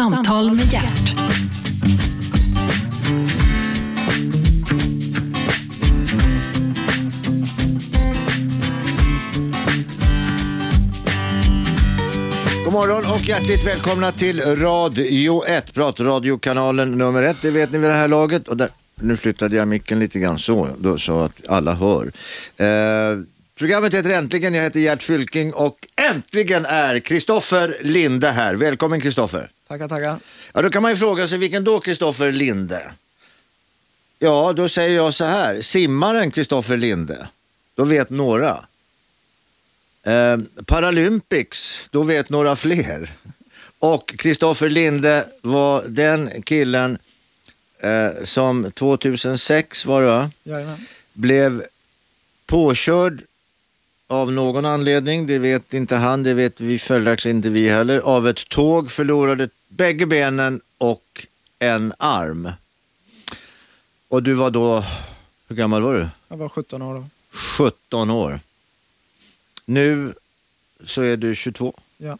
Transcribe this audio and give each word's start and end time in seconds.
Samtal 0.00 0.52
med 0.54 0.72
hjärt. 0.72 1.14
God 12.64 12.72
morgon 12.72 13.04
och 13.14 13.20
hjärtligt 13.20 13.66
välkomna 13.66 14.12
till 14.12 14.40
Radio 14.40 15.44
1, 15.44 15.74
pratradiokanalen 15.74 16.90
nummer 16.98 17.22
1. 17.22 17.36
Det 17.42 17.50
vet 17.50 17.72
ni 17.72 17.78
vid 17.78 17.90
det 17.90 17.94
här 17.94 18.08
laget. 18.08 18.48
Och 18.48 18.56
där, 18.56 18.68
nu 18.94 19.16
flyttade 19.16 19.56
jag 19.56 19.68
micken 19.68 19.98
lite 19.98 20.18
grann 20.18 20.38
så, 20.38 20.68
då, 20.78 20.98
så 20.98 21.20
att 21.20 21.48
alla 21.48 21.74
hör. 21.74 22.12
Eh, 22.56 23.18
programmet 23.58 23.94
heter 23.94 24.10
Äntligen, 24.10 24.54
jag 24.54 24.62
heter 24.62 24.80
Gert 24.80 25.02
Fylking 25.02 25.52
och 25.52 25.76
äntligen 26.10 26.66
är 26.66 26.98
Kristoffer 26.98 27.76
Linde 27.80 28.28
här. 28.28 28.54
Välkommen 28.54 29.00
Kristoffer. 29.00 29.50
Tackar, 29.70 29.88
tackar. 29.88 30.18
Ja, 30.52 30.62
då 30.62 30.70
kan 30.70 30.82
man 30.82 30.90
ju 30.90 30.96
fråga 30.96 31.28
sig, 31.28 31.38
vilken 31.38 31.64
då 31.64 31.80
Kristoffer 31.80 32.32
Linde? 32.32 32.92
Ja, 34.18 34.52
då 34.52 34.68
säger 34.68 34.96
jag 34.96 35.14
så 35.14 35.24
här, 35.24 35.60
simmaren 35.60 36.30
Kristoffer 36.30 36.76
Linde, 36.76 37.28
då 37.74 37.84
vet 37.84 38.10
några. 38.10 38.64
Eh, 40.02 40.38
Paralympics, 40.66 41.88
då 41.90 42.02
vet 42.02 42.30
några 42.30 42.56
fler. 42.56 43.12
Och 43.78 44.14
Kristoffer 44.18 44.70
Linde 44.70 45.26
var 45.42 45.84
den 45.88 46.42
killen 46.42 46.98
eh, 47.78 48.24
som 48.24 48.72
2006 48.72 49.86
var 49.86 50.02
det? 50.02 50.30
Jajamän. 50.42 50.86
blev 51.12 51.64
påkörd 52.46 53.22
av 54.10 54.32
någon 54.32 54.64
anledning, 54.64 55.26
det 55.26 55.38
vet 55.38 55.74
inte 55.74 55.96
han, 55.96 56.22
det 56.22 56.34
vet 56.34 56.60
vi 56.60 56.78
följaktligen 56.78 57.36
inte 57.36 57.48
vi 57.48 57.68
heller, 57.68 57.98
av 57.98 58.28
ett 58.28 58.48
tåg, 58.48 58.90
förlorade 58.90 59.48
bägge 59.68 60.06
benen 60.06 60.60
och 60.78 61.26
en 61.58 61.92
arm. 61.98 62.50
Och 64.08 64.22
du 64.22 64.34
var 64.34 64.50
då, 64.50 64.84
hur 65.48 65.56
gammal 65.56 65.82
var 65.82 65.94
du? 65.94 66.08
Jag 66.28 66.36
var 66.36 66.48
17 66.48 66.82
år 66.82 66.94
då. 66.94 67.04
17 67.32 68.10
år. 68.10 68.40
Nu 69.64 70.14
så 70.84 71.02
är 71.02 71.16
du 71.16 71.34
22. 71.34 71.74
Ja. 71.98 72.18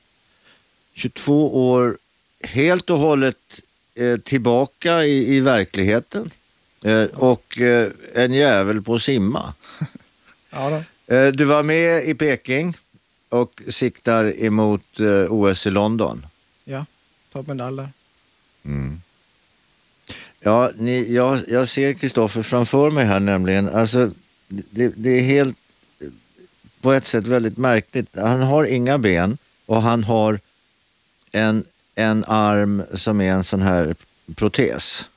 22 0.95 1.71
år 1.71 1.99
helt 2.41 2.91
och 2.91 2.99
hållet 2.99 3.61
eh, 3.95 4.17
tillbaka 4.21 5.05
i, 5.05 5.37
i 5.37 5.41
verkligheten. 5.41 6.31
Eh, 6.85 7.05
och 7.05 7.61
eh, 7.61 7.89
en 8.15 8.33
jävel 8.33 8.83
på 8.83 8.95
att 8.95 9.03
simma. 9.03 9.55
Ja 10.53 10.71
då. 10.71 10.83
Eh, 11.11 11.27
Du 11.27 11.45
var 11.45 11.63
med 11.63 12.05
i 12.09 12.15
Peking 12.15 12.75
och 13.29 13.63
siktar 13.69 14.43
emot 14.45 15.01
eh, 15.01 15.33
OS 15.33 15.67
i 15.67 15.71
London. 15.71 16.27
Ja. 16.65 16.87
Ta 17.33 17.43
medalj 17.43 17.77
där. 17.77 17.89
Ja, 20.41 20.71
ni, 20.77 21.15
jag, 21.15 21.41
jag 21.49 21.69
ser 21.69 21.93
Kristoffer 21.93 22.43
framför 22.43 22.91
mig 22.91 23.05
här 23.05 23.21
nämligen. 23.21 23.69
Alltså, 23.69 24.11
det, 24.49 24.89
det 24.97 25.11
är 25.11 25.23
helt 25.23 25.57
eh, 26.01 26.07
på 26.81 26.93
ett 26.93 27.07
sätt 27.07 27.25
väldigt 27.25 27.57
märkligt. 27.57 28.09
Han 28.17 28.41
har 28.43 28.65
inga 28.65 28.99
ben 28.99 29.39
och 29.67 29.83
han 29.83 30.05
har 30.05 30.41
en, 31.33 31.65
en 31.95 32.25
arm 32.25 32.83
som 32.95 33.21
är 33.21 33.33
en 33.33 33.45
sån 33.45 33.63
här 33.63 33.95
protes. 34.35 35.09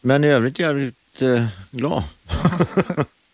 Men 0.00 0.24
i 0.24 0.28
övrigt 0.28 0.58
jävligt 0.58 1.22
eh, 1.22 1.46
glad. 1.70 2.02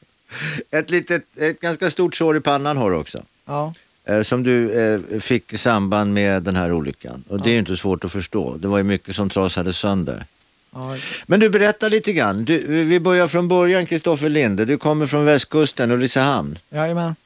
ett, 0.70 0.90
litet, 0.90 1.22
ett 1.36 1.60
ganska 1.60 1.90
stort 1.90 2.14
sår 2.14 2.36
i 2.36 2.40
pannan 2.40 2.76
har 2.76 2.90
du 2.90 2.96
också. 2.96 3.22
Ja. 3.46 3.74
Eh, 4.04 4.22
som 4.22 4.42
du 4.42 4.72
eh, 4.72 5.20
fick 5.20 5.52
i 5.52 5.58
samband 5.58 6.14
med 6.14 6.42
den 6.42 6.56
här 6.56 6.72
olyckan. 6.72 7.24
Och 7.28 7.40
det 7.40 7.50
är 7.50 7.52
ju 7.52 7.58
inte 7.58 7.76
svårt 7.76 8.04
att 8.04 8.12
förstå. 8.12 8.56
Det 8.56 8.68
var 8.68 8.78
ju 8.78 8.84
mycket 8.84 9.16
som 9.16 9.30
trasade 9.30 9.72
sönder. 9.72 10.26
ja. 10.74 10.96
Men 11.26 11.40
du, 11.40 11.50
berättar 11.50 11.90
lite 11.90 12.12
grann. 12.12 12.44
Du, 12.44 12.84
vi 12.84 13.00
börjar 13.00 13.26
från 13.26 13.48
början, 13.48 13.86
Kristoffer 13.86 14.28
Linde. 14.28 14.64
Du 14.64 14.78
kommer 14.78 15.06
från 15.06 15.24
västkusten, 15.24 15.90
Ulricehamn. 15.90 16.58
Jajamän. 16.70 17.16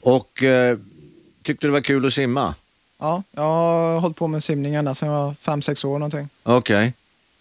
Och 0.00 0.42
eh, 0.42 0.78
tyckte 1.42 1.66
det 1.66 1.70
var 1.70 1.80
kul 1.80 2.06
att 2.06 2.12
simma? 2.12 2.54
Ja, 2.98 3.22
jag 3.32 3.42
har 3.42 4.00
hållit 4.00 4.16
på 4.16 4.26
med 4.26 4.44
simning 4.44 4.74
ända 4.74 4.94
sedan 4.94 5.08
jag 5.08 5.34
var 5.44 5.56
5-6 5.56 5.86
år 5.86 5.98
någonting. 5.98 6.28
Okej. 6.42 6.92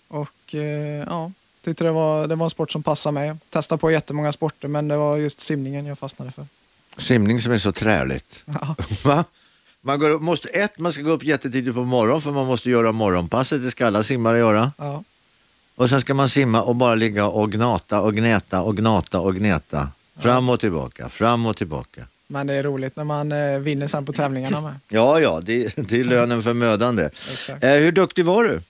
Och 0.08 0.56
eh, 0.56 1.06
ja, 1.08 1.32
tyckte 1.70 1.84
det 1.84 1.92
var, 1.92 2.28
det 2.28 2.36
var 2.36 2.46
en 2.46 2.50
sport 2.50 2.72
som 2.72 2.84
passade 2.84 3.14
mig. 3.14 3.36
Testade 3.50 3.80
på 3.80 3.92
jättemånga 3.92 4.32
sporter 4.32 4.68
men 4.68 4.88
det 4.88 4.98
var 4.98 5.18
just 5.18 5.40
simningen 5.40 5.86
jag 5.86 6.00
fastnade 6.00 6.32
för. 6.32 6.46
Simning 6.98 7.42
som 7.42 7.52
är 7.52 7.58
så 7.58 7.72
träligt. 7.72 8.44
Ja, 8.46 8.76
Va? 9.04 9.26
Man, 9.82 10.00
går 10.00 10.10
upp, 10.10 10.22
måste, 10.22 10.48
ett, 10.50 10.80
man 10.80 10.94
ska 10.94 11.02
gå 11.02 11.12
upp 11.12 11.24
jättetidigt 11.24 11.76
på 11.76 11.84
morgonen 11.84 12.22
för 12.22 12.32
man 12.32 12.46
måste 12.48 12.70
göra 12.70 12.92
morgonpasset. 12.92 13.64
Det 13.64 13.72
ska 13.72 13.88
alla 13.88 14.04
simmare 14.04 14.38
göra. 14.38 14.72
ja, 14.78 15.04
Och 15.76 15.90
sen 15.90 16.02
ska 16.02 16.14
man 16.14 16.30
simma 16.30 16.62
och 16.62 16.76
bara 16.76 16.96
ligga 16.96 17.26
och 17.28 17.52
gnata 17.52 18.02
och 18.02 18.14
gneta 18.14 18.62
och 18.62 18.78
gnata 18.78 19.20
och 19.20 19.36
gneta. 19.36 19.90
Fram 20.20 20.50
och 20.50 20.60
tillbaka, 20.60 21.10
fram 21.10 21.46
och 21.46 21.58
tillbaka. 21.58 22.06
men 22.28 22.48
det 22.48 22.54
är 22.54 22.64
roligt 22.64 22.96
när 22.96 23.04
man 23.04 23.32
eh, 23.32 23.60
vinner 23.60 23.88
sen 23.88 24.06
på 24.06 24.12
tävlingarna 24.14 24.62
med. 24.62 24.74
Ja, 24.90 25.20
ja, 25.20 25.40
det, 25.44 25.76
det 25.76 26.00
är 26.00 26.04
lönen 26.04 26.44
för 26.44 26.54
mödan 26.54 26.96
det. 26.96 27.06
Exakt. 27.06 27.64
Eh, 27.64 27.72
hur 27.74 27.92
duktig 27.92 28.26
var 28.26 28.44
du? 28.44 28.62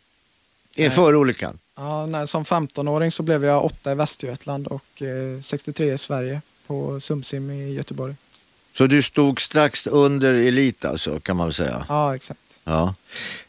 Inför 0.85 1.15
olyckan? 1.15 1.59
Ja, 1.75 2.05
när, 2.05 2.25
som 2.25 2.43
15-åring 2.43 3.11
så 3.11 3.23
blev 3.23 3.45
jag 3.45 3.65
åtta 3.65 3.91
i 3.91 3.95
Västergötland 3.95 4.67
och 4.67 5.01
eh, 5.01 5.41
63 5.41 5.93
i 5.93 5.97
Sverige 5.97 6.41
på 6.67 6.99
Sumsim 6.99 7.51
i 7.51 7.73
Göteborg. 7.73 8.15
Så 8.77 8.87
du 8.87 9.01
stod 9.01 9.41
strax 9.41 9.87
under 9.87 10.33
elit 10.33 10.85
alltså, 10.85 11.19
kan 11.19 11.37
man 11.37 11.47
väl 11.47 11.53
säga? 11.53 11.85
Ja, 11.89 12.15
exakt. 12.15 12.39
Ja. 12.63 12.95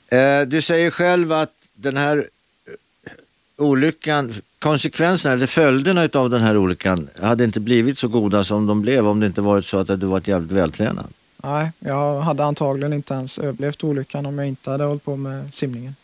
Eh, 0.08 0.40
du 0.40 0.62
säger 0.62 0.90
själv 0.90 1.32
att 1.32 1.52
den 1.74 1.96
här 1.96 2.28
eh, 2.66 3.12
olyckan, 3.56 4.34
konsekvenserna 4.58 5.34
eller 5.34 5.46
följderna 5.46 6.08
av 6.12 6.30
den 6.30 6.40
här 6.40 6.56
olyckan 6.56 7.08
hade 7.22 7.44
inte 7.44 7.60
blivit 7.60 7.98
så 7.98 8.08
goda 8.08 8.44
som 8.44 8.66
de 8.66 8.82
blev 8.82 9.06
om 9.06 9.20
det 9.20 9.26
inte 9.26 9.40
varit 9.40 9.66
så 9.66 9.78
att 9.78 9.86
du 10.00 10.06
varit 10.06 10.28
jävligt 10.28 10.52
vältränad. 10.52 11.06
Nej, 11.36 11.72
jag 11.78 12.20
hade 12.20 12.44
antagligen 12.44 12.92
inte 12.92 13.14
ens 13.14 13.38
överlevt 13.38 13.84
olyckan 13.84 14.26
om 14.26 14.38
jag 14.38 14.48
inte 14.48 14.70
hade 14.70 14.84
hållit 14.84 15.04
på 15.04 15.16
med 15.16 15.54
simningen. 15.54 15.94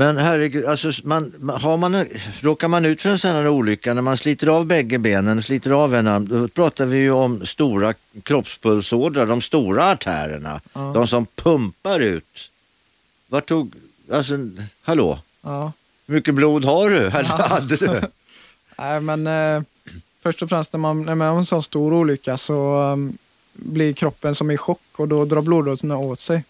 Men 0.00 0.18
herregud, 0.18 0.64
alltså, 0.66 0.92
man, 1.04 1.50
har 1.60 1.76
man, 1.76 2.04
råkar 2.40 2.68
man 2.68 2.84
ut 2.84 3.02
för 3.02 3.10
en 3.10 3.18
sån 3.18 3.30
här 3.30 3.48
olycka 3.48 3.94
när 3.94 4.02
man 4.02 4.16
sliter 4.16 4.46
av 4.46 4.66
bägge 4.66 4.98
benen, 4.98 5.42
sliter 5.42 5.70
av 5.70 5.94
en 5.94 6.06
arm, 6.06 6.28
då 6.28 6.48
pratar 6.48 6.84
vi 6.86 6.98
ju 6.98 7.10
om 7.10 7.46
stora 7.46 7.94
kroppspulsådror, 8.22 9.26
de 9.26 9.40
stora 9.40 9.90
artärerna, 9.90 10.60
Ja. 10.72 10.80
de 10.94 11.06
som 11.06 11.26
pumpar 11.26 12.00
ut. 12.00 12.50
Vart 13.28 13.46
tog, 13.48 13.74
alltså, 14.12 14.34
hallå, 14.82 15.18
Ja. 15.42 15.72
hur 16.06 16.14
mycket 16.14 16.34
blod 16.34 16.64
har 16.64 16.90
du? 16.90 16.96
Eller 17.06 17.28
Ja. 17.28 17.46
hade 17.46 17.76
du? 17.76 18.00
Nej, 18.78 19.00
men 19.00 19.26
eh, 19.26 19.62
först 20.22 20.42
och 20.42 20.48
främst 20.48 20.72
när 20.72 20.80
man 20.80 21.08
är 21.08 21.14
med 21.14 21.30
om 21.30 21.38
en 21.38 21.46
sån 21.46 21.62
stor 21.62 21.92
olycka 21.92 22.36
så 22.36 22.78
um, 22.92 23.18
blir 23.52 23.92
kroppen 23.92 24.34
som 24.34 24.50
i 24.50 24.56
chock 24.56 24.80
och 24.96 25.08
då 25.08 25.24
drar 25.24 25.42
blodådrorna 25.42 25.96
åt 25.98 26.20
sig. 26.20 26.44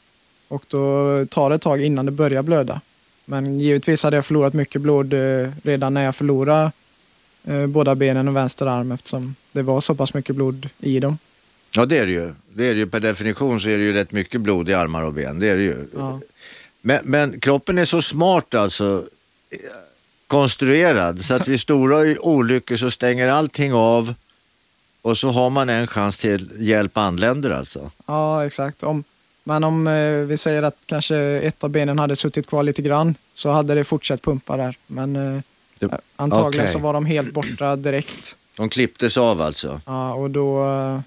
Och 0.48 0.64
då 0.68 1.26
tar 1.26 1.48
det 1.50 1.56
ett 1.56 1.62
tag 1.62 1.82
innan 1.84 2.06
det 2.06 2.12
börjar 2.12 2.42
blöda. 2.42 2.80
Men 3.30 3.60
givetvis 3.60 4.02
hade 4.02 4.16
jag 4.16 4.26
förlorat 4.26 4.52
mycket 4.52 4.82
blod 4.82 5.12
eh, 5.12 5.50
redan 5.62 5.94
när 5.94 6.04
jag 6.04 6.16
förlorade 6.16 6.72
eh, 7.44 7.66
båda 7.66 7.94
benen 7.94 8.28
och 8.28 8.36
vänster 8.36 8.66
arm 8.66 8.92
eftersom 8.92 9.34
det 9.52 9.62
var 9.62 9.80
så 9.80 9.94
pass 9.94 10.14
mycket 10.14 10.36
blod 10.36 10.68
i 10.78 11.00
dem. 11.00 11.18
Ja 11.74 11.86
det 11.86 11.98
är 11.98 12.06
det 12.06 12.12
ju. 12.12 12.32
Det 12.54 12.66
är 12.66 12.74
det 12.74 12.80
ju. 12.80 12.86
Per 12.86 13.00
definition 13.00 13.60
så 13.60 13.68
är 13.68 13.78
det 13.78 13.84
ju 13.84 13.92
rätt 13.92 14.12
mycket 14.12 14.40
blod 14.40 14.68
i 14.68 14.74
armar 14.74 15.02
och 15.02 15.12
ben. 15.12 15.38
Det 15.38 15.48
är 15.48 15.56
det 15.56 15.62
ju. 15.62 15.86
Ja. 15.96 16.20
Men, 16.80 17.00
men 17.04 17.40
kroppen 17.40 17.78
är 17.78 17.84
så 17.84 18.02
smart 18.02 18.54
alltså 18.54 19.04
eh, 19.50 19.58
konstruerad 20.26 21.24
så 21.24 21.34
att 21.34 21.48
vid 21.48 21.60
stora 21.60 22.20
olyckor 22.20 22.76
så 22.76 22.90
stänger 22.90 23.28
allting 23.28 23.72
av 23.72 24.14
och 25.02 25.18
så 25.18 25.28
har 25.28 25.50
man 25.50 25.68
en 25.68 25.86
chans 25.86 26.18
till 26.18 26.50
hjälp 26.58 26.96
anländer 26.96 27.50
alltså. 27.50 27.90
Ja, 28.06 28.46
exakt. 28.46 28.82
Om, 28.82 29.04
men 29.44 29.64
om 29.64 29.86
eh, 29.86 30.10
vi 30.10 30.36
säger 30.36 30.62
att 30.62 30.76
kanske 30.86 31.16
ett 31.18 31.64
av 31.64 31.70
benen 31.70 31.98
hade 31.98 32.16
suttit 32.16 32.46
kvar 32.46 32.62
lite 32.62 32.82
grann 32.82 33.14
så 33.34 33.50
hade 33.50 33.74
det 33.74 33.84
fortsatt 33.84 34.22
pumpa 34.22 34.56
där. 34.56 34.78
Men 34.86 35.16
eh, 35.36 35.40
Det- 35.78 36.00
antagligen 36.16 36.64
okej. 36.64 36.72
så 36.72 36.78
var 36.78 36.92
de 36.92 37.06
helt 37.06 37.32
borta 37.34 37.76
direkt. 37.76 38.36
De 38.56 38.68
klipptes 38.68 39.16
av 39.18 39.40
alltså. 39.42 39.80
Ja, 39.86 40.14
och 40.14 40.30
då, 40.30 40.64
eh, 40.64 41.00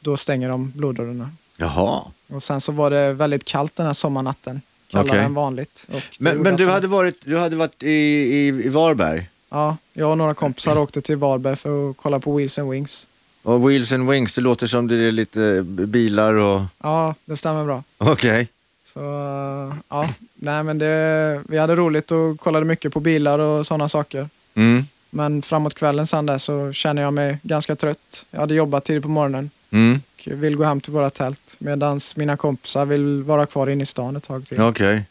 då 0.00 0.16
stänger 0.16 0.48
de 0.48 0.70
blodådrorna. 0.70 1.30
Jaha. 1.56 2.02
Och 2.28 2.42
sen 2.42 2.60
så 2.60 2.72
var 2.72 2.90
det 2.90 3.12
väldigt 3.12 3.44
kallt 3.44 3.76
den 3.76 3.86
här 3.86 3.92
sommarnatten. 3.92 4.60
Kallare 4.90 5.08
Okej. 5.08 5.20
än 5.24 5.34
vanligt. 5.34 5.86
Men, 6.18 6.38
men 6.42 6.56
du 6.56 6.64
de- 6.64 6.70
hade 6.70 6.86
varit, 6.86 7.20
du 7.24 7.38
hade 7.38 7.56
varit 7.56 7.82
i, 7.82 7.88
i, 7.90 8.46
i 8.46 8.68
Varberg 8.68 9.30
Ja, 9.50 9.76
jag 9.92 10.10
och 10.10 10.18
några 10.18 10.34
kompisar 10.34 10.78
åkte 10.78 11.00
till 11.00 11.16
Varberg 11.16 11.56
för 11.56 11.90
att 11.90 11.96
kolla 11.96 12.18
på 12.20 12.36
Wheels 12.36 12.58
and 12.58 12.70
Wings. 12.70 13.07
Och 13.48 13.70
Wheels 13.70 13.92
and 13.92 14.10
Wings, 14.10 14.34
det 14.34 14.40
låter 14.40 14.66
som 14.66 14.88
det 14.88 14.96
är 14.96 15.12
lite 15.12 15.62
bilar 15.62 16.34
och... 16.34 16.60
Ja, 16.82 17.14
det 17.24 17.36
stämmer 17.36 17.64
bra. 17.64 17.82
Okej. 17.98 18.48
Så 18.82 19.00
eh, 19.00 19.74
ja, 19.88 20.08
nej 20.34 20.62
men 20.64 20.78
det, 20.78 21.42
vi 21.48 21.58
hade 21.58 21.76
roligt 21.76 22.10
och 22.10 22.40
kollade 22.40 22.64
mycket 22.66 22.92
på 22.92 23.00
bilar 23.00 23.38
och 23.38 23.66
sådana 23.66 23.88
saker. 23.88 24.28
Mm. 24.54 24.84
Men 25.10 25.42
framåt 25.42 25.74
kvällen 25.74 26.06
sen 26.06 26.26
där 26.26 26.38
så 26.38 26.72
känner 26.72 27.02
jag 27.02 27.14
mig 27.14 27.38
ganska 27.42 27.76
trött. 27.76 28.26
Jag 28.30 28.40
hade 28.40 28.54
jobbat 28.54 28.84
tidigt 28.84 29.02
på 29.02 29.08
morgonen. 29.08 29.50
Mm. 29.70 30.00
och 30.26 30.32
vill 30.32 30.56
gå 30.56 30.64
hem 30.64 30.80
till 30.80 30.92
våra 30.92 31.10
tält. 31.10 31.56
Medan 31.58 32.00
mina 32.16 32.36
kompisar 32.36 32.86
vill 32.86 33.22
vara 33.22 33.46
kvar 33.46 33.66
inne 33.70 33.82
i 33.82 33.86
stan 33.86 34.16
ett 34.16 34.24
tag 34.24 34.46
till. 34.46 34.60
Okej. 34.60 35.04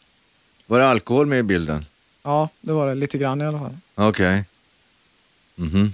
Var 0.66 0.78
det 0.78 0.86
alkohol 0.88 1.26
med 1.26 1.38
i 1.38 1.42
bilden? 1.42 1.84
Ja, 2.22 2.48
det 2.60 2.72
var 2.72 2.86
det. 2.86 2.94
Lite 2.94 3.18
grann 3.18 3.40
i 3.40 3.46
alla 3.46 3.58
fall. 3.58 3.76
Okej. 3.94 4.44
Mhm. 5.54 5.92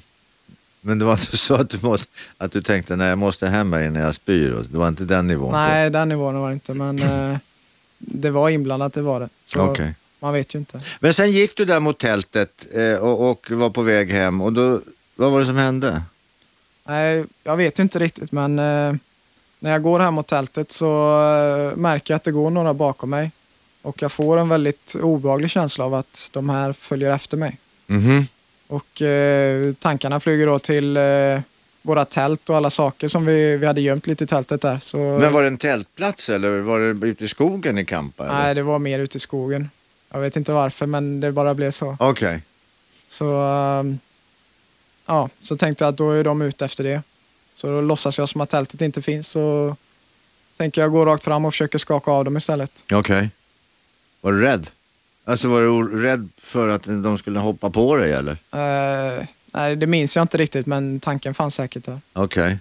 Men 0.87 0.99
det 0.99 1.05
var 1.05 1.13
inte 1.13 1.37
så 1.37 1.55
att 1.55 1.71
du, 1.71 1.79
måste, 1.83 2.13
att 2.39 2.53
du 2.53 2.63
tänkte 2.63 2.97
nej 2.97 3.09
jag 3.09 3.19
måste 3.19 3.47
hem 3.47 3.73
här 3.73 3.83
innan 3.83 4.03
jag 4.03 4.15
spyr? 4.15 4.65
Det 4.71 4.79
var 4.79 4.89
inte 4.89 5.05
den 5.05 5.27
nivån? 5.27 5.53
Nej, 5.53 5.91
den 5.91 6.09
nivån 6.09 6.41
var 6.41 6.49
det 6.49 6.55
inte, 6.55 6.75
men 6.75 6.99
eh, 7.03 7.37
det 7.99 8.31
var 8.31 8.49
inblandat, 8.49 8.93
det 8.93 9.03
var 9.03 9.21
det. 9.21 9.29
Så 9.45 9.63
Okej. 9.63 9.95
man 10.21 10.33
vet 10.33 10.55
ju 10.55 10.59
inte. 10.59 10.81
Men 11.01 11.15
sen 11.15 11.33
gick 11.33 11.57
du 11.57 11.65
där 11.65 11.81
mot 11.81 11.99
tältet 11.99 12.67
eh, 12.73 12.95
och, 12.95 13.31
och 13.31 13.51
var 13.51 13.71
på 13.71 13.83
väg 13.83 14.11
hem 14.11 14.41
och 14.41 14.53
då, 14.53 14.81
vad 15.17 15.33
var 15.33 15.41
det 15.41 15.47
som 15.47 15.57
hände? 15.57 16.03
Nej, 16.85 17.25
jag 17.45 17.57
vet 17.57 17.79
ju 17.79 17.83
inte 17.83 17.99
riktigt, 17.99 18.33
men 18.33 18.59
eh, 18.59 18.95
när 19.59 19.71
jag 19.71 19.83
går 19.83 20.01
hem 20.01 20.15
mot 20.15 20.27
tältet 20.27 20.73
så 20.73 20.87
eh, 21.71 21.77
märker 21.77 22.15
jag 22.15 22.17
att 22.17 22.25
det 22.25 22.33
går 22.33 22.51
några 22.51 22.75
bakom 22.75 23.11
mig. 23.11 23.31
Och 23.83 24.03
jag 24.03 24.13
får 24.13 24.39
en 24.39 24.49
väldigt 24.49 24.97
obehaglig 25.03 25.51
känsla 25.51 25.85
av 25.85 25.95
att 25.95 26.31
de 26.33 26.49
här 26.49 26.73
följer 26.73 27.11
efter 27.11 27.37
mig. 27.37 27.59
Mhm. 27.87 28.27
Och 28.75 29.03
eh, 29.03 29.73
tankarna 29.73 30.21
flyger 30.21 30.47
då 30.47 30.59
till 30.59 30.97
eh, 30.97 31.41
våra 31.83 32.05
tält 32.05 32.51
och 32.51 32.57
alla 32.57 32.71
saker 32.71 33.09
som 33.09 33.27
vi, 33.27 33.57
vi 33.57 33.67
hade 33.67 33.81
gömt 33.81 34.07
lite 34.07 34.25
i 34.25 34.27
tältet 34.27 34.61
där. 34.61 34.79
Så, 34.79 34.97
Men 34.99 35.33
var 35.33 35.43
det 35.43 35.49
en 35.49 35.59
tältplats 35.59 36.29
eller 36.29 36.61
var 36.61 36.81
det 36.81 37.07
ute 37.07 37.25
i 37.25 37.29
skogen 37.29 37.79
i 37.79 37.85
Kampa? 37.85 38.25
eller? 38.25 38.35
Nej, 38.35 38.55
det 38.55 38.63
var 38.63 38.79
mer 38.79 38.99
ute 38.99 39.17
i 39.17 39.21
skogen. 39.21 39.71
Jag 40.13 40.21
vet 40.21 40.37
inte 40.37 40.53
varför, 40.53 40.87
men 40.87 41.21
det 41.21 41.33
bara 41.33 41.55
blev 41.55 41.71
så. 41.71 41.97
Okej. 42.01 42.43
Så, 43.07 43.41
ehm, 43.41 43.99
ja, 45.07 45.29
så 45.41 45.57
tänkte 45.57 45.85
jag 45.85 45.89
att 45.93 45.97
då 45.99 46.11
är 46.11 46.25
de 46.25 46.43
ute 46.43 46.65
efter 46.65 46.85
det. 46.85 47.03
Så 47.55 47.67
då 47.67 47.81
låtsas 47.81 48.19
jag 48.19 48.29
som 48.29 48.41
att 48.41 48.51
tältet 48.51 48.81
inte 48.81 49.03
finns. 49.03 49.29
Så 49.29 49.77
tänker 50.57 50.81
jag 50.81 50.91
gå 50.93 51.05
rakt 51.05 51.25
fram 51.25 51.45
och 51.45 51.53
försöker 51.53 51.79
skaka 51.79 52.11
av 52.11 52.25
dem 52.25 52.37
istället. 52.37 52.85
Okej. 52.93 53.31
Var 54.21 54.33
du 54.33 54.41
rädd? 54.41 54.71
Alltså 55.25 55.49
var 55.49 55.61
du 55.63 56.03
rädd 56.03 56.29
för 56.39 56.69
att 56.69 56.83
de 56.85 57.19
skulle 57.19 57.39
hoppa 57.39 57.71
på 57.71 57.97
dig 57.97 58.13
eller? 58.13 58.33
Eh, 58.33 59.25
nej, 59.55 59.77
det 59.77 59.87
minns 59.87 60.17
jag 60.17 60.23
inte 60.25 60.39
riktigt, 60.39 60.67
men 60.67 61.01
tanken 61.01 61.35
fanns 61.35 61.55
säkert 61.55 61.85
där. 61.85 62.01
Okej. 62.13 62.59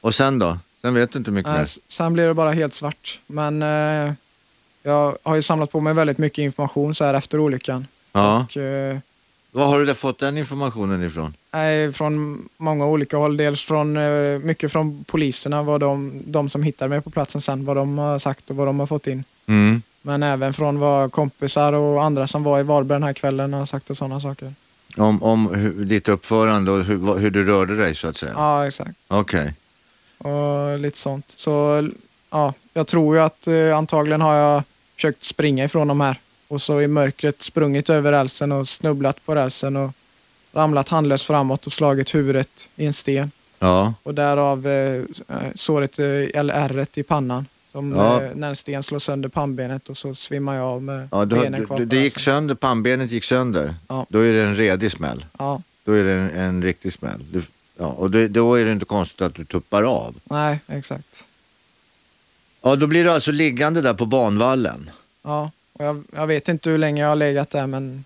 Och 0.00 0.14
sen 0.14 0.38
då? 0.38 0.58
Sen 0.82 0.94
vet 0.94 1.12
du 1.12 1.18
inte 1.18 1.30
mycket 1.30 1.48
Eh, 1.50 1.56
mer? 1.56 1.62
s- 1.62 1.78
sen 1.88 2.12
blir 2.12 2.26
det 2.26 2.34
bara 2.34 2.50
helt 2.52 2.74
svart. 2.74 3.18
Men 3.26 3.62
eh, 3.62 4.12
jag 4.82 5.16
har 5.22 5.34
ju 5.36 5.42
samlat 5.42 5.72
på 5.72 5.80
mig 5.80 5.94
väldigt 5.94 6.18
mycket 6.18 6.38
information 6.42 6.94
så 6.94 7.04
här 7.04 7.14
efter 7.14 7.38
olyckan. 7.40 7.86
Ja. 8.12 8.46
Och, 8.50 8.56
eh, 8.56 8.98
Var 9.52 9.66
har 9.66 9.78
du 9.78 9.86
där 9.86 9.94
fått 9.94 10.18
den 10.18 10.36
informationen 10.38 11.02
ifrån? 11.02 11.34
Nej, 11.52 11.92
från 11.92 12.48
många 12.56 12.86
olika 12.86 13.16
håll. 13.16 13.36
Dels 13.36 13.60
från, 13.62 13.96
eh, 13.96 14.38
mycket 14.38 14.72
från 14.72 15.04
poliserna, 15.04 15.62
vad 15.62 15.80
de, 15.80 16.22
de 16.26 16.50
som 16.50 16.62
hittade 16.62 16.88
mig 16.88 17.00
på 17.00 17.10
platsen 17.10 17.40
sen, 17.40 17.64
vad 17.64 17.76
de 17.76 17.98
har 17.98 18.18
sagt 18.18 18.50
och 18.50 18.56
vad 18.56 18.66
de 18.66 18.80
har 18.80 18.86
fått 18.86 19.06
in. 19.06 19.24
Mm. 19.46 19.82
Men 20.02 20.22
även 20.22 20.52
från 20.52 20.78
vad 20.78 21.12
kompisar 21.12 21.72
och 21.72 22.04
andra 22.04 22.26
som 22.26 22.42
var 22.42 22.60
i 22.60 22.62
Varberg 22.62 22.96
den 22.96 23.02
här 23.02 23.12
kvällen 23.12 23.52
har 23.52 23.66
sagt 23.66 23.90
och 23.90 23.96
sådana 23.96 24.20
saker. 24.20 24.54
Om, 24.96 25.22
om 25.22 25.54
hur, 25.54 25.84
ditt 25.84 26.08
uppförande 26.08 26.70
och 26.70 26.84
hur, 26.84 27.18
hur 27.18 27.30
du 27.30 27.44
rörde 27.44 27.76
dig 27.76 27.94
så 27.94 28.08
att 28.08 28.16
säga? 28.16 28.32
Ja, 28.36 28.66
exakt. 28.66 28.90
Okej. 29.08 29.54
Och 30.18 30.78
lite 30.78 30.98
sånt. 30.98 31.24
Så 31.36 31.88
ja, 32.30 32.54
jag 32.72 32.86
tror 32.86 33.16
ju 33.16 33.22
att 33.22 33.46
eh, 33.46 33.76
antagligen 33.76 34.20
har 34.20 34.34
jag 34.34 34.62
försökt 34.94 35.22
springa 35.22 35.64
ifrån 35.64 35.88
de 35.88 36.00
här. 36.00 36.20
Och 36.48 36.62
så 36.62 36.80
i 36.80 36.86
mörkret 36.86 37.42
sprungit 37.42 37.90
över 37.90 38.12
rälsen 38.12 38.52
och 38.52 38.68
snubblat 38.68 39.24
på 39.26 39.34
rälsen 39.34 39.76
och 39.76 39.90
ramlat 40.52 40.88
handlöst 40.88 41.26
framåt 41.26 41.66
och 41.66 41.72
slagit 41.72 42.14
huvudet 42.14 42.68
i 42.76 42.86
en 42.86 42.92
sten. 42.92 43.30
Ja. 43.58 43.94
Och 44.02 44.14
därav 44.14 44.66
eh, 44.66 45.02
såret, 45.54 45.98
eh, 45.98 46.06
eller 46.34 46.54
ärret 46.54 46.98
i 46.98 47.02
pannan. 47.02 47.46
Som 47.72 47.92
Ja. 47.96 48.22
eh, 48.22 48.30
när 48.34 48.48
en 48.48 48.56
sten 48.56 48.82
slår 48.82 48.98
sönder 48.98 49.28
pannbenet 49.28 49.88
och 49.88 49.96
så 49.96 50.14
svimmar 50.14 50.54
jag 50.56 50.64
av 50.66 50.82
med 50.82 51.08
ja 51.12 51.24
du, 51.24 51.36
benen 51.36 51.66
kvar 51.66 51.80
det 51.80 51.96
gick 51.96 52.18
sönder, 52.18 52.54
pannbenet 52.54 53.10
gick 53.10 53.24
sönder. 53.24 53.74
Ja. 53.88 54.06
Då 54.08 54.18
är 54.18 54.32
det 54.32 54.42
en 54.42 54.56
redig 54.56 54.92
smäll. 54.92 55.24
Ja, 55.38 55.62
Då 55.84 55.92
är 55.92 56.04
det 56.04 56.12
en, 56.12 56.30
en 56.30 56.62
riktig 56.62 56.92
smäll. 56.92 57.20
Du, 57.32 57.42
ja, 57.78 57.86
och 57.86 58.10
det, 58.10 58.28
då 58.28 58.54
är 58.54 58.64
det 58.64 58.72
inte 58.72 58.84
konstigt 58.84 59.20
att 59.20 59.34
du 59.34 59.44
tuppar 59.44 59.82
av. 59.82 60.14
nej, 60.24 60.60
exakt. 60.66 61.26
Ja, 62.62 62.76
då 62.76 62.86
blir 62.86 63.04
du 63.04 63.12
alltså 63.12 63.30
liggande 63.32 63.80
där 63.80 63.94
på 63.94 64.06
banvallen. 64.06 64.90
Ja, 65.22 65.50
och 65.72 65.84
jag, 65.84 66.04
jag 66.12 66.26
vet 66.26 66.48
inte 66.48 66.70
hur 66.70 66.78
länge 66.78 67.02
jag 67.02 67.08
har 67.08 67.16
legat 67.16 67.50
där 67.50 67.66
men 67.66 68.04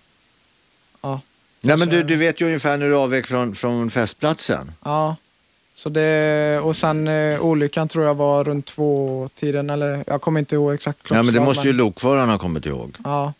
ja. 1.01 1.21
Nej, 1.61 1.77
men 1.77 1.89
du, 1.89 2.03
du 2.03 2.15
vet 2.15 2.41
ju 2.41 2.45
ungefär 2.45 2.77
när 2.77 2.85
du 2.89 2.95
avvek 2.95 3.27
från, 3.27 3.55
från 3.55 3.89
festplatsen. 3.91 4.71
Ja, 4.83 5.15
så 5.77 5.89
det, 5.89 6.59
och 6.63 6.75
sen 6.75 7.07
eh, 7.07 7.39
olyckan 7.41 7.87
tror 7.87 8.05
jag 8.05 8.15
var 8.15 8.43
runt 8.43 8.65
två 8.65 9.29
tiden 9.35 9.69
eller 9.69 10.03
jag 10.07 10.21
kommer 10.21 10.39
inte 10.39 10.55
ihåg 10.55 10.73
exakt 10.73 10.99
Ja, 11.09 11.23
men 11.23 11.33
det 11.33 11.39
måste 11.39 11.67
ju 11.67 11.73
lokföraren 11.73 12.29
ha 12.29 12.37
kommit 12.37 12.65
ihåg. 12.65 12.97
Ja, 13.03 13.33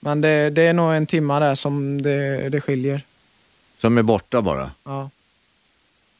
men 0.00 0.20
det, 0.20 0.50
det 0.50 0.62
är 0.62 0.72
nog 0.72 0.92
en 0.94 1.06
timma 1.06 1.40
där 1.40 1.54
som 1.54 2.02
det, 2.02 2.48
det 2.48 2.60
skiljer. 2.60 3.04
Som 3.80 3.98
är 3.98 4.02
borta 4.02 4.42
bara. 4.42 4.70
Ja, 4.84 5.10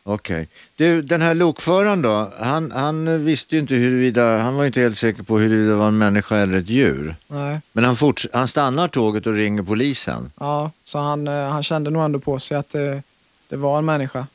Okej. 0.09 0.49
Du, 0.77 1.03
den 1.03 1.23
här 1.23 1.35
lokföraren 1.35 2.03
då, 2.03 2.33
han, 2.39 2.71
han 2.73 3.25
visste 3.25 3.55
ju 3.55 3.61
inte 3.61 3.75
huruvida, 3.75 4.39
han 4.39 4.55
var 4.57 4.65
inte 4.67 4.81
helt 4.81 4.99
säker 4.99 5.23
på 5.23 5.39
huruvida 5.39 5.71
det 5.71 5.77
var 5.77 5.89
en 5.89 5.99
människa 5.99 6.37
eller 6.37 6.59
ett 6.59 6.69
djur. 6.69 7.17
nej, 7.29 7.61
Men 7.73 7.85
han, 7.85 7.95
forts- 7.97 8.29
han 8.33 8.49
stannar 8.49 8.89
tåget 8.89 9.27
och 9.27 9.33
ringer 9.35 9.63
polisen. 9.63 10.31
ja, 10.41 10.71
så 10.85 10.99
han, 10.99 11.29
eh, 11.29 11.49
han 11.49 11.63
kände 11.63 11.91
nog 11.91 12.05
ändå 12.05 12.19
på 12.19 12.39
sig 12.39 12.57
att 12.57 12.69
det, 12.69 13.03
det 13.49 13.57
var 13.57 13.79
en 13.79 13.85
människa. 13.85 14.27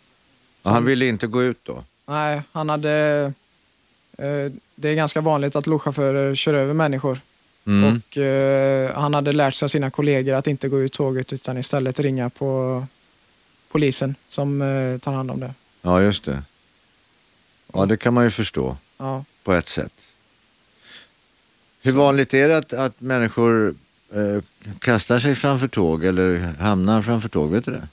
Och 0.64 0.72
han 0.72 0.86
ville 0.86 1.06
inte 1.06 1.28
gå 1.28 1.44
ut 1.44 1.60
då. 1.64 1.84
Nej, 2.06 2.42
han 2.52 2.70
hade... 2.70 2.92
Eh, 4.18 4.52
det 4.76 4.90
är 4.90 4.96
ganska 4.96 5.22
vanligt 5.22 5.56
att 5.56 5.68
lokchaufförer 5.68 6.36
kör 6.36 6.54
över 6.54 6.74
människor. 6.74 7.20
Mm. 7.66 7.96
Och 8.10 8.18
eh, 8.18 8.94
han 8.96 9.14
hade 9.14 9.32
lärt 9.32 9.56
sig 9.56 9.66
av 9.66 9.68
sina 9.70 9.92
kollegor 9.92 10.34
att 10.34 10.48
inte 10.48 10.70
gå 10.70 10.82
ut 10.82 10.94
tåget 10.94 11.34
utan 11.34 11.58
istället 11.58 12.00
ringa 12.00 12.30
på 12.30 12.84
polisen 13.72 14.16
som 14.30 14.62
eh, 14.62 14.98
tar 14.98 15.14
hand 15.14 15.32
om 15.32 15.40
det. 15.40 15.54
Ja, 15.82 16.02
just 16.02 16.24
det. 16.26 16.44
Ja, 17.74 17.86
det 17.86 17.98
kan 17.98 18.14
man 18.14 18.24
ju 18.24 18.32
förstå 18.32 18.78
Ja. 18.98 19.26
på 19.44 19.54
ett 19.54 19.68
sätt. 19.68 19.94
Hur 21.84 21.92
vanligt 21.92 22.34
är 22.34 22.48
det 22.48 22.58
att, 22.58 22.74
att 22.74 23.02
människor 23.02 23.76
eh, 24.14 24.44
kastar 24.80 25.20
sig 25.20 25.36
framför 25.36 25.68
tåg 25.68 26.06
eller 26.06 26.40
hamnar 26.60 27.02
framför 27.02 27.30
tåg? 27.30 27.52
Vet 27.52 27.66
du 27.66 27.72
det? 27.72 27.88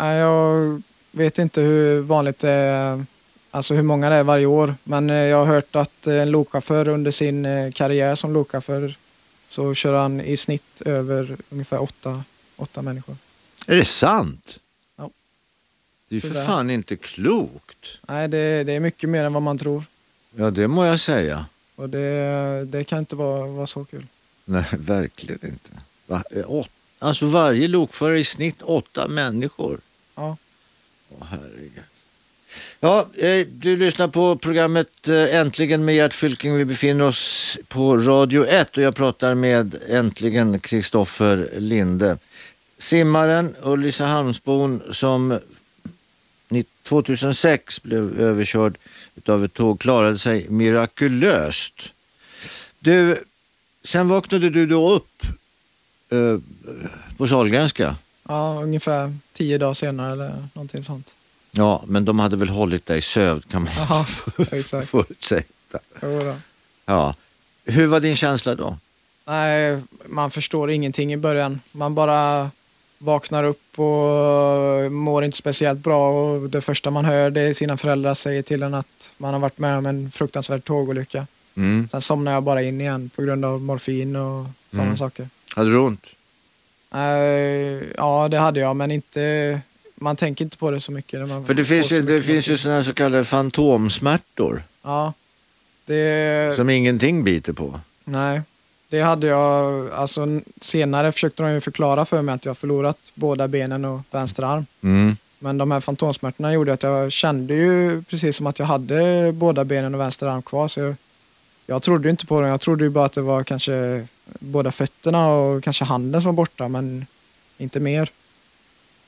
Eh, 0.00 0.06
jag 0.12 0.82
vet 1.16 1.38
inte 1.38 1.60
hur 1.60 2.00
vanligt 2.00 2.38
det 2.38 2.50
är, 2.50 3.04
alltså 3.50 3.74
hur 3.74 3.82
många 3.82 4.08
det 4.10 4.16
är 4.16 4.22
varje 4.22 4.46
år. 4.46 4.74
Men 4.84 5.10
eh, 5.10 5.16
jag 5.16 5.36
har 5.36 5.46
hört 5.46 5.76
att 5.76 6.06
eh, 6.06 6.14
en 6.14 6.30
lokchaufför 6.30 6.88
under 6.88 7.10
sin 7.10 7.44
eh, 7.46 7.72
karriär 7.72 8.14
som 8.14 8.32
lokchaufför 8.32 8.94
så 9.48 9.74
kör 9.74 9.98
han 10.02 10.20
i 10.20 10.36
snitt 10.36 10.80
över 10.84 11.36
ungefär 11.50 11.82
åtta, 11.82 12.24
åtta 12.56 12.82
människor. 12.82 13.16
Är 13.66 13.76
det 13.76 13.84
sant? 13.84 14.60
Ja. 14.96 15.10
Det 16.08 16.16
är 16.16 16.20
för 16.20 16.28
Tyvärr. 16.28 16.44
fan 16.46 16.70
inte 16.70 16.96
klokt. 16.96 17.98
Nej, 18.08 18.28
det, 18.28 18.64
det 18.64 18.72
är 18.72 18.80
mycket 18.80 19.08
mer 19.10 19.24
än 19.24 19.32
vad 19.32 19.42
man 19.42 19.58
tror. 19.58 19.84
Ja, 20.36 20.50
det 20.50 20.68
må 20.68 20.84
jag 20.86 21.00
säga. 21.00 21.46
Och 21.76 21.88
det, 21.90 22.64
det 22.64 22.84
kan 22.84 22.98
inte 22.98 23.16
vara, 23.16 23.46
vara 23.46 23.66
så 23.66 23.84
kul. 23.84 24.06
Nej, 24.44 24.64
verkligen 24.72 25.38
inte. 25.46 25.70
Va? 26.06 26.22
Åt- 26.46 26.70
Alltså 26.98 27.26
varje 27.26 27.68
lokförare 27.68 28.18
i 28.20 28.24
snitt 28.24 28.62
åtta 28.62 29.08
människor. 29.08 29.80
Ja. 30.14 30.36
Åh, 31.10 31.26
herregud. 31.30 31.84
Ja, 32.80 33.08
eh, 33.14 33.46
du 33.46 33.76
lyssnar 33.76 34.08
på 34.08 34.36
programmet 34.36 35.08
eh, 35.08 35.34
Äntligen 35.34 35.84
med 35.84 35.94
Gert 35.94 36.14
Fylking. 36.14 36.56
Vi 36.56 36.64
befinner 36.64 37.04
oss 37.04 37.58
på 37.68 37.96
Radio 37.96 38.46
1 38.46 38.76
och 38.76 38.82
jag 38.82 38.94
pratar 38.94 39.34
med 39.34 39.76
äntligen 39.88 40.60
Kristoffer 40.60 41.50
Linde. 41.58 42.18
Simmaren 42.78 43.54
Ulricehamnsbon 43.62 44.82
som 44.92 45.38
2006 46.86 47.82
blev 47.82 48.20
överkörd 48.20 48.78
av 49.26 49.44
ett 49.44 49.54
tåg 49.54 49.80
klarade 49.80 50.18
sig 50.18 50.48
mirakulöst. 50.48 51.92
Du, 52.78 53.24
sen 53.84 54.08
vaknade 54.08 54.50
du 54.50 54.66
då 54.66 54.90
upp 54.90 55.22
eh, 56.10 56.38
på 57.16 57.28
Sahlgrenska. 57.28 57.96
Ja, 58.28 58.60
ungefär 58.62 59.14
tio 59.32 59.58
dagar 59.58 59.74
senare 59.74 60.12
eller 60.12 60.48
någonting 60.52 60.82
sånt. 60.84 61.14
Ja, 61.50 61.82
men 61.86 62.04
de 62.04 62.18
hade 62.18 62.36
väl 62.36 62.48
hållit 62.48 62.86
dig 62.86 63.02
sövd 63.02 63.50
kan 63.50 63.62
man 63.62 63.72
Ja, 63.88 64.06
exakt. 64.52 64.88
förutsätta. 64.88 65.78
Ja. 66.86 67.14
Hur 67.64 67.86
var 67.86 68.00
din 68.00 68.16
känsla 68.16 68.54
då? 68.54 68.76
Nej, 69.26 69.80
man 70.08 70.30
förstår 70.30 70.70
ingenting 70.70 71.12
i 71.12 71.16
början. 71.16 71.60
Man 71.72 71.94
bara 71.94 72.50
vaknar 72.98 73.44
upp 73.44 73.78
och 73.78 74.92
mår 74.92 75.24
inte 75.24 75.36
speciellt 75.36 75.78
bra 75.80 76.10
och 76.10 76.50
det 76.50 76.60
första 76.62 76.90
man 76.90 77.04
hör 77.04 77.30
det 77.30 77.40
är 77.40 77.54
sina 77.54 77.76
föräldrar 77.76 78.14
säger 78.14 78.42
till 78.42 78.62
en 78.62 78.74
att 78.74 79.10
man 79.18 79.32
har 79.34 79.40
varit 79.40 79.58
med 79.58 79.78
om 79.78 79.86
en 79.86 80.10
fruktansvärd 80.10 80.64
tågolycka. 80.64 81.26
Mm. 81.56 81.88
Sen 81.90 82.00
somnar 82.02 82.32
jag 82.32 82.42
bara 82.42 82.62
in 82.62 82.80
igen 82.80 83.10
på 83.16 83.22
grund 83.22 83.44
av 83.44 83.60
morfin 83.62 84.16
och 84.16 84.46
sådana 84.70 84.84
Mm. 84.86 84.96
saker. 84.96 85.28
Hade 85.56 85.70
du 85.70 85.78
ont? 85.78 86.06
Nej, 86.90 87.82
ja, 87.96 88.28
det 88.28 88.38
hade 88.38 88.60
jag, 88.60 88.76
men 88.76 88.90
inte, 88.90 89.60
man 89.94 90.16
tänker 90.16 90.44
inte 90.44 90.56
på 90.56 90.70
det 90.70 90.80
så 90.80 90.92
mycket. 90.92 91.28
För 91.46 91.54
det 91.54 91.64
finns 91.64 91.92
ju, 91.92 92.02
det 92.02 92.22
finns 92.22 92.48
ju 92.48 92.56
sådana 92.56 92.82
så 92.84 92.92
kallade 92.92 93.24
fantomsmärtor 93.24 94.62
Ja. 94.82 95.12
Det, 95.86 96.56
som 96.56 96.70
ingenting 96.70 97.24
biter 97.24 97.52
på. 97.52 97.80
Nej, 98.04 98.42
det 98.88 99.00
hade 99.00 99.26
jag, 99.26 99.90
alltså 99.90 100.26
senare 100.60 101.12
försökte 101.12 101.42
de 101.42 101.52
ju 101.52 101.60
förklara 101.60 102.04
för 102.04 102.22
mig 102.22 102.34
att 102.34 102.44
jag 102.44 102.58
förlorat 102.58 102.98
båda 103.14 103.48
benen 103.48 103.84
och 103.84 104.00
vänster 104.10 104.42
arm. 104.42 104.66
Mm. 104.82 105.16
Men 105.38 105.58
de 105.58 105.70
här 105.70 105.80
fantomsmärtorna 105.80 106.52
gjorde 106.52 106.72
att 106.72 106.82
jag 106.82 107.12
kände 107.12 107.54
ju 107.54 108.02
precis 108.02 108.36
som 108.36 108.46
att 108.46 108.58
jag 108.58 108.66
hade 108.66 109.32
båda 109.32 109.64
benen 109.64 109.94
och 109.94 110.00
vänster 110.00 110.26
arm 110.26 110.42
kvar. 110.42 110.68
Så 110.68 110.80
jag, 110.80 110.94
jag 111.66 111.82
trodde 111.82 112.10
inte 112.10 112.26
på 112.26 112.40
dem. 112.40 112.50
Jag 112.50 112.60
trodde 112.60 112.84
ju 112.84 112.90
bara 112.90 113.04
att 113.04 113.12
det 113.12 113.20
var 113.20 113.44
kanske 113.44 114.06
båda 114.24 114.72
fötterna 114.72 115.28
och 115.28 115.64
kanske 115.64 115.84
handen 115.84 116.22
som 116.22 116.26
var 116.26 116.32
borta, 116.36 116.68
men 116.68 117.06
inte 117.58 117.80
mer. 117.80 118.10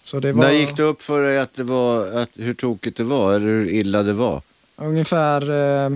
Så 0.02 0.20
det 0.20 0.32
var 0.32 0.42
När 0.44 0.52
gick 0.52 0.76
det 0.76 0.82
upp 0.82 1.02
för 1.02 1.22
dig 1.22 1.38
att 1.38 1.54
det 1.54 1.62
var, 1.62 2.06
att, 2.06 2.30
hur 2.34 2.54
tokigt 2.54 2.96
det 2.96 3.04
var 3.04 3.32
eller 3.32 3.46
hur 3.46 3.68
illa 3.68 4.02
det 4.02 4.12
var? 4.12 4.42
ungefär 4.76 5.50
eh, 5.50 5.86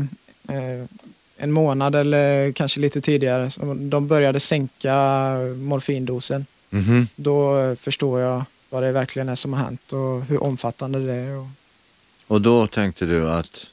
eh, 0.57 0.85
en 1.37 1.53
månad 1.53 1.95
eller 1.95 2.53
kanske 2.53 2.81
lite 2.81 3.01
tidigare. 3.01 3.51
De 3.77 4.09
började 4.09 4.41
sänka 4.41 4.95
morfindosen. 5.57 6.47
Mhm. 6.71 7.09
Då 7.17 7.59
eh, 7.59 7.75
förstår 7.77 8.21
jag 8.21 8.45
vad 8.71 8.83
det 8.83 8.93
verkligen 8.93 9.29
är 9.29 9.35
som 9.35 9.53
har 9.53 9.65
hänt 9.65 9.93
och 9.93 10.23
hur 10.25 10.43
omfattande 10.43 11.07
det 11.07 11.13
är. 11.13 11.37
Och, 11.37 11.47
Och 12.27 12.41
då 12.41 12.67
tänkte 12.67 13.07
du 13.07 13.31
att, 13.31 13.67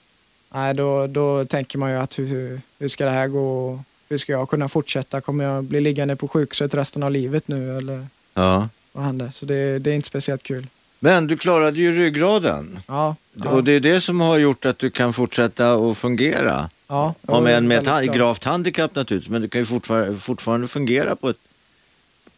nej, 0.49 0.73
då, 0.73 1.07
då 1.07 1.45
tänker 1.45 1.77
man 1.77 1.91
ju 1.91 1.97
att 1.97 2.19
hur, 2.19 2.61
hur 2.79 2.89
ska 2.89 3.05
det 3.05 3.11
här 3.11 3.27
gå? 3.27 3.79
Hur 4.09 4.17
ska 4.17 4.31
jag 4.31 4.49
kunna 4.49 4.69
fortsätta? 4.69 5.21
Kommer 5.21 5.43
jag 5.43 5.63
bli 5.63 5.81
liggande 5.81 6.15
på 6.15 6.27
sjukhuset 6.27 6.73
resten 6.73 7.03
av 7.03 7.11
livet 7.11 7.47
nu 7.47 7.77
eller 7.77 8.07
ja. 8.33 8.69
vad 8.91 9.05
händer? 9.05 9.31
Så 9.33 9.45
det, 9.45 9.79
det 9.79 9.91
är 9.91 9.95
inte 9.95 10.07
speciellt 10.07 10.43
kul. 10.43 10.67
Men 10.99 11.27
du 11.27 11.37
klarade 11.37 11.79
ju 11.79 11.91
ryggraden. 11.91 12.79
Ja, 12.87 13.15
ja, 13.33 13.49
Och 13.49 13.63
det 13.63 13.71
är 13.71 13.79
det 13.79 14.01
som 14.01 14.21
har 14.21 14.37
gjort 14.37 14.65
att 14.65 14.79
du 14.79 14.89
kan 14.89 15.13
fortsätta 15.13 15.73
att 15.73 15.97
fungera. 15.97 16.69
ja, 16.87 17.13
Om 17.21 17.47
än 17.47 17.67
med 17.67 17.87
ett 17.87 18.13
gravt 18.13 18.43
handikapp 18.43 18.95
naturligtvis, 18.95 19.29
men 19.29 19.41
du 19.41 19.49
kan 19.49 19.61
ju 19.61 19.65
fortfarande, 19.65 20.15
fortfarande 20.15 20.67
fungera 20.67 21.15
på 21.15 21.29
ett 21.29 21.37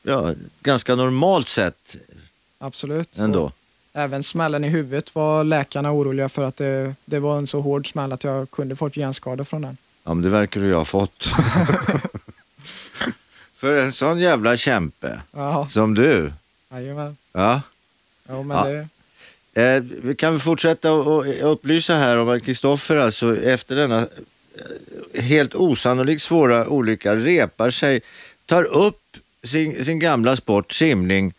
ja, 0.04 0.34
ganska 0.62 0.96
normalt 0.96 1.48
sätt 1.48 1.98
Absolut. 2.60 3.18
ändå. 3.18 3.44
Och 3.44 3.54
Även 3.94 4.24
smällen 4.24 4.64
i 4.64 4.68
huvudet 4.70 5.16
var 5.16 5.44
läkarna 5.44 5.92
oroliga 5.92 6.30
för 6.30 6.44
att 6.44 6.58
det, 6.58 6.96
det 7.06 7.20
var 7.20 7.38
en 7.38 7.48
så 7.48 7.62
hård 7.62 7.92
smäll 7.92 8.12
att 8.12 8.24
jag 8.24 8.52
kunde 8.52 8.76
fått 8.76 8.98
hjärnskador 8.98 9.44
från 9.44 9.62
den. 9.62 9.78
Ja, 10.04 10.14
men 10.14 10.24
det 10.24 10.30
verkar 10.30 10.62
du 10.62 10.68
ju 10.68 10.74
ha 10.74 10.86
fått. 10.86 11.26
För 13.56 13.78
en 13.78 13.92
sån 13.92 14.20
jävla 14.20 14.58
kämpe 14.58 15.22
Ja, 15.32 15.68
som 15.72 15.94
du. 15.94 16.34
jajamän. 16.72 17.18
Ja. 17.34 17.62
Ja, 18.28 18.44
men 18.44 18.58
Ja. 18.58 18.64
det, 18.66 18.88
Eh, 19.54 19.84
kan 20.16 20.34
vi 20.34 20.40
fortsätta 20.40 20.92
och 20.94 21.52
upplysa 21.52 21.96
här 21.96 22.18
om 22.18 22.30
att 22.30 22.44
Kristoffer 22.44 22.96
alltså 22.96 23.38
efter 23.44 23.76
denna 23.76 24.00
eh, 25.14 25.22
helt 25.24 25.56
osannolikt 25.56 26.22
svåra 26.22 26.68
olycka 26.68 27.16
repar 27.16 27.70
sig, 27.70 28.02
tar 28.46 28.64
upp 28.64 29.02
sin, 29.44 29.86
sin 29.86 30.00
gamla 30.00 30.36
sport, 30.36 30.72
simning, 30.72 31.34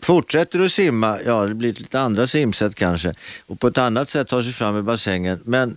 fortsätter 0.00 0.60
att 0.60 0.72
simma, 0.72 1.18
ja 1.22 1.46
det 1.46 1.54
blir 1.54 1.72
lite 1.72 2.00
andra 2.00 2.26
simsätt 2.26 2.74
kanske, 2.74 3.14
och 3.46 3.60
på 3.60 3.68
ett 3.68 3.78
annat 3.78 4.08
sätt 4.08 4.28
tar 4.28 4.42
sig 4.42 4.52
fram 4.52 4.78
i 4.78 4.82
bassängen. 4.82 5.40
Men 5.44 5.76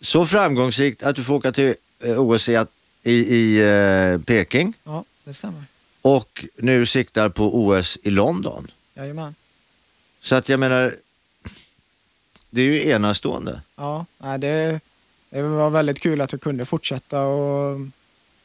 så 0.00 0.26
framgångsrikt 0.26 1.02
att 1.02 1.16
du 1.16 1.24
får 1.24 1.34
åka 1.34 1.52
till 1.52 1.74
eh, 2.00 2.20
OS 2.20 2.48
i, 2.48 2.66
i, 3.02 3.12
i 3.12 3.60
eh, 3.60 4.20
Peking 4.20 4.74
ja, 4.84 5.04
det 5.24 5.34
stämmer. 5.34 5.64
och 6.02 6.44
nu 6.56 6.86
siktar 6.86 7.28
på 7.28 7.66
OS 7.66 7.98
i 8.02 8.10
London. 8.10 8.66
Jajamän. 8.94 9.34
Så 10.20 10.34
att 10.34 10.48
jag 10.48 10.60
menar, 10.60 10.96
det 12.50 12.60
är 12.60 12.66
ju 12.66 12.88
enastående. 12.88 13.60
Ja, 13.76 14.06
det, 14.38 14.80
det 15.30 15.42
var 15.42 15.70
väldigt 15.70 16.00
kul 16.00 16.20
att 16.20 16.32
jag 16.32 16.40
kunde 16.40 16.66
fortsätta 16.66 17.22
och 17.22 17.78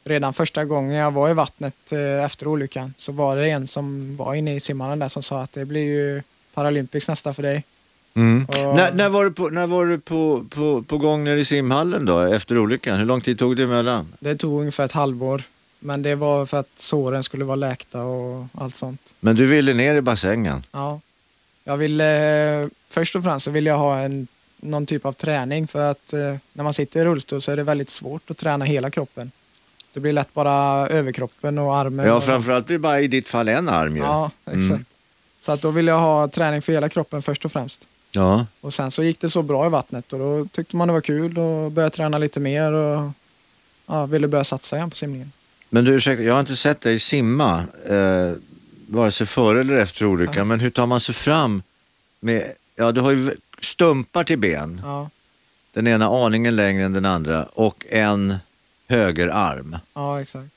redan 0.06 0.34
första 0.34 0.64
gången 0.64 0.94
jag 0.96 1.10
var 1.10 1.30
i 1.30 1.34
vattnet 1.34 1.92
eh, 1.92 2.24
efter 2.24 2.46
olyckan 2.46 2.94
så 2.98 3.12
var 3.12 3.36
det 3.36 3.50
en 3.50 3.66
som 3.66 4.16
var 4.16 4.34
inne 4.34 4.54
i 4.54 4.60
simhallen 4.60 4.98
där 4.98 5.08
som 5.08 5.22
sa 5.22 5.42
att 5.42 5.52
det 5.52 5.64
blir 5.64 5.82
ju 5.84 6.22
Paralympics 6.54 7.08
nästa 7.08 7.34
för 7.34 7.42
dig. 7.42 7.64
Mm. 8.14 8.44
Och- 8.48 8.54
När, 8.76 8.92
när 8.92 9.08
var 9.08 9.24
du, 9.24 9.30
på, 9.32 9.48
när 9.48 9.66
var 9.66 9.86
du 9.86 9.98
på, 9.98 10.44
på, 10.50 10.82
på 10.82 10.98
gång 10.98 11.24
nere 11.24 11.40
i 11.40 11.44
simhallen 11.44 12.04
då, 12.04 12.20
efter 12.20 12.58
olyckan? 12.58 12.98
Hur 12.98 13.04
lång 13.06 13.20
tid 13.20 13.38
tog 13.38 13.56
det 13.56 13.62
emellan? 13.62 14.12
Det 14.20 14.36
tog 14.36 14.60
ungefär 14.60 14.84
ett 14.84 14.92
halvår. 14.92 15.42
Men 15.78 16.02
det 16.02 16.14
var 16.14 16.46
för 16.46 16.56
att 16.60 16.68
såren 16.74 17.22
skulle 17.22 17.44
vara 17.44 17.56
läkta 17.56 18.02
och 18.02 18.46
allt 18.54 18.76
sånt. 18.76 19.14
Men 19.20 19.36
du 19.36 19.46
ville 19.46 19.74
ner 19.74 19.94
i 19.94 20.00
bassängen? 20.00 20.62
Ja. 20.72 21.00
Jag 21.64 21.76
ville, 21.76 22.68
först 22.88 23.16
och 23.16 23.22
främst 23.22 23.44
så 23.44 23.50
ville 23.50 23.70
jag 23.70 23.78
ha 23.78 23.98
en, 24.00 24.26
någon 24.60 24.86
typ 24.86 25.06
av 25.06 25.12
träning 25.12 25.66
för 25.68 25.90
att 25.90 26.12
eh, 26.12 26.36
när 26.52 26.64
man 26.64 26.74
sitter 26.74 27.00
i 27.00 27.04
rullstol 27.04 27.42
så 27.42 27.52
är 27.52 27.56
det 27.56 27.62
väldigt 27.62 27.90
svårt 27.90 28.30
att 28.30 28.36
träna 28.36 28.64
hela 28.64 28.90
kroppen. 28.90 29.30
Det 29.96 30.00
blir 30.00 30.12
lätt 30.12 30.34
bara 30.34 30.88
överkroppen 30.88 31.58
och 31.58 31.76
armen. 31.76 32.06
Ja, 32.06 32.14
och, 32.14 32.24
framförallt 32.24 32.66
blir 32.66 32.74
det 32.74 32.82
bara 32.82 33.00
i 33.00 33.08
ditt 33.08 33.28
fall 33.28 33.48
en 33.48 33.68
arm 33.68 33.96
ju. 33.96 34.02
Ja, 34.02 34.30
exakt. 34.46 34.70
Mm. 34.70 34.84
Så 35.40 35.52
att 35.52 35.62
då 35.62 35.70
ville 35.70 35.90
jag 35.90 35.98
ha 35.98 36.28
träning 36.28 36.62
för 36.62 36.72
hela 36.72 36.88
kroppen 36.88 37.22
först 37.22 37.44
och 37.44 37.52
främst. 37.52 37.88
Ja. 38.10 38.46
Och 38.60 38.74
sen 38.74 38.90
så 38.90 39.02
gick 39.02 39.20
det 39.20 39.30
så 39.30 39.42
bra 39.42 39.66
i 39.66 39.68
vattnet 39.68 40.12
och 40.12 40.18
då 40.18 40.46
tyckte 40.46 40.76
man 40.76 40.88
det 40.88 40.94
var 40.94 41.00
kul 41.00 41.38
och 41.38 41.70
började 41.70 41.96
träna 41.96 42.18
lite 42.18 42.40
mer 42.40 42.72
och 42.72 43.10
ja, 43.86 44.06
ville 44.06 44.28
börja 44.28 44.44
satsa 44.44 44.76
igen 44.76 44.90
på 44.90 44.96
simningen. 44.96 45.32
Men 45.68 45.84
du, 45.84 45.92
ursäkta, 45.92 46.22
jag 46.22 46.32
har 46.32 46.40
inte 46.40 46.56
sett 46.56 46.80
dig 46.80 46.98
simma, 46.98 47.64
eh, 47.88 48.32
vare 48.86 49.10
sig 49.10 49.26
före 49.26 49.60
eller 49.60 49.78
efter 49.78 50.06
olyckan, 50.06 50.48
men 50.48 50.60
hur 50.60 50.70
tar 50.70 50.86
man 50.86 51.00
sig 51.00 51.14
fram 51.14 51.62
med, 52.20 52.52
ja 52.76 52.92
du 52.92 53.00
har 53.00 53.10
ju 53.10 53.30
stumpar 53.60 54.24
till 54.24 54.38
ben, 54.38 54.80
Ja, 54.84 55.10
den 55.72 55.86
ena 55.86 56.06
aningen 56.06 56.56
längre 56.56 56.84
än 56.84 56.92
den 56.92 57.04
andra 57.04 57.44
och 57.44 57.86
en 57.90 58.34
högerarm 58.88 59.76
ja 59.94 60.20
exakt. 60.20 60.50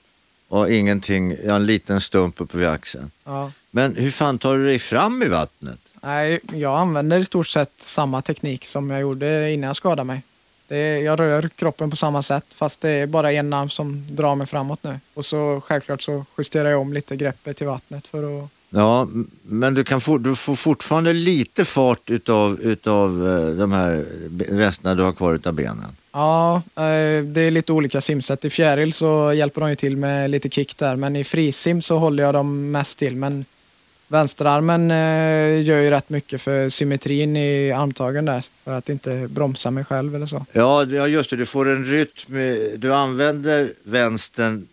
och 0.47 0.71
ingenting, 0.71 1.35
ja, 1.45 1.55
en 1.55 1.65
liten 1.65 2.01
stump 2.01 2.41
uppe 2.41 2.57
vid 2.57 2.67
axeln. 2.67 3.11
Ja. 3.25 3.51
Men 3.71 3.95
hur 3.95 4.11
fan 4.11 4.37
tar 4.37 4.57
du 4.57 4.65
dig 4.65 4.79
fram 4.79 5.23
i 5.23 5.27
vattnet? 5.27 5.79
Nej, 6.01 6.39
jag 6.53 6.79
använder 6.79 7.19
i 7.19 7.25
stort 7.25 7.47
sett 7.47 7.73
samma 7.77 8.21
teknik 8.21 8.65
som 8.65 8.89
jag 8.89 9.01
gjorde 9.01 9.51
innan 9.51 9.67
jag 9.67 9.75
skadade 9.75 10.03
mig. 10.03 10.23
Det 10.67 10.77
är, 10.77 10.97
jag 10.97 11.19
rör 11.19 11.49
kroppen 11.55 11.89
på 11.89 11.95
samma 11.95 12.21
sätt 12.21 12.45
fast 12.49 12.81
det 12.81 12.89
är 12.89 13.07
bara 13.07 13.31
en 13.31 13.53
arm 13.53 13.69
som 13.69 14.07
drar 14.15 14.35
mig 14.35 14.47
framåt 14.47 14.83
nu. 14.83 14.99
Och 15.13 15.25
så 15.25 15.61
självklart 15.65 16.01
så 16.01 16.25
justerar 16.37 16.69
jag 16.69 16.81
om 16.81 16.93
lite 16.93 17.15
greppet 17.15 17.61
i 17.61 17.65
vattnet 17.65 18.07
för 18.07 18.43
att... 18.43 18.49
Ja, 18.69 19.07
men 19.41 19.73
du, 19.73 19.83
kan 19.83 20.01
for, 20.01 20.19
du 20.19 20.35
får 20.35 20.55
fortfarande 20.55 21.13
lite 21.13 21.65
fart 21.65 22.09
utav, 22.09 22.59
utav 22.61 23.27
eh, 23.27 23.55
de 23.55 23.71
här 23.71 24.05
resterna 24.49 24.95
du 24.95 25.03
har 25.03 25.13
kvar 25.13 25.33
utav 25.33 25.53
benen. 25.53 25.95
Ja, 26.11 26.55
eh, 26.55 27.23
det 27.23 27.41
är 27.41 27.51
lite 27.51 27.73
olika 27.73 28.01
simsätt. 28.01 28.45
I 28.45 28.49
fjäril 28.49 28.93
så 28.93 29.33
hjälper 29.33 29.61
de 29.61 29.69
ju 29.69 29.75
till 29.75 29.97
med 29.97 30.31
lite 30.31 30.49
kick 30.49 30.77
där 30.77 30.95
men 30.95 31.15
i 31.15 31.23
frisim 31.23 31.81
så 31.81 31.97
håller 31.97 32.23
jag 32.23 32.33
dem 32.33 32.71
mest 32.71 32.99
till. 32.99 33.15
Men 33.15 33.45
vänsterarmen 34.07 34.91
eh, 34.91 35.61
gör 35.61 35.81
ju 35.81 35.89
rätt 35.89 36.09
mycket 36.09 36.41
för 36.41 36.69
symmetrin 36.69 37.37
i 37.37 37.71
armtagen 37.71 38.25
där 38.25 38.45
för 38.63 38.77
att 38.77 38.89
inte 38.89 39.27
bromsa 39.29 39.71
mig 39.71 39.85
själv 39.85 40.15
eller 40.15 40.27
så. 40.27 40.45
Ja, 40.51 40.85
just 40.85 41.29
det. 41.29 41.35
Du 41.35 41.45
får 41.45 41.69
en 41.69 41.85
rytm. 41.85 42.33
Du 42.77 42.93
använder 42.93 43.73
vänstern 43.83 44.67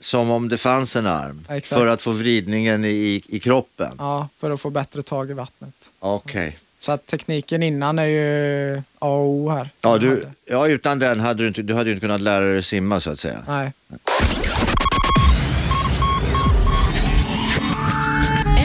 som 0.00 0.30
om 0.30 0.48
det 0.48 0.56
fanns 0.56 0.96
en 0.96 1.06
arm 1.06 1.46
Exakt. 1.48 1.80
för 1.80 1.86
att 1.86 2.02
få 2.02 2.10
vridningen 2.12 2.84
i, 2.84 3.22
i 3.28 3.40
kroppen. 3.40 3.94
Ja, 3.98 4.28
för 4.38 4.50
att 4.50 4.60
få 4.60 4.70
bättre 4.70 5.02
tag 5.02 5.30
i 5.30 5.32
vattnet. 5.32 5.92
Okej. 5.98 6.58
Så 6.82 6.92
att 6.92 7.06
tekniken 7.06 7.62
innan 7.62 7.98
är 7.98 8.04
ju 8.04 8.76
A 8.98 9.08
och 9.08 9.24
O 9.28 9.50
här. 9.50 9.68
Ja, 9.82 9.98
du, 9.98 10.08
hade. 10.08 10.32
ja, 10.46 10.68
utan 10.68 10.98
den 10.98 11.20
hade 11.20 11.42
du 11.42 11.48
inte, 11.48 11.62
du 11.62 11.74
hade 11.74 11.90
inte 11.90 12.00
kunnat 12.00 12.20
lära 12.20 12.44
dig 12.44 12.62
simma 12.62 13.00
så 13.00 13.10
att 13.10 13.18
säga. 13.18 13.38
Nej. 13.48 13.72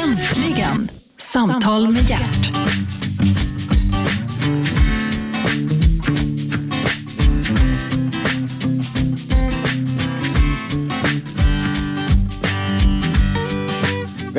Äntligen! 0.03 0.89
Samtal 1.17 1.89
med 1.91 2.09
hjärt. 2.09 2.34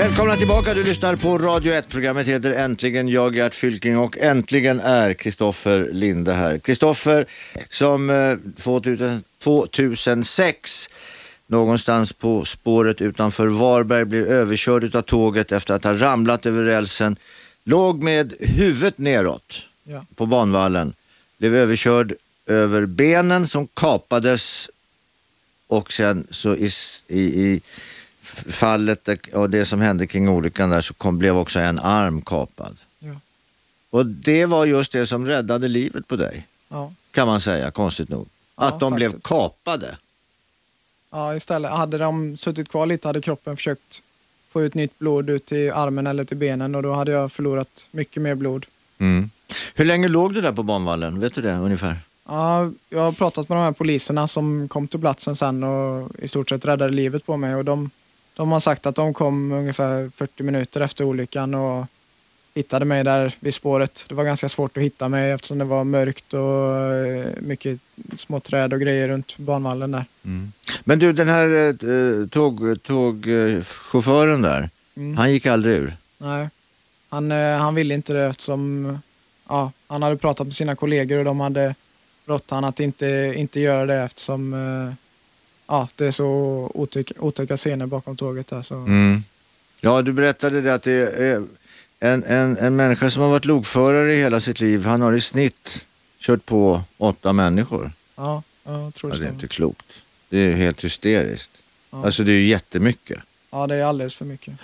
Välkomna 0.06 0.36
tillbaka, 0.36 0.74
du 0.74 0.84
lyssnar 0.84 1.16
på 1.16 1.38
Radio 1.38 1.72
1. 1.72 1.88
Programmet 1.88 2.26
heter 2.26 2.50
Äntligen 2.50 3.08
jag 3.08 3.36
Gert 3.36 3.54
Fylking 3.54 3.98
och 3.98 4.18
äntligen 4.18 4.80
är 4.80 5.14
Kristoffer 5.14 5.88
Linde 5.92 6.32
här. 6.32 6.58
Kristoffer 6.58 7.26
som 7.68 8.10
eh, 8.10 8.36
2000, 8.62 9.22
2006 9.38 10.90
någonstans 11.46 12.12
på 12.12 12.44
spåret 12.44 13.00
utanför 13.00 13.46
Varberg 13.46 14.04
blir 14.04 14.26
överkörd 14.26 14.94
av 14.94 15.02
tåget 15.02 15.52
efter 15.52 15.74
att 15.74 15.84
ha 15.84 15.94
ramlat 15.94 16.46
över 16.46 16.62
rälsen. 16.62 17.16
Låg 17.64 18.02
med 18.02 18.34
huvudet 18.40 18.98
neråt 18.98 19.62
Ja. 19.84 20.04
på 20.14 20.26
banvallen. 20.26 20.92
Blev 21.38 21.54
överkörd 21.54 22.12
över 22.46 22.86
benen 22.86 23.48
som 23.48 23.66
kapades 23.66 24.70
och 25.66 25.92
sen 25.92 26.26
så 26.30 26.54
i, 26.54 26.70
i, 27.08 27.20
i 27.20 27.60
fallet 28.38 29.08
och 29.34 29.50
det 29.50 29.64
som 29.64 29.80
hände 29.80 30.06
kring 30.06 30.28
olyckan 30.28 30.70
där 30.70 30.80
så 30.80 30.94
kom, 30.94 31.18
blev 31.18 31.36
också 31.38 31.58
en 31.60 31.78
arm 31.78 32.22
kapad. 32.22 32.76
Ja. 32.98 33.12
Och 33.90 34.06
det 34.06 34.46
var 34.46 34.64
just 34.64 34.92
det 34.92 35.06
som 35.06 35.26
räddade 35.26 35.68
livet 35.68 36.08
på 36.08 36.16
dig, 36.16 36.46
Ja. 36.68 36.92
kan 37.10 37.26
man 37.26 37.40
säga, 37.40 37.70
konstigt 37.70 38.08
nog. 38.08 38.28
Ja, 38.56 38.64
Att 38.64 38.80
de 38.80 38.94
blev 38.94 39.08
faktiskt. 39.08 39.26
kapade. 39.28 39.96
Ja, 41.10 41.34
istället. 41.36 41.70
Hade 41.70 41.98
de 41.98 42.36
suttit 42.36 42.68
kvar 42.68 42.86
lite 42.86 43.08
hade 43.08 43.20
kroppen 43.20 43.56
försökt 43.56 44.02
få 44.50 44.62
ut 44.62 44.74
nytt 44.74 44.98
blod 44.98 45.30
ut 45.30 45.46
till 45.46 45.72
armen 45.72 46.06
eller 46.06 46.24
till 46.24 46.36
benen 46.36 46.74
och 46.74 46.82
då 46.82 46.92
hade 46.94 47.12
jag 47.12 47.32
förlorat 47.32 47.86
mycket 47.90 48.22
mer 48.22 48.34
blod. 48.34 48.66
Mm. 48.98 49.30
Hur 49.74 49.84
länge 49.84 50.08
låg 50.08 50.34
du 50.34 50.40
där 50.40 50.52
på 50.52 50.62
banvallen? 50.62 51.20
Vet 51.20 51.34
du 51.34 51.42
det 51.42 51.54
ungefär? 51.54 51.98
Ja, 52.28 52.70
jag 52.90 53.00
har 53.00 53.12
pratat 53.12 53.48
med 53.48 53.58
de 53.58 53.62
här 53.62 53.72
poliserna 53.72 54.28
som 54.28 54.68
kom 54.68 54.88
till 54.88 55.00
platsen 55.00 55.36
sen 55.36 55.64
och 55.64 56.10
i 56.18 56.28
stort 56.28 56.48
sett 56.48 56.64
räddade 56.64 56.92
livet 56.92 57.26
på 57.26 57.36
mig 57.36 57.54
och 57.54 57.64
de, 57.64 57.90
de 58.36 58.52
har 58.52 58.60
sagt 58.60 58.86
att 58.86 58.94
de 58.94 59.14
kom 59.14 59.52
ungefär 59.52 60.10
40 60.16 60.42
minuter 60.42 60.80
efter 60.80 61.04
olyckan 61.04 61.54
och 61.54 61.86
hittade 62.54 62.84
mig 62.84 63.04
där 63.04 63.34
vid 63.40 63.54
spåret. 63.54 64.04
Det 64.08 64.14
var 64.14 64.24
ganska 64.24 64.48
svårt 64.48 64.76
att 64.76 64.82
hitta 64.82 65.08
mig 65.08 65.30
eftersom 65.30 65.58
det 65.58 65.64
var 65.64 65.84
mörkt 65.84 66.34
och 66.34 66.76
eh, 66.76 67.26
mycket 67.40 67.80
små 68.16 68.40
träd 68.40 68.72
och 68.72 68.80
grejer 68.80 69.08
runt 69.08 69.38
banvallen 69.38 69.90
där. 69.90 70.04
Men 70.84 70.98
du, 70.98 71.12
den 71.12 71.28
här 71.28 71.68
eh, 71.68 72.26
tåg, 72.28 72.82
tågchauffören 72.82 74.42
där, 74.42 74.70
Mm. 74.96 75.16
han 75.16 75.32
gick 75.32 75.46
aldrig 75.46 75.76
ur? 75.76 75.96
Nej, 76.18 76.48
han, 77.08 77.32
eh, 77.32 77.56
han 77.58 77.74
ville 77.74 77.94
inte 77.94 78.12
det 78.12 78.24
eftersom 78.24 78.98
ja, 79.48 79.72
han 79.86 80.02
hade 80.02 80.16
pratat 80.16 80.46
med 80.46 80.56
sina 80.56 80.74
kollegor 80.76 81.18
och 81.18 81.24
de 81.24 81.40
hade 81.40 81.74
rått 82.26 82.50
han 82.50 82.64
att 82.64 82.80
inte, 82.80 83.32
inte 83.36 83.60
göra 83.60 83.86
det 83.86 83.94
eftersom 83.94 84.54
eh, 84.54 84.94
ja, 85.66 85.88
det 85.96 86.06
är 86.06 86.10
så 86.10 86.26
otäck, 86.74 87.12
otäcka 87.18 87.56
scener 87.56 87.86
bakom 87.86 88.16
tåget. 88.16 88.46
Där, 88.46 88.62
så. 88.62 88.74
Mm. 88.74 89.24
Ja, 89.80 90.02
du 90.02 90.12
berättade 90.12 90.60
det 90.60 90.74
att 90.74 90.82
det 90.82 90.92
är 90.92 91.42
en, 92.00 92.24
en, 92.24 92.56
en 92.58 92.76
människa 92.76 93.10
som 93.10 93.22
har 93.22 93.30
varit 93.30 93.44
lokförare 93.44 94.14
i 94.14 94.18
hela 94.18 94.40
sitt 94.40 94.60
liv, 94.60 94.84
han 94.84 95.00
har 95.00 95.12
i 95.12 95.20
snitt 95.20 95.86
kört 96.18 96.46
på 96.46 96.82
åtta 96.98 97.32
människor. 97.32 97.92
Ja, 98.16 98.42
jag 98.64 98.94
tror 98.94 99.12
Ja, 99.12 99.16
det 99.16 99.22
det 99.22 99.28
är 99.28 99.32
inte 99.32 99.46
klokt. 99.48 99.86
Det 100.28 100.38
är 100.38 100.52
helt 100.52 100.84
hysteriskt. 100.84 101.50
Ja. 101.90 102.04
Alltså 102.06 102.24
det 102.24 102.32
är 102.32 102.38
ju 102.38 102.46
jättemycket. 102.46 103.18
Ja, 103.50 103.66
det 103.66 103.74
är 103.74 103.84
alldeles 103.84 104.14
för 104.14 104.24
mycket. 104.24 104.54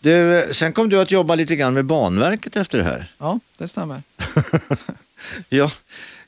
Du, 0.00 0.48
sen 0.52 0.72
kom 0.72 0.88
du 0.88 1.00
att 1.00 1.10
jobba 1.10 1.34
lite 1.34 1.56
grann 1.56 1.74
med 1.74 1.84
Banverket 1.84 2.56
efter 2.56 2.78
det 2.78 2.84
här. 2.84 3.12
Ja, 3.18 3.40
det 3.58 3.68
stämmer. 3.68 4.02
Ja, 5.48 5.70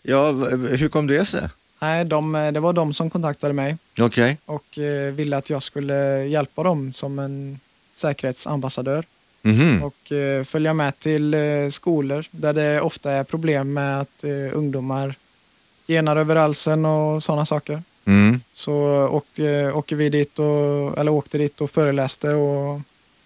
ja 0.02 0.32
hur 0.52 0.88
kom 0.88 1.06
det 1.06 1.24
sig? 1.24 1.48
Nej, 1.80 2.04
de, 2.04 2.34
eh, 2.34 2.52
det 2.52 2.60
var 2.60 2.72
de 2.72 2.94
som 2.94 3.10
kontaktade 3.10 3.52
mig 3.52 3.76
Okej. 3.98 4.38
och 4.46 4.78
eh, 4.78 5.12
ville 5.12 5.36
att 5.36 5.50
jag 5.50 5.62
skulle 5.62 6.24
hjälpa 6.26 6.62
dem 6.62 6.92
som 6.92 7.18
en 7.18 7.60
säkerhetsambassadör. 7.94 9.04
Mhm. 9.42 9.82
och 9.82 10.12
eh, 10.12 10.44
följa 10.44 10.74
med 10.74 10.98
till 10.98 11.34
eh, 11.34 11.40
skolor 11.70 12.24
där 12.30 12.52
det 12.52 12.80
ofta 12.80 13.10
är 13.12 13.24
problem 13.24 13.72
med 13.72 14.00
att 14.00 14.24
eh, 14.24 14.30
ungdomar 14.56 15.14
genar 15.86 16.16
över 16.16 16.36
halsen 16.36 16.84
och 16.84 17.22
sådana 17.22 17.44
saker. 17.46 17.82
Mm. 18.04 18.40
Så 18.52 18.72
åkte, 19.08 19.72
åker 19.72 19.96
vi 19.96 20.08
dit 20.08 20.38
och, 20.38 20.98
eller 20.98 21.08
åkte 21.12 21.38
dit 21.38 21.60
och 21.60 21.70
föreläste 21.70 22.30
och 22.34 22.80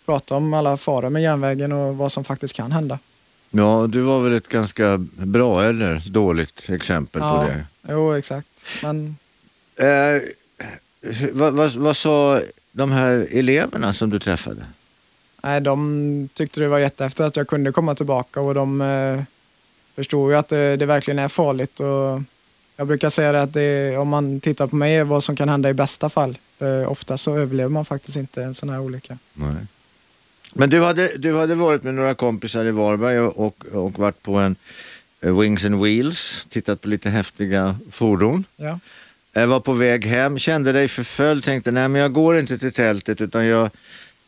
pratade 0.06 0.36
om 0.38 0.54
alla 0.54 0.76
faror 0.76 1.10
med 1.10 1.22
järnvägen 1.22 1.72
och 1.72 1.96
vad 1.96 2.12
som 2.12 2.24
faktiskt 2.24 2.54
kan 2.54 2.72
hända. 2.72 2.98
Ja, 3.50 3.86
du 3.88 4.00
var 4.00 4.20
väl 4.20 4.32
ett 4.36 4.48
ganska 4.48 4.98
bra 5.16 5.62
eller 5.62 6.02
dåligt 6.10 6.70
exempel 6.70 7.20
på 7.20 7.26
Ja. 7.26 7.42
det. 7.42 7.66
Jo, 7.88 8.12
exakt. 8.12 8.66
Men 8.82 9.16
Eh, 9.76 10.22
vad, 11.32 11.52
vad, 11.52 11.72
vad 11.72 11.96
sa 11.96 12.40
de 12.72 12.90
här 12.90 13.28
eleverna 13.30 13.92
som 13.92 14.10
du 14.10 14.18
träffade? 14.18 14.64
nej, 15.42 15.60
de 15.60 16.28
tyckte 16.34 16.60
det 16.60 16.68
var 16.68 16.78
jättehäftigt 16.78 17.20
att 17.20 17.36
jag 17.36 17.48
kunde 17.48 17.72
komma 17.72 17.94
tillbaka 17.94 18.40
och 18.40 18.54
de 18.54 18.80
eh, 18.80 19.22
förstod 19.94 20.30
ju 20.30 20.36
att 20.36 20.48
det, 20.48 20.76
det 20.76 20.86
verkligen 20.86 21.18
är 21.18 21.28
farligt. 21.28 21.80
Och 21.80 22.22
jag 22.76 22.86
brukar 22.86 23.10
säga 23.10 23.32
det 23.32 23.42
att 23.42 23.52
det, 23.52 23.96
om 23.96 24.08
man 24.08 24.40
tittar 24.40 24.66
på 24.66 24.76
mig 24.76 25.04
vad 25.04 25.24
som 25.24 25.36
kan 25.36 25.48
hända 25.48 25.70
i 25.70 25.74
bästa 25.74 26.08
fall. 26.08 26.38
För 26.58 26.86
ofta 26.86 27.18
så 27.18 27.36
överlever 27.36 27.70
man 27.70 27.84
faktiskt 27.84 28.16
inte 28.16 28.42
en 28.42 28.54
sån 28.54 28.68
här 28.68 28.80
olycka. 28.80 29.18
Nej. 29.34 29.66
Men 30.52 30.70
du 30.70 30.82
hade, 30.82 31.16
du 31.16 31.38
hade 31.38 31.54
varit 31.54 31.82
med 31.82 31.94
några 31.94 32.14
kompisar 32.14 32.64
i 32.64 32.70
Varberg 32.70 33.20
och, 33.20 33.46
och, 33.46 33.64
och 33.84 33.98
varit 33.98 34.22
på 34.22 34.34
en 34.34 34.52
eh, 34.52 34.56
Wings 35.30 35.64
and 35.64 35.82
Wheels, 35.82 36.46
tittat 36.48 36.80
på 36.80 36.88
lite 36.88 37.10
häftiga 37.10 37.76
fordon. 37.90 38.44
Ja. 38.56 38.78
Jag 39.32 39.46
var 39.46 39.60
på 39.60 39.72
väg 39.72 40.06
hem, 40.06 40.38
kände 40.38 40.72
dig 40.72 40.88
förföljd, 40.88 41.44
tänkte 41.44 41.70
nej 41.70 41.88
men 41.88 42.00
jag 42.00 42.12
går 42.12 42.38
inte 42.38 42.58
till 42.58 42.72
tältet 42.72 43.20
utan 43.20 43.46
jag, 43.46 43.70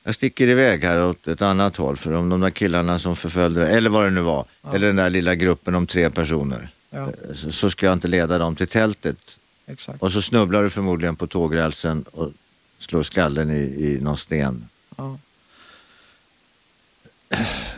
jag 0.05 0.15
sticker 0.15 0.47
iväg 0.47 0.85
här 0.85 1.05
åt 1.05 1.29
ett 1.29 1.43
annat 1.43 1.77
håll 1.77 1.97
för 1.97 2.13
om 2.13 2.29
de 2.29 2.41
där 2.41 2.51
killarna 2.51 2.99
som 2.99 3.17
förföljde 3.17 3.61
dig, 3.61 3.75
eller 3.75 3.91
vad 3.91 4.05
det 4.05 4.11
nu 4.11 4.21
var, 4.21 4.45
eller 4.75 4.87
den 4.87 4.97
där 4.97 5.11
lilla 5.11 5.35
gruppen 5.35 5.75
om 5.75 5.87
tre 5.87 6.11
personer, 6.11 6.69
ja, 6.91 7.03
eh, 7.03 7.35
så, 7.35 7.53
så 7.53 7.71
ska 7.71 7.87
jag 7.87 7.93
inte 7.93 8.09
leda 8.09 8.39
dem 8.39 8.57
till 8.57 8.69
tältet. 8.69 9.19
exakt. 9.67 10.03
Och 10.03 10.13
så 10.13 10.23
snubblar 10.23 10.63
du 10.63 10.71
förmodligen 10.71 11.17
på 11.17 11.27
tågrälsen 11.27 12.03
och 12.03 12.33
slår 12.79 13.03
skallen 13.03 13.51
i, 13.51 13.61
i 13.61 13.99
någon 14.01 14.19
sten. 14.19 14.69
Ja. 14.97 15.19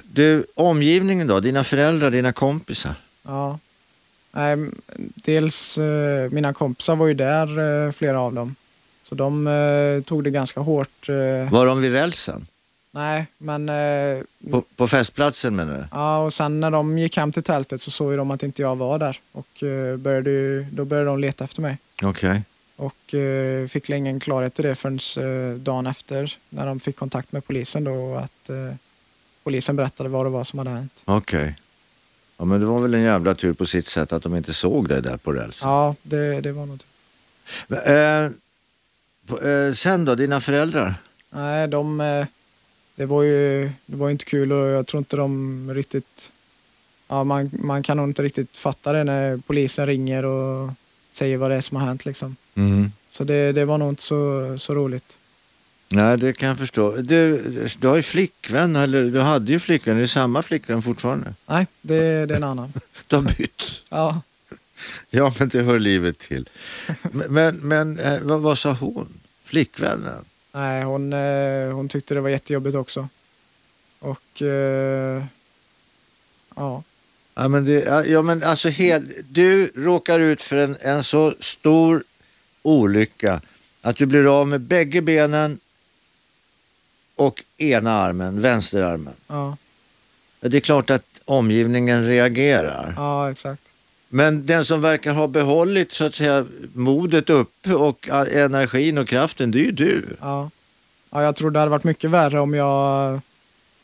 Du, 0.02 0.44
omgivningen 0.54 1.26
då? 1.26 1.40
Dina 1.40 1.64
föräldrar, 1.64 2.10
dina 2.10 2.32
kompisar? 2.32 2.94
Ja. 3.26 3.58
Nej, 4.32 4.56
dels 5.14 5.78
eh, 5.78 6.30
mina 6.30 6.52
kompisar 6.52 6.96
var 6.96 7.06
ju 7.06 7.14
där, 7.14 7.86
eh, 7.86 7.92
flera 7.92 8.20
av 8.20 8.34
dem. 8.34 8.54
Så 9.02 9.14
de 9.14 9.46
eh, 9.46 10.02
tog 10.02 10.24
det 10.24 10.30
ganska 10.30 10.60
hårt. 10.60 11.08
Eh, 11.08 11.52
Var 11.52 11.66
de 11.66 11.80
vid 11.80 11.92
rälsen? 11.92 12.46
nej, 12.90 13.26
men 13.38 13.68
eh, 13.68 14.22
På, 14.50 14.62
på 14.76 14.88
festplatsen 14.88 15.56
menar 15.56 15.76
du? 15.78 15.84
ja, 15.92 16.18
och 16.18 16.32
sen 16.34 16.60
när 16.60 16.70
de 16.70 16.98
gick 16.98 17.16
hem 17.16 17.32
till 17.32 17.42
tältet 17.42 17.80
så 17.80 17.90
såg 17.90 18.10
ju 18.10 18.16
de 18.16 18.30
att 18.30 18.42
inte 18.42 18.62
jag 18.62 18.76
var 18.76 18.98
där 18.98 19.20
och 19.32 19.62
eh, 19.62 19.96
började, 19.96 20.30
ju- 20.30 20.66
då 20.72 20.84
började 20.84 21.08
de 21.08 21.18
leta 21.20 21.44
efter 21.44 21.62
mig. 21.62 21.78
Okej. 22.02 22.42
Och 22.76 23.14
eh, 23.14 23.68
fick 23.68 23.90
ingen 23.90 24.20
klarhet 24.20 24.58
i 24.60 24.62
det 24.62 24.74
förrän 24.74 25.64
dagen 25.64 25.86
efter 25.86 26.36
när 26.48 26.66
de 26.66 26.80
fick 26.80 26.96
kontakt 26.96 27.32
med 27.32 27.46
polisen 27.46 27.84
då 27.84 27.92
och 27.92 28.20
att 28.20 28.50
polisen 29.44 29.76
berättade 29.76 30.08
vad 30.08 30.26
det 30.26 30.30
var 30.30 30.44
som 30.44 30.58
hade 30.58 30.70
hänt. 30.70 31.02
Okej. 31.04 31.54
Ja 32.36 32.44
men 32.44 32.60
det 32.60 32.66
var 32.66 32.80
väl 32.80 32.94
en 32.94 33.02
jävla 33.02 33.34
tur 33.34 33.52
på 33.52 33.66
sitt 33.66 33.86
sätt 33.86 34.12
att 34.12 34.22
de 34.22 34.36
inte 34.36 34.54
såg 34.54 34.88
dig 34.88 35.02
där 35.02 35.16
på 35.16 35.32
rälsen. 35.32 35.68
Ja, 35.68 35.94
det, 36.02 36.40
det 36.40 36.52
var. 36.52 36.68
Men, 37.66 37.78
eh, 37.78 38.30
eh, 39.50 39.72
sen 39.72 40.04
då, 40.04 40.14
dina 40.14 40.40
föräldrar? 40.40 40.94
Nej, 41.30 41.68
de, 41.68 42.00
eh, 42.00 42.26
det 42.96 43.06
var 43.06 43.22
ju 43.22 43.70
det 43.86 43.96
var 43.96 44.10
inte 44.10 44.24
kul 44.24 44.52
och 44.52 44.66
jag 44.68 44.86
tror 44.86 44.98
inte 44.98 45.16
de 45.16 45.74
riktigt... 45.74 46.32
Ja, 47.08 47.24
man, 47.24 47.50
man 47.52 47.82
kan 47.82 47.96
nog 47.96 48.08
inte 48.08 48.22
riktigt 48.22 48.56
fatta 48.56 48.92
det 48.92 49.04
när 49.04 49.36
polisen 49.36 49.86
ringer 49.86 50.24
och 50.24 50.70
säger 51.10 51.36
vad 51.36 51.50
det 51.50 51.56
är 51.56 51.60
som 51.60 51.76
har 51.76 51.86
hänt. 51.86 52.04
Liksom. 52.04 52.36
Mm. 52.54 52.92
Så 53.10 53.24
det, 53.24 53.52
det 53.52 53.64
var 53.64 53.78
nog 53.78 53.88
inte 53.88 54.02
så, 54.02 54.54
så 54.58 54.74
roligt. 54.74 55.18
Nej, 55.88 56.18
det 56.18 56.32
kan 56.32 56.48
jag 56.48 56.58
förstå. 56.58 56.96
Du, 56.96 57.42
du 57.78 57.88
har 57.88 57.96
ju 57.96 58.02
flickvän, 58.02 58.76
eller 58.76 59.02
du 59.04 59.20
hade 59.20 59.52
ju 59.52 59.58
flickvän. 59.58 59.96
Är 59.96 60.00
det 60.00 60.08
samma 60.08 60.42
flickvän 60.42 60.82
fortfarande? 60.82 61.34
Nej, 61.46 61.66
det, 61.80 62.26
det 62.26 62.34
är 62.34 62.36
en 62.36 62.44
annan. 62.44 62.72
Du 63.06 63.16
har 63.16 63.22
bytt. 63.22 63.82
Ja, 63.88 64.22
Ja, 65.10 65.32
men 65.38 65.48
det 65.48 65.62
hör 65.62 65.78
livet 65.78 66.18
till. 66.18 66.48
Men, 67.28 67.56
men, 67.56 67.98
eh, 67.98 68.20
vad, 68.20 68.40
vad 68.40 68.58
sa 68.58 68.72
hon? 68.72 69.08
Flickvännen? 69.44 70.24
nej, 70.52 70.82
hon, 70.82 71.12
eh, 71.12 71.72
hon 71.72 71.88
tyckte 71.88 72.14
det 72.14 72.20
var 72.20 72.28
jättejobbigt 72.28 72.76
också. 72.76 73.08
Och 73.98 74.42
eh, 74.42 75.24
ja, 76.56 76.82
Ja, 77.34 77.48
men, 77.48 77.64
det, 77.64 78.06
ja, 78.06 78.22
men 78.22 78.42
alltså 78.42 78.68
hel, 78.68 79.12
du 79.30 79.70
råkar 79.74 80.20
ut 80.20 80.42
för 80.42 80.56
en, 80.56 80.76
en 80.80 81.04
så 81.04 81.34
stor 81.40 82.04
olycka 82.62 83.40
att 83.82 83.96
du 83.96 84.06
blir 84.06 84.40
av 84.40 84.48
med 84.48 84.60
bägge 84.60 85.02
benen 85.02 85.58
och 87.16 87.44
ena 87.58 87.92
armen, 87.92 88.40
vänsterarmen. 88.40 89.14
ja, 89.26 89.56
Det 90.40 90.56
är 90.56 90.60
klart 90.60 90.90
att 90.90 91.06
omgivningen 91.24 92.06
reagerar. 92.06 92.94
ja 92.96 93.30
exakt. 93.30 93.62
Men 94.08 94.46
den 94.46 94.64
som 94.64 94.80
verkar 94.80 95.14
ha 95.14 95.26
behållit 95.26 95.92
så 95.92 96.04
att 96.04 96.14
säga 96.14 96.46
modet 96.74 97.30
uppe 97.30 97.74
och 97.74 98.08
energin 98.32 98.98
och 98.98 99.08
kraften, 99.08 99.50
det 99.50 99.58
är 99.58 99.64
ju 99.64 99.70
du. 99.72 100.04
Ja. 100.20 100.50
ja, 101.10 101.22
jag 101.22 101.36
tror 101.36 101.50
det 101.50 101.58
hade 101.58 101.70
varit 101.70 101.84
mycket 101.84 102.10
värre 102.10 102.40
om 102.40 102.54
jag, 102.54 103.20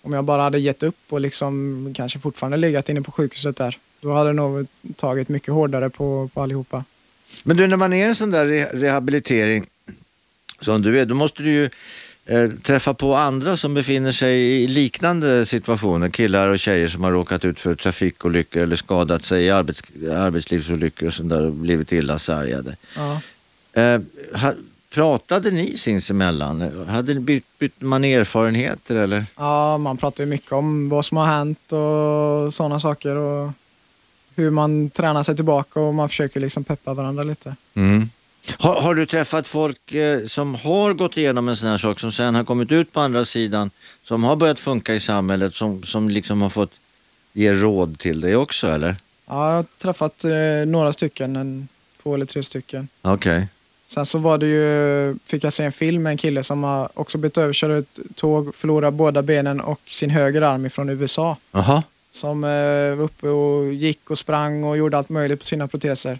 om 0.03 0.12
jag 0.12 0.25
bara 0.25 0.42
hade 0.42 0.59
gett 0.59 0.83
upp 0.83 0.97
och 1.09 1.21
liksom 1.21 1.95
kanske 1.97 2.18
fortfarande 2.18 2.57
legat 2.57 2.88
inne 2.88 3.03
på 3.03 3.12
sjukhuset 3.12 3.57
där. 3.57 3.79
Då 4.01 4.12
hade 4.12 4.31
det 4.31 4.35
nog 4.35 4.66
tagit 4.97 5.29
mycket 5.29 5.55
hårdare 5.55 5.90
på, 5.90 6.31
på 6.35 6.42
allihopa. 6.42 6.85
Men 7.42 7.57
du, 7.57 7.66
när 7.66 7.77
man 7.77 7.92
är 7.92 7.97
i 8.07 8.09
en 8.09 8.14
sån 8.14 8.31
där 8.31 8.47
re- 8.47 8.71
rehabilitering 8.81 9.66
som 10.61 10.83
du 10.83 11.01
är, 11.01 11.07
då 11.07 11.14
måste 11.14 11.42
du 11.42 11.51
ju 11.51 11.71
träffa 12.63 12.95
på 12.95 13.15
andra 13.15 13.57
som 13.57 13.75
befinner 13.75 14.13
sig 14.13 14.63
i 14.63 14.69
liknande 14.69 15.47
situationer. 15.47 16.09
Killar 16.09 16.49
och 16.49 16.59
tjejer 16.59 16.89
som 16.89 17.05
har 17.05 17.13
råkat 17.13 17.45
ut 17.45 17.61
för 17.61 17.75
trafikolyckor 17.75 18.63
eller 18.63 18.77
skadat 18.77 19.23
sig 19.23 19.45
i 19.45 19.51
arbets, 19.51 19.83
arbetslivsolyckor 20.13 21.07
och 21.07 21.15
sånt 21.15 21.29
där 21.29 21.47
och 21.47 21.53
blivit 21.53 21.93
illa 21.93 22.19
sargade. 22.19 22.77
Ja. 22.97 23.21
Eh, 23.83 24.01
ha, 24.35 24.53
pratade 24.95 25.51
ni 25.51 25.77
sinsemellan? 25.77 26.87
Hade 26.89 27.15
bytt, 27.15 27.59
bytt 27.59 27.81
man 27.81 28.05
erfarenheter 28.05 28.97
eller? 28.97 29.25
Ja, 29.37 29.79
man 29.79 29.97
pratar 29.97 30.25
ju 30.25 30.31
mycket 30.31 30.53
om 30.53 30.89
vad 30.89 31.05
som 31.05 31.17
har 31.17 31.27
hänt 31.27 31.73
och 31.73 32.55
sådana 32.55 32.81
saker. 32.81 33.17
Och 33.17 33.51
hur 34.35 34.51
man 34.51 34.91
tränar 34.91 35.23
sig 35.23 35.37
tillbaka 35.37 35.81
och 35.81 35.95
man 35.95 36.09
försöker 36.09 36.41
liksom 36.41 36.65
peppa 36.65 36.95
varandra 36.95 37.23
lite. 37.23 37.57
Mm. 37.75 38.11
Har, 38.59 38.81
har, 38.81 38.95
du 38.95 39.07
träffat 39.07 39.49
folk 39.49 39.93
eh, 39.93 40.25
som 40.27 40.55
har 40.55 40.93
gått 40.93 41.17
igenom 41.17 41.49
en 41.49 41.57
sån 41.57 41.69
här 41.69 41.79
sak 41.79 42.01
som 42.01 42.13
sen 42.13 42.35
har 42.35 42.45
kommit 42.45 42.73
ut 42.73 42.93
på 42.93 43.01
andra 43.01 43.25
sidan, 43.25 43.71
som 44.05 44.25
har 44.25 44.37
börjat 44.37 44.59
funka 44.59 44.95
i 44.95 45.01
samhället, 45.01 45.55
som, 45.55 45.83
som 45.83 46.09
liksom 46.09 46.43
har 46.43 46.51
fått 46.51 46.73
ge 47.33 47.53
råd 47.53 47.99
till 47.99 48.21
dig 48.21 48.37
också 48.37 48.67
eller? 48.67 48.97
Ja, 49.27 49.49
jag 49.49 49.57
har 49.57 49.67
träffat 49.79 50.25
eh, 50.25 50.67
några 50.67 50.93
stycken, 50.93 51.37
en, 51.37 51.69
två 52.03 52.15
eller 52.15 52.27
tre 52.27 52.43
stycken. 52.43 52.89
Okej. 53.03 53.37
Okay. 53.37 53.47
Sen 53.87 54.07
så 54.07 54.19
var 54.19 54.39
det 54.39 54.47
ju, 54.47 55.17
fick 55.25 55.45
jag 55.45 55.53
se 55.53 55.65
en 55.65 55.73
film 55.73 56.03
med 56.03 56.11
en 56.11 56.17
kille 56.17 56.45
som 56.45 56.65
har 56.65 56.89
också 56.95 57.19
blivit 57.19 57.39
överkörd 57.39 57.71
av 57.71 57.77
ett 57.77 57.99
tåg, 58.15 58.55
förlorat 58.55 58.95
båda 58.95 59.23
benen 59.23 59.61
och 59.61 59.81
sin 59.87 60.11
höger 60.11 60.43
arm 60.43 60.67
ifrån 60.67 60.89
USA. 60.89 61.37
Aha. 61.53 61.83
Som 62.11 62.45
eh, 62.45 62.51
var 62.97 63.05
uppe 63.05 63.29
och 63.29 63.73
gick 63.73 64.11
och 64.11 64.19
sprang 64.19 64.65
och 64.65 64.77
gjorde 64.77 64.99
allt 64.99 65.09
möjligt 65.09 65.39
på 65.39 65.47
sina 65.47 65.69
proteser. 65.69 66.19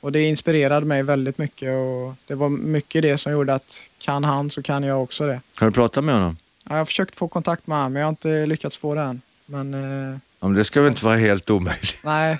Och 0.00 0.12
det 0.12 0.22
inspirerade 0.22 0.86
mig 0.86 1.02
väldigt 1.02 1.38
mycket 1.38 1.68
och 1.68 2.14
det 2.26 2.34
var 2.34 2.48
mycket 2.48 3.02
det 3.02 3.18
som 3.18 3.32
gjorde 3.32 3.54
att 3.54 3.90
kan 3.98 4.24
han 4.24 4.50
så 4.50 4.62
kan 4.62 4.82
jag 4.82 5.02
också 5.02 5.26
det. 5.26 5.40
Har 5.58 5.66
du 5.66 5.72
pratat 5.72 6.04
med 6.04 6.14
honom? 6.14 6.36
Ja, 6.64 6.74
jag 6.74 6.80
har 6.80 6.84
försökt 6.84 7.16
få 7.16 7.28
kontakt 7.28 7.66
med 7.66 7.78
honom 7.78 7.92
men 7.92 8.00
jag 8.00 8.06
har 8.06 8.10
inte 8.10 8.46
lyckats 8.46 8.76
få 8.76 8.94
det 8.94 9.00
än. 9.00 9.20
Men, 9.46 9.74
eh, 9.74 10.18
ja, 10.40 10.48
men 10.48 10.54
det 10.54 10.64
ska 10.64 10.80
väl 10.80 10.90
inte 10.90 11.04
vara 11.04 11.16
helt 11.16 11.50
omöjligt? 11.50 11.98
Nej, 12.02 12.38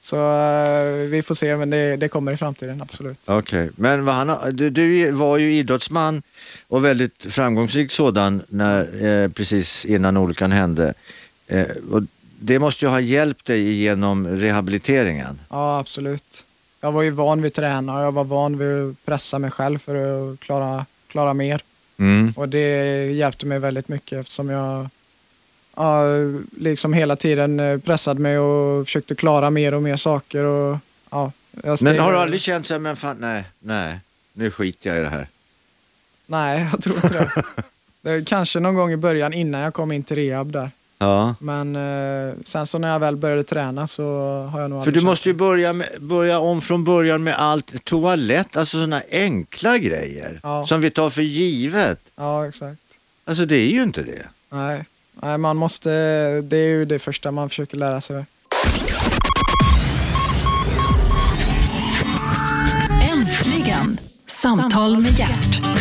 så 0.00 0.16
uh, 0.16 1.08
vi 1.08 1.22
får 1.22 1.34
se, 1.34 1.56
men 1.56 1.70
det, 1.70 1.96
det 1.96 2.08
kommer 2.08 2.32
i 2.32 2.36
framtiden, 2.36 2.82
absolut. 2.82 3.20
Okej, 3.26 3.64
okay. 3.64 3.70
men 3.76 4.04
vad 4.04 4.14
han, 4.14 4.56
du, 4.56 4.70
du, 4.70 5.10
var 5.10 5.38
ju 5.38 5.52
idrottsman 5.52 6.22
och 6.68 6.84
väldigt 6.84 7.26
framgångsrik 7.32 7.92
sådan 7.92 8.42
när, 8.48 9.06
eh, 9.06 9.28
precis 9.28 9.84
innan 9.84 10.16
olyckan 10.16 10.52
hände. 10.52 10.94
Eh, 11.46 11.66
och 11.90 12.02
det 12.40 12.58
måste 12.58 12.84
ju 12.84 12.88
ha 12.88 13.00
hjälpt 13.00 13.46
dig 13.46 13.72
genom 13.72 14.26
rehabiliteringen? 14.28 15.40
Ja, 15.48 15.78
absolut. 15.78 16.44
Jag 16.80 16.92
var 16.92 17.02
ju 17.02 17.10
van 17.10 17.42
vid 17.42 17.54
träna 17.54 17.98
och 17.98 18.04
jag 18.04 18.12
var 18.12 18.24
van 18.24 18.58
vid 18.58 18.90
att 18.90 19.04
pressa 19.04 19.38
mig 19.38 19.50
själv 19.50 19.78
för 19.78 19.94
att 20.32 20.40
klara, 20.40 20.86
klara 21.08 21.34
mer. 21.34 21.62
Mm. 21.98 22.32
Och 22.36 22.48
det 22.48 23.04
hjälpte 23.12 23.46
mig 23.46 23.58
väldigt 23.58 23.88
mycket 23.88 24.18
eftersom 24.18 24.48
jag 24.50 24.88
ja, 25.76 26.02
liksom 26.56 26.92
hela 26.92 27.16
tiden 27.16 27.60
eh, 27.60 27.78
pressade 27.78 28.20
mig 28.20 28.38
och 28.38 28.86
försökte 28.86 29.14
klara 29.14 29.50
mer 29.50 29.74
och 29.74 29.82
mer 29.82 29.96
saker. 29.96 30.44
Och, 30.44 30.78
ja, 31.10 31.32
men 31.82 31.98
har 31.98 32.12
du 32.12 32.18
aldrig 32.18 32.40
känt 32.40 32.66
så 32.66 32.74
här, 32.74 32.78
men 32.78 32.96
fan, 32.96 33.16
nej, 33.20 33.44
nej, 33.60 34.00
nu 34.32 34.50
skiter 34.50 34.90
jag 34.90 34.98
i 34.98 35.02
det 35.02 35.08
här? 35.08 35.28
Nej, 36.26 36.68
jag 36.72 36.82
tror 36.82 36.96
inte 36.96 37.08
det. 37.08 37.44
det 38.16 38.28
kanske 38.28 38.60
någon 38.60 38.74
gång 38.74 38.92
i 38.92 38.96
början 38.96 39.32
innan 39.32 39.60
jag 39.60 39.74
kom 39.74 39.92
in 39.92 40.02
till 40.02 40.16
rehab 40.16 40.52
där. 40.52 40.70
Ja. 40.98 41.34
Men 41.38 41.76
eh, 41.76 42.34
sen 42.42 42.66
så 42.66 42.78
när 42.78 42.88
jag 42.92 42.98
väl 42.98 43.16
började 43.16 43.42
träna 43.42 43.86
så 43.86 44.04
har 44.52 44.60
jag 44.60 44.70
nog 44.70 44.84
För 44.84 44.92
du 44.92 45.00
måste 45.00 45.28
ju 45.28 45.34
börja, 45.34 45.72
med, 45.72 45.88
börja 46.00 46.38
om 46.38 46.60
från 46.60 46.84
början 46.84 47.24
med 47.24 47.34
allt, 47.38 47.84
toalett, 47.84 48.56
alltså 48.56 48.76
sådana 48.76 49.02
enkla 49.10 49.78
grejer 49.78 50.40
ja. 50.42 50.66
som 50.66 50.80
vi 50.80 50.90
tar 50.90 51.10
för 51.10 51.22
givet. 51.22 52.00
Ja, 52.16 52.48
exakt. 52.48 52.80
Alltså 53.24 53.46
det 53.46 53.56
är 53.56 53.70
ju 53.70 53.82
inte 53.82 54.02
det. 54.02 54.28
Nej. 54.50 54.84
Nej, 55.22 55.38
man 55.38 55.56
måste, 55.56 55.90
det 56.40 56.56
är 56.56 56.68
ju 56.68 56.84
det 56.84 56.98
första 56.98 57.30
man 57.30 57.48
försöker 57.48 57.76
lära 57.76 58.00
sig. 58.00 58.24
Äntligen! 63.12 64.00
Samtal 64.26 64.98
med 64.98 65.18
hjärt. 65.18 65.77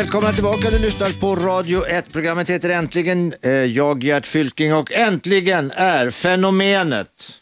Välkomna 0.00 0.32
tillbaka, 0.32 0.70
du 0.70 0.78
lyssnar 0.78 1.20
på 1.20 1.36
Radio 1.36 1.86
1. 1.86 2.12
Programmet 2.12 2.50
heter 2.50 2.70
Äntligen. 2.70 3.34
Eh, 3.42 3.50
jag 3.52 4.04
Gert 4.04 4.26
Fylking 4.26 4.74
och 4.74 4.92
äntligen 4.92 5.70
är 5.70 6.10
fenomenet 6.10 7.38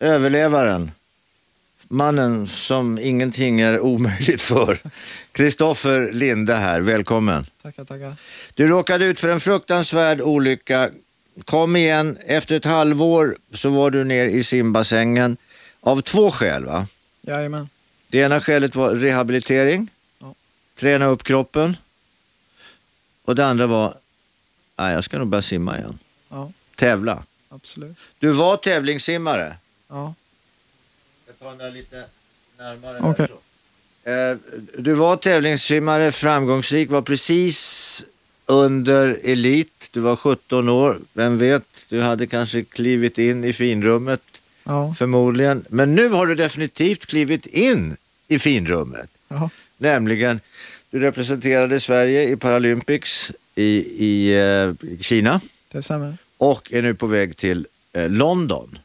överlevaren, 0.00 0.90
mannen 1.88 2.46
som 2.46 2.98
ingenting 2.98 3.60
är 3.60 3.80
omöjligt 3.80 4.42
för. 4.42 4.78
Kristoffer 5.32 6.12
Linde 6.12 6.54
här, 6.54 6.80
välkommen. 6.80 7.46
Tackar, 7.62 7.84
tackar. 7.84 8.14
Du 8.54 8.68
råkade 8.68 9.04
ut 9.04 9.20
för 9.20 9.28
en 9.28 9.40
fruktansvärd 9.40 10.20
olycka. 10.20 10.90
Kom 11.44 11.76
igen, 11.76 12.18
efter 12.26 12.56
ett 12.56 12.64
halvår 12.64 13.36
så 13.54 13.68
var 13.68 13.90
du 13.90 14.04
ner 14.04 14.26
i 14.26 14.44
simbassängen 14.44 15.36
av 15.80 16.00
två 16.00 16.30
skäl 16.30 16.64
va? 16.64 16.86
Jajamän. 17.20 17.68
Det 18.10 18.18
ena 18.18 18.40
skälet 18.40 18.76
var 18.76 18.94
rehabilitering. 18.94 19.88
Träna 20.82 21.06
upp 21.06 21.22
kroppen. 21.22 21.76
Och 23.24 23.34
det 23.34 23.46
andra 23.46 23.66
var, 23.66 23.94
nej 24.76 24.94
jag 24.94 25.04
ska 25.04 25.18
nog 25.18 25.28
börja 25.28 25.42
simma 25.42 25.78
igen. 25.78 25.98
Ja. 26.28 26.52
Tävla. 26.74 27.24
Absolut. 27.48 27.96
Du 28.18 28.32
var 28.32 28.56
tävlingssimmare? 28.56 29.56
Ja. 29.88 30.14
Jag 31.26 31.38
tar 31.38 31.64
den 31.64 31.74
lite 31.74 32.04
närmare. 32.58 33.00
Okay. 33.00 33.26
Eh, 34.04 34.36
du 34.78 34.94
var 34.94 35.16
tävlingssimmare, 35.16 36.12
framgångsrik, 36.12 36.90
var 36.90 37.02
precis 37.02 38.04
under 38.46 39.18
elit. 39.22 39.88
Du 39.92 40.00
var 40.00 40.16
17 40.16 40.68
år, 40.68 40.98
vem 41.12 41.38
vet, 41.38 41.64
du 41.88 42.00
hade 42.00 42.26
kanske 42.26 42.64
klivit 42.64 43.18
in 43.18 43.44
i 43.44 43.52
finrummet 43.52 44.42
ja. 44.64 44.94
förmodligen. 44.94 45.64
Men 45.68 45.94
nu 45.94 46.08
har 46.08 46.26
du 46.26 46.34
definitivt 46.34 47.06
klivit 47.06 47.46
in 47.46 47.96
i 48.28 48.38
finrummet. 48.38 49.10
Ja. 49.28 49.50
Nämligen, 49.82 50.40
du 50.92 51.00
representerade 51.00 51.80
Sverige 51.80 52.28
i 52.28 52.36
Paralympics 52.36 53.32
i, 53.54 53.64
i 53.98 54.38
eh, 54.40 54.98
Kina. 55.00 55.40
Det 55.72 55.82
stämmer. 55.82 56.16
Och 56.36 56.72
är 56.72 56.82
nu 56.82 56.94
på 56.94 57.06
väg 57.06 57.36
till 57.36 57.66
eh, 57.92 58.08
London. 58.08 58.78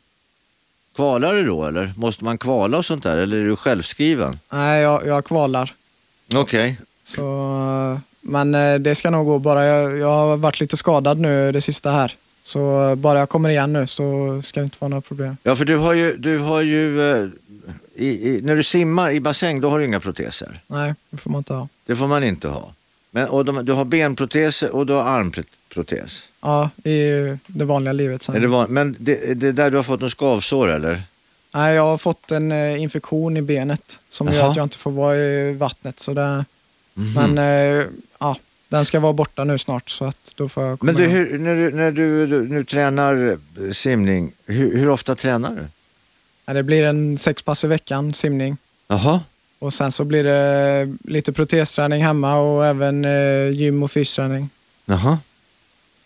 Kvalar 0.95 1.33
du 1.33 1.45
då 1.45 1.65
eller? 1.65 1.93
Måste 1.97 2.23
man 2.23 2.37
kvala 2.37 2.77
och 2.77 2.85
sånt 2.85 3.03
där 3.03 3.17
eller 3.17 3.37
är 3.37 3.45
du 3.45 3.55
självskriven? 3.55 4.39
Nej, 4.49 4.81
jag, 4.81 5.07
jag 5.07 5.25
kvalar. 5.25 5.73
Okej. 6.33 6.77
Okay. 7.17 7.99
men 8.21 8.55
eh, 8.55 8.75
det 8.75 8.95
ska 8.95 9.09
nog 9.09 9.25
gå 9.25 9.39
bara. 9.39 9.65
Jag, 9.65 9.97
jag 9.97 10.07
har 10.07 10.37
varit 10.37 10.59
lite 10.59 10.77
skadad 10.77 11.19
nu 11.19 11.51
det 11.51 11.61
sista 11.61 11.91
här. 11.91 12.15
Så 12.41 12.95
bara 12.95 13.19
jag 13.19 13.29
kommer 13.29 13.49
igen 13.49 13.73
nu 13.73 13.87
så 13.87 14.39
ska 14.43 14.59
det 14.59 14.63
inte 14.63 14.77
vara 14.79 14.89
några 14.89 15.01
problem. 15.01 15.37
Ja, 15.43 15.55
för 15.55 15.65
du 15.65 15.77
har 15.77 15.93
ju, 15.93 16.17
du 16.17 16.37
har 16.37 16.61
ju 16.61 17.11
eh, 17.11 17.27
i, 17.97 18.29
i, 18.29 18.41
när 18.43 18.55
du 18.55 18.63
simmar 18.63 19.11
i 19.11 19.19
bassäng 19.19 19.61
då 19.61 19.69
har 19.69 19.79
du 19.79 19.85
inga 19.85 19.99
proteser. 19.99 20.59
Nej, 20.67 20.93
det 21.09 21.17
får 21.17 21.29
man 21.29 21.39
inte 21.39 21.53
ha. 21.53 21.67
Det 21.85 21.95
får 21.95 22.07
man 22.07 22.23
inte 22.23 22.47
ha. 22.47 22.73
Men, 23.11 23.29
och 23.29 23.45
de, 23.45 23.65
du 23.65 23.73
har 23.73 23.85
benproteser 23.85 24.75
och 24.75 24.85
du 24.85 24.93
har 24.93 25.03
armprotes? 25.03 26.23
Ja, 26.41 26.69
i 26.83 27.37
det 27.47 27.65
vanliga 27.65 27.93
livet. 27.93 28.21
Sen. 28.21 28.35
Är 28.35 28.39
det 28.39 28.47
van, 28.47 28.69
men 28.69 28.95
det, 28.99 29.39
det 29.39 29.51
där 29.51 29.71
du 29.71 29.77
har 29.77 29.83
fått 29.83 30.01
något 30.01 30.11
skavsår 30.11 30.67
eller? 30.67 31.01
Nej, 31.53 31.75
jag 31.75 31.83
har 31.83 31.97
fått 31.97 32.31
en 32.31 32.51
eh, 32.51 32.81
infektion 32.81 33.37
i 33.37 33.41
benet 33.41 33.99
som 34.09 34.27
Aha. 34.27 34.37
gör 34.37 34.49
att 34.49 34.55
jag 34.55 34.65
inte 34.65 34.77
får 34.77 34.91
vara 34.91 35.15
i 35.15 35.53
vattnet. 35.53 35.99
Så 35.99 36.13
det, 36.13 36.21
mm 36.21 36.45
-hmm. 36.95 37.33
Men 37.33 37.37
eh, 37.79 37.85
ja, 38.19 38.35
den 38.69 38.85
ska 38.85 38.99
vara 38.99 39.13
borta 39.13 39.43
nu 39.43 39.57
snart 39.57 39.89
så 39.89 40.05
att 40.05 40.33
då 40.35 40.49
får 40.49 40.63
jag 40.63 40.83
Men 40.83 40.95
du, 40.95 41.05
hur, 41.05 41.39
när, 41.39 41.55
du, 41.55 41.71
när 41.71 41.91
du, 41.91 42.27
du, 42.27 42.47
nu 42.47 42.63
tränar 42.63 43.37
simning, 43.73 44.31
hur, 44.45 44.77
hur 44.77 44.89
ofta 44.89 45.15
tränar 45.15 45.51
du? 45.55 45.61
Ja, 46.47 46.53
det 46.53 46.63
blir 46.63 46.83
en 46.83 47.17
sex 47.17 47.41
pass 47.41 47.63
i 47.63 47.67
veckan 47.67 48.13
simning. 48.13 48.57
Jaha. 48.87 49.21
Och 49.59 49.73
sen 49.73 49.91
så 49.91 50.03
blir 50.03 50.23
det 50.23 50.95
lite 51.03 51.33
protesträning 51.33 52.03
hemma 52.03 52.35
och 52.35 52.65
även 52.65 53.05
eh, 53.05 53.49
gym 53.49 53.83
och 53.83 53.91
fysträning. 53.91 54.49
Jaha. 54.85 55.19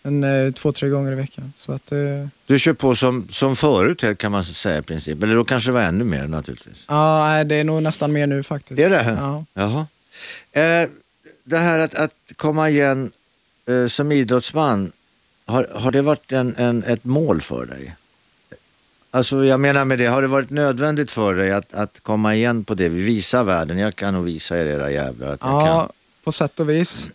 En, 0.02 0.24
eh, 0.24 0.52
två, 0.52 0.72
tre 0.72 0.88
gånger 0.88 1.12
i 1.12 1.14
veckan. 1.14 1.52
Så 1.56 1.72
att, 1.72 1.92
eh... 1.92 1.98
Du 2.46 2.58
kör 2.58 2.72
på 2.72 2.94
som, 2.94 3.28
som 3.30 3.56
förut 3.56 4.18
kan 4.18 4.32
man 4.32 4.44
säga 4.44 4.78
i 4.78 4.82
princip. 4.82 5.22
Eller 5.22 5.34
då 5.34 5.44
kanske 5.44 5.68
det 5.70 5.74
var 5.74 5.82
ännu 5.82 6.04
mer 6.04 6.26
naturligtvis. 6.26 6.84
Ja, 6.88 7.44
det 7.44 7.54
är 7.54 7.64
nog 7.64 7.82
nästan 7.82 8.12
mer 8.12 8.26
nu 8.26 8.42
faktiskt. 8.42 8.80
Är 8.80 8.90
det? 8.90 9.16
Ja. 9.18 9.44
Jaha. 9.54 9.86
Eh, 10.52 10.88
det 11.44 11.58
här 11.58 11.78
att, 11.78 11.94
att 11.94 12.14
komma 12.36 12.70
igen 12.70 13.10
eh, 13.66 13.86
som 13.86 14.12
idrottsman, 14.12 14.92
har, 15.46 15.68
har 15.74 15.90
det 15.90 16.02
varit 16.02 16.32
en, 16.32 16.56
en, 16.56 16.84
ett 16.84 17.04
mål 17.04 17.40
för 17.40 17.66
dig? 17.66 17.94
Alltså 19.14 19.44
jag 19.44 19.60
menar 19.60 19.84
med 19.84 19.98
det, 19.98 20.06
har 20.06 20.22
det 20.22 20.28
varit 20.28 20.50
nödvändigt 20.50 21.10
för 21.10 21.34
dig 21.34 21.52
att, 21.52 21.74
att 21.74 22.00
komma 22.02 22.34
igen 22.34 22.64
på 22.64 22.74
det? 22.74 22.88
Vi 22.88 23.02
visar 23.02 23.44
världen, 23.44 23.78
jag 23.78 23.96
kan 23.96 24.14
nog 24.14 24.24
visa 24.24 24.58
er 24.58 24.66
era 24.66 24.90
jävlar 24.90 25.32
att 25.32 25.40
jag 25.42 25.50
ja, 25.50 25.80
kan. 25.80 25.88
på 26.24 26.32
sätt 26.32 26.60
och 26.60 26.70
vis. 26.70 27.08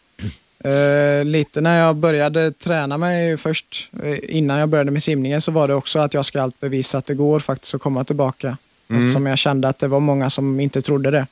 Uh, 0.66 1.26
lite 1.26 1.62
när 1.62 1.80
jag 1.80 1.96
började 1.96 2.52
träna 2.52 2.98
mig 2.98 3.38
först, 3.38 3.90
uh, 4.04 4.18
innan 4.24 4.60
jag 4.60 4.70
började 4.70 4.92
med 4.92 5.04
simningen, 5.04 5.42
så 5.42 5.52
var 5.52 5.68
det 5.68 5.74
också 5.74 6.00
att 6.00 6.14
jag 6.14 6.26
ska 6.26 6.42
allt 6.42 6.60
bevisa 6.60 6.98
att 6.98 7.06
det 7.06 7.14
går 7.14 7.40
faktiskt 7.40 7.76
att 7.76 7.82
komma 7.82 8.04
tillbaka. 8.04 8.58
Mm. 8.90 9.02
Eftersom 9.02 9.26
jag 9.26 9.38
kände 9.38 9.68
att 9.68 9.80
det 9.80 9.88
var 9.88 10.00
många 10.00 10.30
som 10.30 10.60
inte 10.60 10.82
trodde 10.82 11.12
det. 11.12 11.28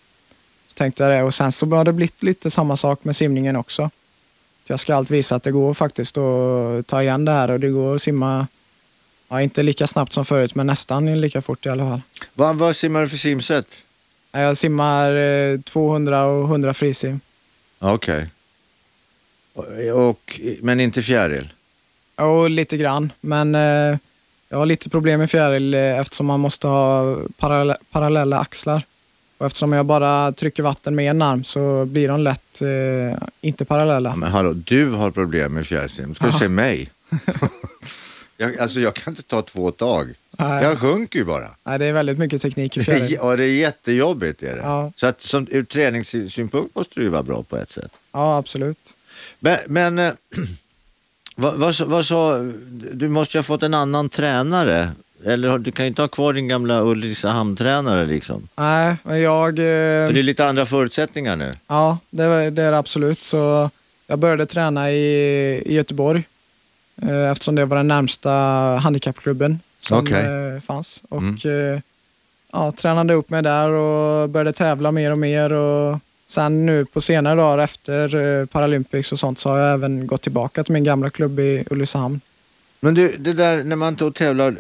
Så 0.67 0.73
tänkte 0.73 1.03
jag 1.03 1.11
det 1.11 1.23
och 1.23 1.33
sen 1.33 1.51
så 1.51 1.65
har 1.65 1.85
det 1.85 1.93
blivit 1.93 2.23
lite 2.23 2.51
samma 2.51 2.77
sak 2.77 3.03
med 3.03 3.15
simningen 3.15 3.55
också. 3.55 3.89
jag 4.67 4.79
ska 4.79 4.95
allt 4.95 5.11
visa 5.11 5.35
att 5.35 5.43
det 5.43 5.51
går 5.51 5.73
faktiskt 5.73 6.17
att 6.17 6.87
ta 6.87 7.01
igen 7.01 7.25
det 7.25 7.31
här 7.31 7.51
och 7.51 7.59
det 7.59 7.69
går 7.69 7.95
att 7.95 8.01
simma, 8.01 8.47
ja, 9.29 9.41
inte 9.41 9.63
lika 9.63 9.87
snabbt 9.87 10.13
som 10.13 10.25
förut, 10.25 10.55
men 10.55 10.67
nästan 10.67 11.21
lika 11.21 11.41
fort 11.41 11.65
i 11.65 11.69
alla 11.69 11.89
fall. 11.89 12.01
Vad, 12.33 12.55
vad 12.55 12.75
simmar 12.75 13.01
du 13.01 13.09
för 13.09 13.17
simsätt? 13.17 13.67
Jag 14.31 14.57
simmar 14.57 15.15
eh, 15.15 15.59
200 15.59 16.25
och 16.25 16.43
100 16.43 16.73
frisim. 16.73 17.19
Okej. 17.79 18.29
Och, 19.53 19.65
och, 20.09 20.39
men 20.61 20.79
inte 20.79 21.01
fjäril? 21.01 21.53
Och 22.15 22.49
lite 22.49 22.77
grann, 22.77 23.11
men 23.21 23.55
eh, 23.55 23.97
jag 24.49 24.57
har 24.57 24.65
lite 24.65 24.89
problem 24.89 25.19
med 25.19 25.31
fjäril 25.31 25.73
eh, 25.73 25.99
eftersom 25.99 26.25
man 26.25 26.39
måste 26.39 26.67
ha 26.67 27.17
parallella, 27.37 27.77
parallella 27.91 28.39
axlar. 28.39 28.83
Och 29.37 29.45
eftersom 29.45 29.73
jag 29.73 29.85
bara 29.85 30.31
trycker 30.31 30.63
vatten 30.63 30.95
med 30.95 31.09
en 31.09 31.21
arm 31.21 31.43
så 31.43 31.85
blir 31.85 32.07
de 32.07 32.19
lätt 32.19 32.61
eh, 32.61 33.27
inte 33.41 33.65
parallella. 33.65 34.09
Ja, 34.09 34.15
men 34.15 34.31
hallå, 34.31 34.53
du 34.53 34.91
har 34.91 35.11
problem 35.11 35.53
med 35.53 35.67
fjärrsim. 35.67 36.15
Ska 36.15 36.25
du 36.25 36.31
se 36.31 36.47
mig? 36.47 36.91
jag, 38.37 38.57
alltså 38.59 38.79
jag 38.79 38.93
kan 38.93 39.11
inte 39.13 39.23
ta 39.23 39.41
två 39.41 39.71
tag. 39.71 40.13
Nej. 40.31 40.63
Jag 40.63 40.79
sjunker 40.79 41.19
ju 41.19 41.25
bara. 41.25 41.47
Nej, 41.63 41.79
det 41.79 41.85
är 41.85 41.93
väldigt 41.93 42.17
mycket 42.17 42.41
teknik 42.41 42.77
i 42.77 42.83
fjäril. 42.83 43.17
ja, 43.21 43.35
det 43.35 43.43
är 43.43 43.51
jättejobbigt. 43.55 44.43
Är 44.43 44.55
det. 44.55 44.61
Ja. 44.61 44.91
Så 44.95 45.07
att, 45.07 45.21
som, 45.21 45.47
ur 45.51 45.63
träningssynpunkt 45.63 46.75
måste 46.75 46.93
du 46.95 47.01
ju 47.03 47.09
vara 47.09 47.23
bra 47.23 47.43
på 47.43 47.57
ett 47.57 47.71
sätt. 47.71 47.91
Ja, 48.11 48.37
absolut. 48.37 48.93
Men, 49.39 49.57
men 49.67 49.99
eh, 49.99 50.13
vad, 51.35 51.55
vad, 51.59 51.79
vad 51.81 52.05
sa, 52.05 52.37
du 52.93 53.09
måste 53.09 53.37
ju 53.37 53.39
ha 53.39 53.43
fått 53.43 53.63
en 53.63 53.73
annan 53.73 54.09
tränare. 54.09 54.91
Eller 55.25 55.57
du 55.57 55.71
kan 55.71 55.85
ju 55.85 55.87
inte 55.87 56.01
ha 56.01 56.07
kvar 56.07 56.33
din 56.33 56.47
gamla 56.47 56.81
Ulricehamn-tränare 56.81 58.05
liksom. 58.05 58.47
Nej, 58.55 58.95
men 59.03 59.21
jag... 59.21 59.49
eh, 59.49 60.07
För 60.07 60.13
det 60.13 60.19
är 60.19 60.23
lite 60.23 60.45
andra 60.47 60.65
förutsättningar 60.65 61.35
nu. 61.35 61.57
Ja, 61.67 61.97
det, 62.09 62.23
det 62.49 62.63
är 62.63 62.71
det 62.71 62.77
absolut. 62.77 63.23
Så 63.23 63.69
jag 64.07 64.19
började 64.19 64.45
träna 64.45 64.91
i, 64.91 64.95
i 65.65 65.73
Göteborg 65.73 66.23
eftersom 67.31 67.55
det 67.55 67.65
var 67.65 67.77
den 67.77 67.87
närmsta 67.87 68.29
handikappklubben 68.83 69.59
som 69.79 69.99
Okej. 69.99 70.25
eh, 70.55 70.61
fanns. 70.61 71.03
Och 71.09 71.45
eh, 71.45 71.79
ja, 72.51 72.71
tränade 72.71 73.13
upp 73.13 73.29
mig 73.29 73.43
där 73.43 73.69
och 73.69 74.29
började 74.29 74.53
tävla 74.53 74.91
mer 74.91 75.11
och 75.11 75.17
mer. 75.17 75.53
Och 75.53 75.99
sen 76.27 76.65
nu 76.65 76.85
på 76.85 77.01
senare 77.01 77.35
dagar 77.35 77.57
efter 77.57 78.15
eh, 78.15 78.45
Paralympics 78.45 79.11
och 79.11 79.19
sånt 79.19 79.39
så 79.39 79.49
har 79.49 79.57
jag 79.57 79.73
även 79.73 80.07
gått 80.07 80.21
tillbaka 80.21 80.63
till 80.63 80.73
min 80.73 80.83
gamla 80.83 81.09
klubb 81.09 81.39
i 81.39 81.63
Ulricehamn. 81.69 82.21
Men 82.79 82.93
du, 82.93 83.15
det 83.17 83.33
där 83.33 83.63
när 83.63 83.75
man 83.75 83.95
då 83.95 84.11
tävlar 84.11 84.57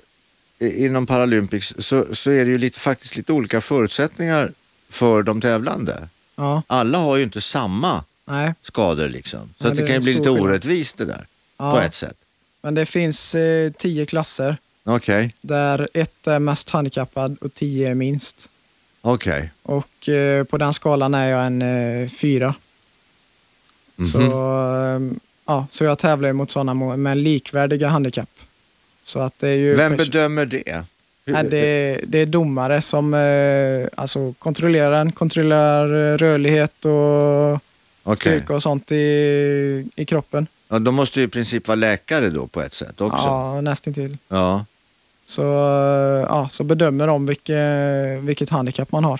inom 0.59 1.05
Paralympics 1.05 1.73
så, 1.79 2.05
så 2.15 2.31
är 2.31 2.45
det 2.45 2.51
ju 2.51 2.57
lite, 2.57 2.79
faktiskt 2.79 3.15
lite 3.17 3.31
olika 3.33 3.61
förutsättningar 3.61 4.51
för 4.89 5.23
de 5.23 5.41
tävlande. 5.41 6.07
Ja, 6.35 6.61
Alla 6.67 6.97
har 6.97 7.17
ju 7.17 7.23
inte 7.23 7.41
samma 7.41 8.03
nej. 8.25 8.53
skador 8.61 9.09
liksom. 9.09 9.53
Så 9.61 9.67
att 9.67 9.75
det 9.75 9.81
det 9.81 9.87
kan 9.87 9.95
ju 9.95 10.01
bli 10.01 10.13
lite 10.13 10.29
orättvist 10.29 10.97
det 10.97 11.05
där 11.05 11.27
Ja, 11.57 11.71
på 11.71 11.79
ett 11.79 11.93
sätt. 11.93 12.17
Men 12.65 12.75
det 12.75 12.85
finns 12.85 13.35
eh, 13.35 13.71
tio 13.71 14.05
klasser 14.05 14.57
Okej, 14.83 15.33
där 15.41 15.87
ett 15.93 16.27
är 16.27 16.39
mest 16.39 16.69
handikappad 16.69 17.37
och 17.41 17.53
tio 17.53 17.89
är 17.89 17.93
minst. 17.93 18.49
okej. 19.01 19.51
Och 19.63 20.09
eh, 20.09 20.43
på 20.43 20.57
den 20.57 20.73
skalan 20.73 21.13
är 21.13 21.27
jag 21.27 21.45
en 21.45 21.61
eh, 21.61 22.09
fyra. 22.09 22.55
Mhm. 23.95 24.05
Så, 24.07 24.19
eh, 24.21 25.17
ja, 25.45 25.67
så 25.69 25.83
jag 25.83 25.99
tävlar 25.99 26.29
ju 26.29 26.33
mot 26.33 26.51
sådana 26.51 26.73
med 26.97 27.17
likvärdiga 27.17 27.87
handikapp. 27.87 28.29
Så 29.03 29.19
att 29.19 29.39
det 29.39 29.49
är 29.49 29.55
ju 29.55 29.75
Vem 29.75 29.93
pers- 29.93 29.97
bedömer 29.97 30.45
det? 30.45 30.83
Hur- 31.25 31.33
Nej, 31.33 31.43
det, 31.49 31.99
det 32.07 32.19
är 32.19 32.25
domare 32.25 32.81
som 32.81 33.13
eh, 33.13 33.87
alltså 33.95 34.33
kontrollerar 34.33 34.91
den, 34.91 35.11
kontrollerar 35.11 36.13
eh, 36.13 36.17
rörlighet 36.17 36.85
och 36.85 37.53
Okej. 38.03 38.15
styrka 38.39 38.55
och 38.55 38.63
sånt 38.63 38.91
i, 38.91 39.85
i 39.95 40.05
kroppen. 40.05 40.47
Ja, 40.67 40.79
de 40.79 40.95
måste 40.95 41.19
ju 41.19 41.25
i 41.25 41.29
princip 41.29 41.67
vara 41.67 41.75
läkare 41.75 42.29
då 42.29 42.47
på 42.47 42.61
ett 42.61 42.73
sätt 42.73 43.01
också. 43.01 43.25
Ja, 43.25 43.61
nästintill. 43.61 44.17
Ja. 44.27 44.65
Så, 45.25 45.41
eh, 45.41 46.25
ja, 46.29 46.49
så 46.49 46.63
bedömer 46.63 47.07
de 47.07 47.25
vilket, 47.25 48.23
vilket 48.23 48.49
handikapp 48.49 48.91
man 48.91 49.03
har. 49.03 49.19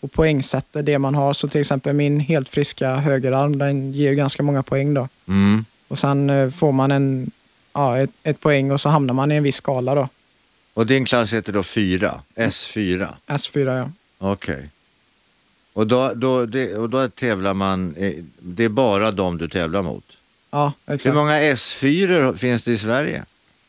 Och 0.00 0.12
poängsätter 0.12 0.82
det 0.82 0.98
man 0.98 1.14
har. 1.14 1.32
Så 1.32 1.48
till 1.48 1.60
exempel 1.60 1.92
min 1.92 2.20
helt 2.20 2.48
friska 2.48 2.96
högerarm, 2.96 3.58
den 3.58 3.92
ger 3.92 4.10
ju 4.10 4.16
ganska 4.16 4.42
många 4.42 4.62
poäng 4.62 4.94
då. 4.94 5.08
Mm. 5.28 5.64
Och 5.88 5.98
sen 5.98 6.30
eh, 6.30 6.50
får 6.50 6.72
man 6.72 6.90
en, 6.90 7.30
ja, 7.72 7.98
ett, 7.98 8.10
ett 8.22 8.40
poäng 8.40 8.70
och 8.70 8.80
så 8.80 8.88
hamnar 8.88 9.14
man 9.14 9.32
i 9.32 9.34
en 9.34 9.42
viss 9.42 9.56
skala 9.56 9.94
då. 9.94 10.08
Och 10.74 10.86
din 10.86 11.04
klass 11.04 11.32
heter 11.32 11.52
då 11.52 11.62
4, 11.62 12.20
S4. 12.34 13.08
S4 13.26 13.78
ja. 13.78 13.90
Okej. 14.18 14.70
Och, 15.72 15.86
då, 15.86 16.12
då, 16.14 16.46
det, 16.46 16.74
och 16.74 16.90
då 16.90 17.08
tävlar 17.08 17.54
man, 17.54 17.94
det 18.38 18.64
är 18.64 18.68
bara 18.68 19.10
de 19.10 19.38
du 19.38 19.48
tävlar 19.48 19.82
mot. 19.82 20.04
Ja, 20.52 20.72
Hur 20.86 20.94
exakt. 20.94 21.14
många 21.14 21.40
S4 21.40 22.36
finns 22.36 22.64
det 22.64 22.72
i 22.72 22.78
Sverige 22.78 23.24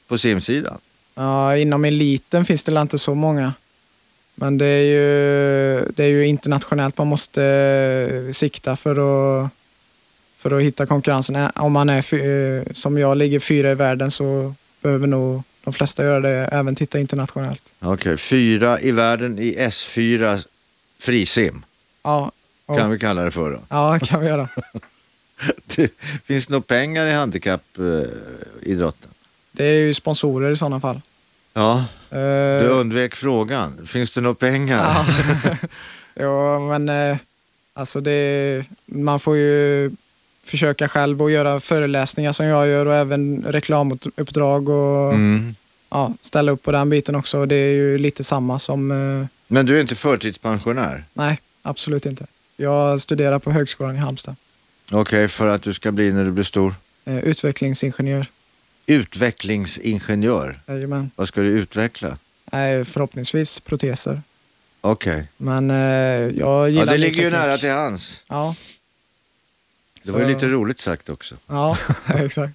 på 0.08 0.18
simsidan? 0.18 0.78
Ja, 1.16 1.58
inom 1.58 1.86
eliten 1.86 2.46
finns 2.46 2.64
det 2.64 2.82
inte 2.82 3.00
så 3.00 3.16
många. 3.16 3.54
Men 4.36 4.58
det 4.58 4.66
är 4.66 4.84
ju, 4.84 5.86
det 5.96 6.04
är 6.04 6.08
ju 6.08 6.26
internationellt 6.26 6.98
man 6.98 7.08
måste 7.08 7.44
eh, 7.44 8.32
sikta 8.34 8.76
för 8.76 8.92
att, 8.92 9.50
för 10.38 10.58
att 10.58 10.64
hitta 10.64 10.86
konkurrensen. 10.86 11.50
Om 11.56 11.72
man 11.72 11.90
är, 11.90 12.14
eh, 12.14 12.64
som 12.74 12.98
jag, 12.98 13.18
ligger 13.18 13.40
fyra 13.40 13.72
i 13.72 13.76
världen 13.76 14.12
så 14.12 14.54
behöver 14.82 15.08
nog 15.08 15.44
de 15.64 15.74
flesta 15.74 16.04
göra 16.04 16.20
det, 16.20 16.50
även 16.52 16.76
titta 16.76 17.00
internationellt. 17.00 17.74
Okej, 17.80 18.18
fyra 18.18 18.80
i 18.80 18.92
världen 18.92 19.40
i 19.40 19.56
S4 19.58 20.48
frisim 21.00 21.66
Ja, 22.04 22.32
och, 22.66 22.78
kan 22.78 22.92
vi 22.92 23.00
kalla 23.00 23.22
det 23.24 23.32
för 23.32 23.52
då. 23.52 23.60
ja 23.70 24.00
kan 24.00 24.22
vi 24.22 24.28
göra. 24.28 24.50
Det 25.76 25.92
finns 26.26 26.50
nog 26.50 26.68
pengar 26.68 27.06
i 27.06 27.12
handikappidrotten. 27.12 29.10
Det 29.52 29.66
är 29.66 29.80
ju 29.80 29.94
sponsorer 29.94 30.52
i 30.52 30.56
sådana 30.58 30.80
fall. 30.80 31.02
Ja, 31.54 31.86
Eh, 32.10 32.62
du 32.64 32.68
undvek 32.68 33.16
frågan. 33.16 33.88
Finns 33.88 34.12
det 34.12 34.22
nog 34.22 34.40
pengar? 34.40 35.06
Ja, 36.16 36.60
men 36.60 36.90
eh, 36.90 37.18
alltså 37.74 38.02
det, 38.02 38.64
man 38.86 39.20
får 39.20 39.38
ju 39.38 39.92
försöka 40.46 40.88
själv 40.88 41.22
och 41.22 41.32
göra 41.32 41.60
föreläsningar 41.60 42.32
som 42.32 42.46
jag 42.46 42.68
gör 42.68 42.86
och 42.86 42.94
även 42.96 43.44
reklamuppdrag 43.48 44.70
och 44.70 45.14
Mm. 45.14 45.56
ja, 45.90 46.14
ställa 46.22 46.52
upp 46.52 46.64
på 46.64 46.72
den 46.72 46.90
biten 46.90 47.16
också. 47.16 47.46
Det 47.46 47.56
är 47.56 47.72
ju 47.74 47.98
lite 47.98 48.24
samma 48.24 48.60
som, 48.60 48.92
eh, 48.92 49.26
Men 49.48 49.66
du 49.66 49.78
är 49.78 49.82
inte 49.82 49.96
förtidspensionär? 49.96 51.04
nej 51.14 51.40
absolut 51.62 52.06
inte. 52.06 52.26
Jag 52.58 53.02
studerar 53.02 53.40
på 53.40 53.52
högskolan 53.52 53.96
i 53.96 54.00
Halmstad. 54.00 54.36
Okej, 54.94 55.28
för 55.28 55.48
att 55.48 55.62
du 55.62 55.74
ska 55.74 55.92
bli 55.92 56.12
när 56.12 56.24
du 56.24 56.32
blir 56.32 56.44
stor? 56.44 56.76
Eh, 57.06 57.18
utvecklingsingenjör. 57.20 58.26
Utvecklingsingenjör. 58.86 60.60
Jajamän. 60.68 61.12
Vad 61.16 61.28
ska 61.28 61.42
du 61.42 61.48
utveckla? 61.48 62.18
Förhoppningsvis 62.86 63.60
proteser. 63.60 64.22
Okej. 64.82 65.28
Men 65.38 65.72
eh, 65.72 65.78
jag 65.78 66.32
Ja, 66.38 66.68
gillar 66.70 66.86
det 66.86 66.92
ny 66.92 66.98
ligger 66.98 67.24
ju 67.24 67.30
nära 67.30 67.58
till 67.58 67.70
hands. 67.72 68.24
Ja. 68.28 68.56
Det 70.04 70.12
var 70.12 70.20
ju 70.20 70.26
Så- 70.26 70.30
lite 70.30 70.48
roligt 70.48 70.80
sagt 70.80 71.10
också. 71.10 71.36
Ja, 71.48 71.78
exakt. 72.16 72.54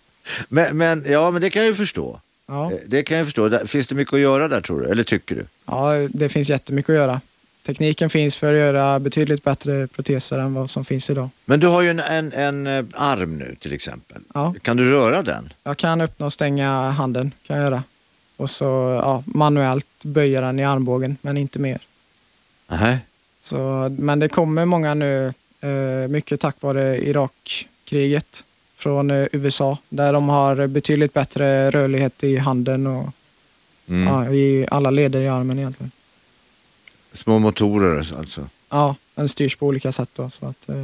Men, 0.49 0.77
men, 0.77 1.05
ja, 1.09 1.31
men 1.31 1.43
det 1.43 1.51
kan 1.51 1.63
jag 1.63 1.69
ju 1.69 1.75
förstå. 1.75 2.21
Ja. 2.47 2.73
Eh, 2.73 2.79
Det 2.87 3.03
kan 3.03 3.17
jag 3.17 3.27
förstå. 3.27 3.67
Finns 3.67 3.89
det 3.89 3.95
mycket 3.95 4.15
att 4.15 4.21
göra 4.21 4.49
där 4.49 4.61
tror 4.61 4.81
du? 4.81 4.87
Eller 4.91 5.05
tycker 5.05 5.35
du? 5.35 5.45
Ja, 5.67 5.93
det 6.11 6.29
finns 6.29 6.49
jättemycket 6.51 6.91
att 6.91 6.97
göra. 6.97 7.21
Tekniken 7.69 8.11
finns 8.11 8.37
för 8.37 8.55
att 8.55 8.59
göra 8.59 8.99
betydligt 8.99 9.45
bättre 9.45 9.87
proteser 9.87 10.39
än 10.39 10.55
vad 10.55 10.71
som 10.71 10.85
finns 10.85 11.11
idag. 11.11 11.29
Men 11.45 11.61
du 11.61 11.67
har 11.67 11.83
ju 11.83 11.91
en, 11.91 12.01
en, 12.01 12.33
en 12.33 12.67
eh, 12.67 12.85
arm 12.95 13.39
nu 13.39 13.57
till 13.61 13.73
exempel. 13.73 14.23
Ja. 14.35 14.55
Kan 14.63 14.77
du 14.77 14.91
röra 14.91 15.23
den? 15.23 15.53
Jag 15.65 15.77
kan 15.77 16.01
öppna 16.01 16.27
och 16.27 16.33
stänga 16.33 16.91
handen, 16.91 17.33
kan 17.47 17.57
jag 17.57 17.65
göra. 17.65 17.83
Och 18.37 18.51
så 18.51 18.65
ja, 19.05 19.23
manuellt 19.27 20.05
böja 20.05 20.41
den 20.41 20.59
i 20.59 20.65
armbågen, 20.65 21.17
men 21.21 21.37
inte 21.37 21.59
mer. 21.59 21.79
Nej. 22.69 22.99
Så, 23.41 23.89
men 23.99 24.19
det 24.19 24.29
kommer 24.29 24.65
många 24.65 24.95
nu, 24.95 25.33
eh, 25.61 26.09
mycket 26.09 26.41
tack 26.41 26.57
vare 26.61 26.99
Irakkriget 26.99 28.45
från 28.77 29.11
eh, 29.11 29.27
USA, 29.33 29.79
där 29.89 30.13
de 30.13 30.29
har 30.29 30.67
betydligt 30.67 31.15
bättre 31.15 31.71
rörlighet 31.71 32.25
i 32.25 32.37
handen 32.37 32.87
och 32.87 33.09
Mm. 33.91 34.07
ja, 34.15 34.31
i 34.33 34.67
alla 34.71 34.91
leder 34.91 35.21
i 35.21 35.29
armen 35.29 35.59
egentligen. 35.59 35.91
Små 37.13 37.39
motorer 37.39 38.15
alltså. 38.19 38.47
Ja, 38.69 38.95
den 39.15 39.29
styrs 39.29 39.57
på 39.57 39.67
olika 39.67 39.93
sätt 39.93 40.09
då, 40.13 40.31
så 40.31 40.47
att, 40.47 40.69
eh, 40.69 40.75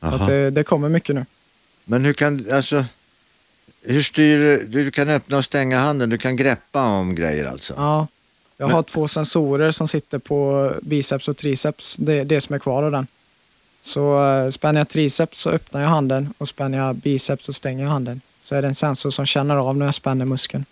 så 0.00 0.06
att 0.06 0.26
det, 0.26 0.50
det 0.50 0.64
kommer 0.64 0.88
mycket 0.88 1.14
nu. 1.14 1.26
Men 1.84 2.04
hur 2.04 2.12
kan, 2.12 2.46
alltså, 2.52 2.84
hur 3.82 4.02
styr 4.02 4.38
du? 4.38 4.66
Du 4.66 4.90
kan 4.90 5.08
öppna 5.08 5.36
och 5.36 5.44
stänga 5.44 5.78
handen, 5.80 6.10
du 6.10 6.18
kan 6.18 6.36
greppa 6.36 6.82
om 6.82 7.14
grejer 7.14 7.44
alltså? 7.44 7.74
Ja, 7.76 8.06
jag 8.56 8.66
Men- 8.66 8.74
har 8.74 8.82
två 8.82 9.08
sensorer 9.08 9.70
som 9.70 9.88
sitter 9.88 10.18
på 10.18 10.72
biceps 10.82 11.28
och 11.28 11.36
triceps. 11.36 11.96
Det 11.98 12.24
det 12.24 12.40
som 12.40 12.54
är 12.54 12.58
kvar 12.58 12.82
av 12.82 12.90
den. 12.90 13.06
Så 13.82 14.24
eh, 14.24 14.50
spänner 14.50 14.80
jag 14.80 14.88
triceps 14.88 15.40
så 15.40 15.50
öppnar 15.50 15.80
jag 15.82 15.88
handen 15.88 16.34
och 16.38 16.48
spänner 16.48 16.78
jag 16.78 16.96
biceps 16.96 17.44
så 17.44 17.52
stänger 17.52 17.82
jag 17.84 17.90
handen. 17.90 18.20
Så 18.42 18.54
är 18.54 18.62
det 18.62 18.68
en 18.68 18.74
sensor 18.74 19.10
som 19.10 19.26
känner 19.26 19.56
av 19.56 19.76
när 19.76 19.86
jag 19.86 19.94
spänner 19.94 20.24
muskeln. 20.24 20.64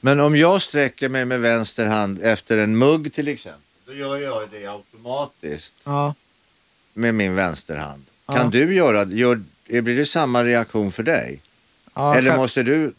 Men 0.00 0.20
om 0.20 0.36
jag 0.36 0.62
sträcker 0.62 1.08
mig 1.08 1.24
med 1.24 1.40
vänster 1.40 1.86
hand 1.86 2.22
efter 2.22 2.58
en 2.58 2.78
mugg 2.78 3.14
till 3.14 3.28
exempel, 3.28 3.62
då 3.86 3.92
gör 3.94 4.16
jag 4.16 4.48
det 4.50 4.66
automatiskt 4.66 5.74
Ja, 5.84 6.14
med 6.94 7.14
min 7.14 7.34
vänsterhand. 7.34 8.04
Ja. 8.26 8.34
Kan 8.34 8.50
du 8.50 8.74
göra, 8.74 9.04
gör, 9.04 9.42
blir 9.66 9.96
det 9.96 10.06
samma 10.06 10.44
reaktion 10.44 10.92
för 10.92 11.02
dig? 11.02 11.40
Ja, 11.94 12.16
Eller 12.16 12.36
måste 12.36 12.62
du, 12.62 12.92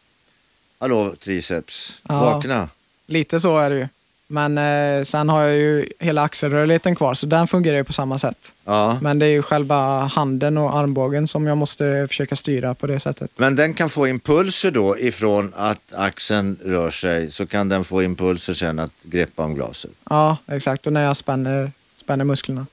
hallå 0.80 1.16
triceps, 1.20 2.02
vakna? 2.04 2.70
Lite 3.06 3.40
så 3.40 3.58
är 3.58 3.70
det 3.70 3.76
ju. 3.76 3.88
Men 4.32 4.58
eh, 4.58 5.04
sen 5.04 5.30
har 5.30 5.42
jag 5.42 5.56
ju 5.56 5.90
hela 6.00 6.22
axelrörligheten 6.22 6.96
kvar, 6.96 7.14
så 7.14 7.26
den 7.26 7.48
fungerar 7.48 7.78
ju 7.78 7.84
på 7.84 7.94
samma 7.94 8.20
sätt. 8.20 8.54
Ja. 8.66 9.00
Men 9.02 9.20
det 9.20 9.26
är 9.26 9.30
ju 9.30 9.42
själva 9.42 10.00
handen 10.00 10.58
och 10.58 10.76
armbågen 10.76 11.28
som 11.28 11.48
jag 11.48 11.58
måste 11.58 12.08
försöka 12.08 12.36
styra 12.36 12.76
på 12.76 12.88
det 12.88 13.00
sättet. 13.00 13.32
Men 13.36 13.56
den 13.56 13.74
kan 13.74 13.90
få 13.90 14.08
impulser 14.08 14.72
då 14.72 15.00
ifrån 15.00 15.54
att 15.58 15.94
axeln 15.94 16.58
rör 16.66 16.92
sig 16.92 17.32
så 17.32 17.48
kan 17.48 17.70
den 17.70 17.84
få 17.84 18.04
impulser 18.04 18.54
sen 18.54 18.80
att 18.80 18.92
greppa 19.04 19.44
om 19.44 19.56
glaset. 19.56 19.92
Ja, 20.10 20.38
exakt. 20.48 20.88
Och 20.88 20.94
när 20.94 21.04
jag 21.04 21.18
spänner, 21.18 21.72
spänner 21.96 22.26
musklerna. 22.26 22.66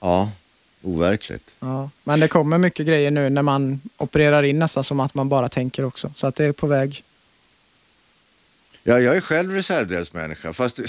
Ja, 0.00 0.30
overkligt. 0.82 1.50
Ja. 1.60 1.90
Men 2.04 2.20
det 2.20 2.28
kommer 2.28 2.58
mycket 2.58 2.86
grejer 2.86 3.10
nu 3.10 3.30
när 3.30 3.42
man 3.42 3.80
opererar 3.96 4.42
in 4.42 4.58
nästan 4.58 4.84
som 4.84 5.00
att 5.00 5.14
man 5.14 5.28
bara 5.28 5.48
tänker 5.48 5.84
också. 5.84 6.10
Så 6.14 6.26
att 6.26 6.34
det 6.34 6.44
är 6.44 6.52
på 6.52 6.66
väg. 6.66 7.04
Ja, 8.90 9.00
jag 9.00 9.16
är 9.16 9.20
själv 9.20 9.52
reservdelsmänniska 9.52 10.52
fast, 10.52 10.80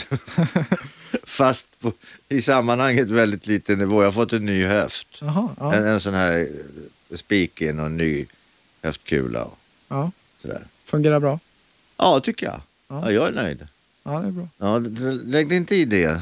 fast 1.24 1.80
på, 1.80 1.92
i 2.30 2.42
sammanhanget 2.42 3.10
väldigt 3.10 3.48
liten 3.48 3.80
nivå. 3.80 4.02
Jag 4.02 4.08
har 4.08 4.12
fått 4.12 4.34
en 4.34 4.46
ny 4.46 4.64
höft. 4.64 5.08
Jaha, 5.22 5.50
ja. 5.60 5.74
En, 5.74 5.86
en 5.86 6.00
sån 6.00 6.14
här 6.14 6.40
eh, 7.12 7.18
spik 7.18 7.62
in 7.62 7.80
och 7.80 7.86
en 7.86 7.98
ny 7.98 8.26
höftkula 8.82 9.44
och 9.44 9.58
ja. 9.88 10.12
sådär. 10.42 10.62
Fungerar 10.86 11.20
bra. 11.20 11.40
Ja, 11.98 12.20
tycker 12.20 12.46
jag. 12.46 12.62
Ja. 12.88 13.02
Ja, 13.06 13.12
jag 13.12 13.28
är 13.28 13.32
nöjd. 13.32 13.68
Ja, 14.04 14.20
det 14.20 14.28
är 14.28 14.32
bra. 14.32 14.48
Ja, 14.58 14.80
lägg 15.26 15.50
dig 15.50 15.58
inte 15.58 15.76
i 15.76 15.86
det. 15.86 16.06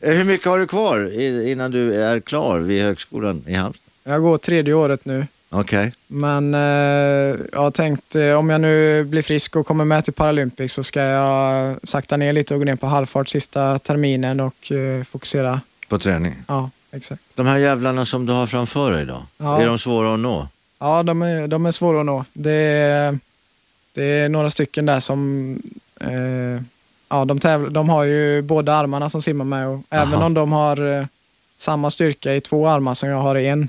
Eh, 0.00 0.14
Hur 0.14 0.24
mycket 0.24 0.46
har 0.46 0.58
du 0.58 0.66
kvar 0.66 1.20
innan 1.48 1.70
du 1.70 1.94
är 1.94 2.20
klar 2.20 2.58
vid 2.58 2.82
högskolan 2.82 3.44
i 3.46 3.54
Halmstad? 3.54 3.92
Jag 4.04 4.22
går 4.22 4.38
tredje 4.38 4.74
året 4.74 5.04
nu. 5.04 5.26
Okej. 5.54 5.92
Men 6.06 6.54
eh, 6.54 6.60
jag 7.52 7.60
har 7.60 7.70
tänkt, 7.70 8.14
eh, 8.14 8.32
om 8.32 8.50
jag 8.50 8.60
nu 8.60 9.04
blir 9.04 9.22
frisk 9.22 9.56
och 9.56 9.66
kommer 9.66 9.84
med 9.84 10.04
till 10.04 10.12
Paralympics 10.12 10.74
så 10.74 10.84
ska 10.84 11.02
jag 11.02 11.76
sakta 11.82 12.16
ner 12.16 12.32
lite 12.32 12.54
och 12.54 12.60
gå 12.60 12.64
ner 12.64 12.76
på 12.76 12.86
halvfart 12.86 13.28
sista 13.28 13.78
terminen 13.78 14.40
och 14.40 14.72
eh, 14.72 15.04
fokusera. 15.04 15.60
På 15.88 15.98
träning. 15.98 16.34
Ja, 16.48 16.70
exakt. 16.92 17.22
De 17.34 17.46
här 17.46 17.58
jävlarna 17.58 18.06
som 18.06 18.26
du 18.26 18.32
har 18.32 18.46
framför 18.46 18.92
dig 18.92 19.06
då? 19.06 19.22
Ja. 19.38 19.60
Är 19.60 19.66
de 19.66 19.78
svåra 19.78 20.14
att 20.14 20.20
nå? 20.20 20.48
Ja, 20.78 21.02
de 21.02 21.22
är, 21.22 21.48
de 21.48 21.66
är 21.66 21.70
svåra 21.70 22.00
att 22.00 22.06
nå. 22.06 22.24
Det 22.32 22.52
är, 22.52 23.18
det 23.92 24.04
är 24.04 24.28
några 24.28 24.50
stycken 24.50 24.86
där 24.86 25.00
som... 25.00 25.58
Eh, 26.00 26.62
ja, 27.08 27.24
de, 27.24 27.38
tävlar, 27.38 27.70
de 27.70 27.88
har 27.88 28.04
ju 28.04 28.42
båda 28.42 28.74
armarna 28.74 29.08
som 29.08 29.22
simmar 29.22 29.44
med 29.44 29.68
och 29.68 29.80
även 29.90 30.14
Aha. 30.14 30.26
om 30.26 30.34
de 30.34 30.52
har 30.52 30.98
eh, 30.98 31.06
samma 31.56 31.90
styrka 31.90 32.34
i 32.34 32.40
två 32.40 32.68
armar 32.68 32.94
som 32.94 33.08
jag 33.08 33.18
har 33.18 33.36
i 33.36 33.46
en 33.46 33.68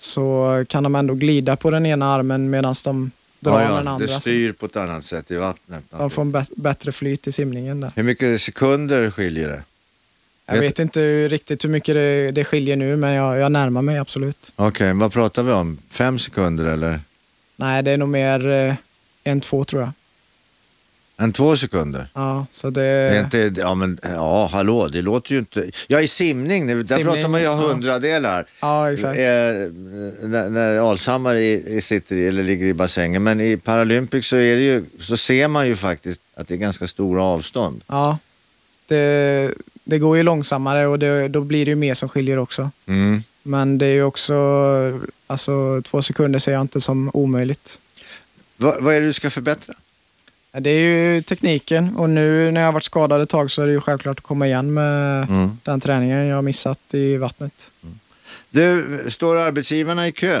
så 0.00 0.64
kan 0.68 0.82
de 0.82 0.94
ändå 0.94 1.14
glida 1.14 1.56
på 1.56 1.70
den 1.70 1.86
ena 1.86 2.06
armen 2.14 2.50
medan 2.50 2.74
de 2.84 3.10
drar 3.40 3.58
med 3.58 3.70
den 3.70 3.88
andra. 3.88 4.06
det 4.06 4.20
styr 4.20 4.52
på 4.52 4.66
ett 4.66 4.76
annat 4.76 5.04
sätt 5.04 5.30
i 5.30 5.36
vattnet. 5.36 5.84
De 5.90 6.10
får 6.10 6.22
en 6.22 6.44
bättre 6.56 6.92
flyt 6.92 7.26
i 7.26 7.32
simningen 7.32 7.80
där. 7.80 7.92
Hur 7.96 8.02
mycket 8.02 8.40
sekunder 8.40 9.10
skiljer 9.10 9.48
det? 9.48 9.62
Jag 10.46 10.54
Vet- 10.54 10.62
vet 10.62 10.78
inte 10.78 11.28
riktigt 11.28 11.64
hur 11.64 11.68
mycket 11.68 11.94
det, 11.94 12.30
det 12.30 12.44
skiljer 12.44 12.76
nu 12.76 12.96
men 12.96 13.12
jag, 13.12 13.38
jag 13.38 13.52
närmar 13.52 13.82
mig 13.82 13.98
absolut. 13.98 14.52
Okej, 14.56 14.92
vad 14.92 15.12
pratar 15.12 15.42
vi 15.42 15.52
om? 15.52 15.78
Fem 15.90 16.18
sekunder 16.18 16.64
eller? 16.64 17.00
Nej, 17.56 17.82
det 17.82 17.90
är 17.90 17.96
nog 17.96 18.08
mer 18.08 18.48
eh, 18.48 18.74
en, 19.24 19.40
två 19.40 19.64
tror 19.64 19.82
jag. 19.82 19.90
En 21.20 21.32
två 21.32 21.56
sekunder? 21.56 22.08
Ja, 22.14 22.46
så 22.50 22.70
det... 22.70 22.80
Det 22.80 23.16
är 23.16 23.24
inte, 23.24 23.60
ja 23.60 23.74
men 23.74 23.98
ja, 24.02 24.46
hallå, 24.52 24.88
det 24.88 25.02
låter 25.02 25.32
ju 25.32 25.38
inte... 25.38 25.70
Ja, 25.86 26.00
i 26.00 26.08
simning, 26.08 26.66
där 26.66 26.84
Simning, 26.84 27.04
pratar 27.04 27.28
man 27.28 27.40
ju 27.40 27.48
om 27.48 27.60
ja. 27.60 27.68
hundradelar. 27.68 28.46
Ja, 28.60 28.92
exakt. 28.92 29.18
Eh, 29.18 29.24
när, 29.24 30.50
när 30.50 30.90
Alshammar 30.90 31.34
i 31.34 31.80
sitter 31.82 32.16
i, 32.16 32.26
eller 32.26 32.42
ligger 32.42 32.66
i 32.66 32.72
bassängen. 32.72 33.22
Men 33.22 33.40
i 33.40 33.56
Paralympics 33.56 34.28
så, 34.28 34.36
är 34.36 34.56
det 34.56 34.62
ju, 34.62 34.84
så 34.98 35.16
ser 35.16 35.48
man 35.48 35.66
ju 35.66 35.76
faktiskt 35.76 36.22
att 36.34 36.48
det 36.48 36.54
är 36.54 36.58
ganska 36.58 36.88
stora 36.88 37.22
avstånd. 37.22 37.82
Ja, 37.86 38.18
det, 38.86 39.54
det 39.84 39.98
går 39.98 40.16
ju 40.16 40.22
långsammare 40.22 40.86
och 40.86 40.98
det, 40.98 41.28
då 41.28 41.40
blir 41.40 41.64
det 41.64 41.70
ju 41.70 41.76
mer 41.76 41.94
som 41.94 42.08
skiljer 42.08 42.38
också. 42.38 42.70
Mm. 42.86 43.22
Men 43.42 43.78
det 43.78 43.86
är 43.86 43.94
ju 43.94 44.02
också, 44.02 44.34
alltså 45.26 45.82
två 45.82 46.02
sekunder 46.02 46.38
ser 46.38 46.52
jag 46.52 46.60
inte 46.60 46.80
som 46.80 47.10
omöjligt. 47.14 47.80
Va, 48.56 48.76
vad 48.80 48.94
är 48.94 49.00
det 49.00 49.06
du 49.06 49.12
ska 49.12 49.30
förbättra? 49.30 49.74
Det 50.52 50.70
är 50.70 50.80
ju 50.80 51.22
tekniken 51.22 51.96
och 51.96 52.10
nu 52.10 52.50
när 52.50 52.60
jag 52.60 52.68
har 52.68 52.72
varit 52.72 52.84
skadad 52.84 53.20
ett 53.22 53.28
tag 53.28 53.50
så 53.50 53.62
är 53.62 53.66
det 53.66 53.72
ju 53.72 53.80
självklart 53.80 54.18
att 54.18 54.24
komma 54.24 54.46
igen 54.46 54.72
med 54.74 55.28
Mm. 55.30 55.50
den 55.62 55.80
träningen 55.80 56.26
jag 56.26 56.34
har 56.36 56.42
missat 56.42 56.78
i 56.94 57.16
vattnet. 57.16 57.70
Du, 58.50 59.00
står 59.08 59.36
arbetsgivarna 59.36 60.08
i 60.08 60.12
kö? 60.12 60.40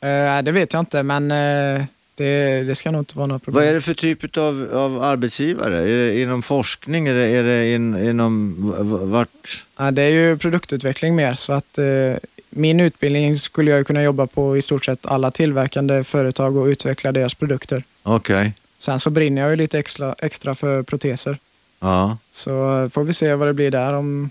Eh, 0.00 0.42
det 0.42 0.52
vet 0.52 0.72
jag 0.72 0.80
inte 0.80 1.02
men 1.02 1.30
eh, 1.30 1.84
det, 2.14 2.62
det 2.62 2.74
ska 2.74 2.90
nog 2.90 3.00
inte 3.00 3.16
vara 3.16 3.26
några 3.26 3.38
problem. 3.38 3.60
Vad 3.62 3.70
är 3.70 3.74
det 3.74 3.80
för 3.80 3.94
typ 3.94 4.36
av, 4.36 4.68
av 4.74 5.02
arbetsgivare? 5.02 5.78
Är 5.90 5.96
det 5.96 6.20
inom 6.20 6.42
forskning? 6.42 7.06
Är 7.06 7.14
det, 7.14 7.26
är 7.28 7.42
det 7.42 7.74
in, 7.74 8.08
inom 8.08 8.54
vart? 9.12 9.64
Ja, 9.78 9.90
det 9.90 10.02
är 10.02 10.10
ju 10.10 10.38
produktutveckling 10.38 11.16
mer 11.16 11.34
så 11.34 11.52
att 11.52 11.78
eh, 11.78 11.84
min 12.50 12.80
utbildning 12.80 13.36
skulle 13.36 13.70
jag 13.70 13.86
kunna 13.86 14.02
jobba 14.02 14.26
på 14.26 14.56
i 14.56 14.62
stort 14.62 14.84
sett 14.84 15.06
alla 15.06 15.30
tillverkande 15.30 16.04
företag 16.04 16.56
och 16.56 16.66
utveckla 16.66 17.12
deras 17.12 17.34
produkter. 17.34 17.84
Okej. 18.02 18.52
Sen 18.80 19.00
så 19.00 19.10
brinner 19.10 19.42
jag 19.42 19.50
ju 19.50 19.56
lite 19.56 19.78
extra, 19.78 20.14
extra 20.18 20.54
för 20.54 20.82
proteser. 20.82 21.38
Ja. 21.80 22.18
Så 22.30 22.50
får 22.92 23.04
vi 23.04 23.12
se 23.14 23.34
vad 23.34 23.48
det 23.48 23.54
blir 23.54 23.70
där. 23.70 23.92
Om, 23.92 24.30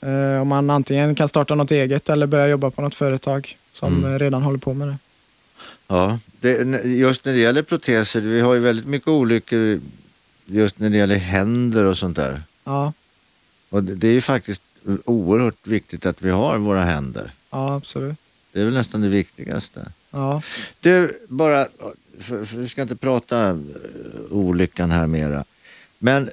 eh, 0.00 0.40
om 0.42 0.48
man 0.48 0.70
antingen 0.70 1.14
kan 1.14 1.28
starta 1.28 1.54
något 1.54 1.70
eget 1.70 2.08
eller 2.08 2.26
börja 2.26 2.48
jobba 2.48 2.70
på 2.70 2.82
något 2.82 2.94
företag 2.94 3.56
som 3.70 3.96
Mm. 3.98 4.12
eh, 4.12 4.18
redan 4.18 4.42
håller 4.42 4.58
på 4.58 4.74
med 4.74 4.88
det. 4.88 4.96
ja. 5.86 6.18
Det, 6.40 6.58
just 6.84 7.24
när 7.24 7.32
det 7.32 7.38
gäller 7.38 7.62
proteser, 7.62 8.20
vi 8.20 8.40
har 8.40 8.54
ju 8.54 8.60
väldigt 8.60 8.86
mycket 8.86 9.08
olyckor 9.08 9.80
just 10.46 10.78
när 10.78 10.90
det 10.90 10.96
gäller 10.96 11.16
händer 11.16 11.84
och 11.84 11.98
sånt 11.98 12.16
där. 12.16 12.42
Ja, 12.64 12.92
Och 13.70 13.84
det, 13.84 13.94
det 13.94 14.08
är 14.08 14.12
ju 14.12 14.20
faktiskt 14.20 14.62
oerhört 15.04 15.66
viktigt 15.66 16.06
att 16.06 16.22
vi 16.22 16.30
har 16.30 16.58
våra 16.58 16.80
händer. 16.84 17.32
ja 17.50 17.74
absolut. 17.74 18.16
Det 18.52 18.60
är 18.60 18.64
väl 18.64 18.74
nästan 18.74 19.00
det 19.00 19.08
viktigaste. 19.08 19.86
Ja, 20.10 20.42
Du, 20.80 21.18
bara, 21.28 21.68
för, 22.18 22.44
för 22.44 22.56
vi 22.56 22.68
ska 22.68 22.82
inte 22.82 22.96
prata 22.96 23.48
eh, 23.48 23.56
olyckan 24.30 24.90
här 24.90 25.06
mera. 25.06 25.44
Men 25.98 26.30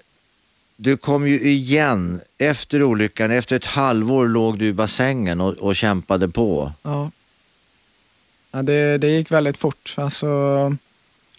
du 0.76 0.98
kom 0.98 1.28
ju 1.28 1.42
igen 1.42 2.22
efter 2.38 2.84
olyckan. 2.84 3.32
Efter 3.32 3.56
ett 3.56 3.66
halvår 3.66 4.28
låg 4.28 4.60
du 4.60 4.66
i 4.66 4.74
bassängen 4.74 5.42
och, 5.42 5.54
och 5.54 5.76
kämpade 5.76 6.30
på. 6.30 6.72
ja. 6.84 7.12
ja 8.52 8.62
det, 8.62 8.98
det 8.98 9.08
gick 9.08 9.32
väldigt 9.32 9.58
fort. 9.58 9.94
Alltså, 9.98 10.28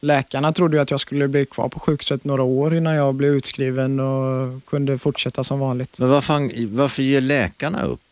läkarna 0.00 0.52
trodde 0.52 0.76
ju 0.76 0.82
att 0.82 0.90
jag 0.90 1.00
skulle 1.00 1.28
bli 1.28 1.46
kvar 1.46 1.68
på 1.68 1.80
sjukhuset 1.80 2.24
några 2.24 2.42
år 2.42 2.74
innan 2.74 2.94
jag 2.94 3.14
blev 3.14 3.34
utskriven 3.34 4.00
och 4.00 4.64
kunde 4.66 4.98
fortsätta 4.98 5.44
som 5.44 5.58
vanligt. 5.58 5.98
Men 5.98 6.08
vad 6.08 6.24
fan, 6.24 6.50
varför 6.70 7.02
ger 7.02 7.20
läkarna 7.20 7.82
upp? 7.82 8.07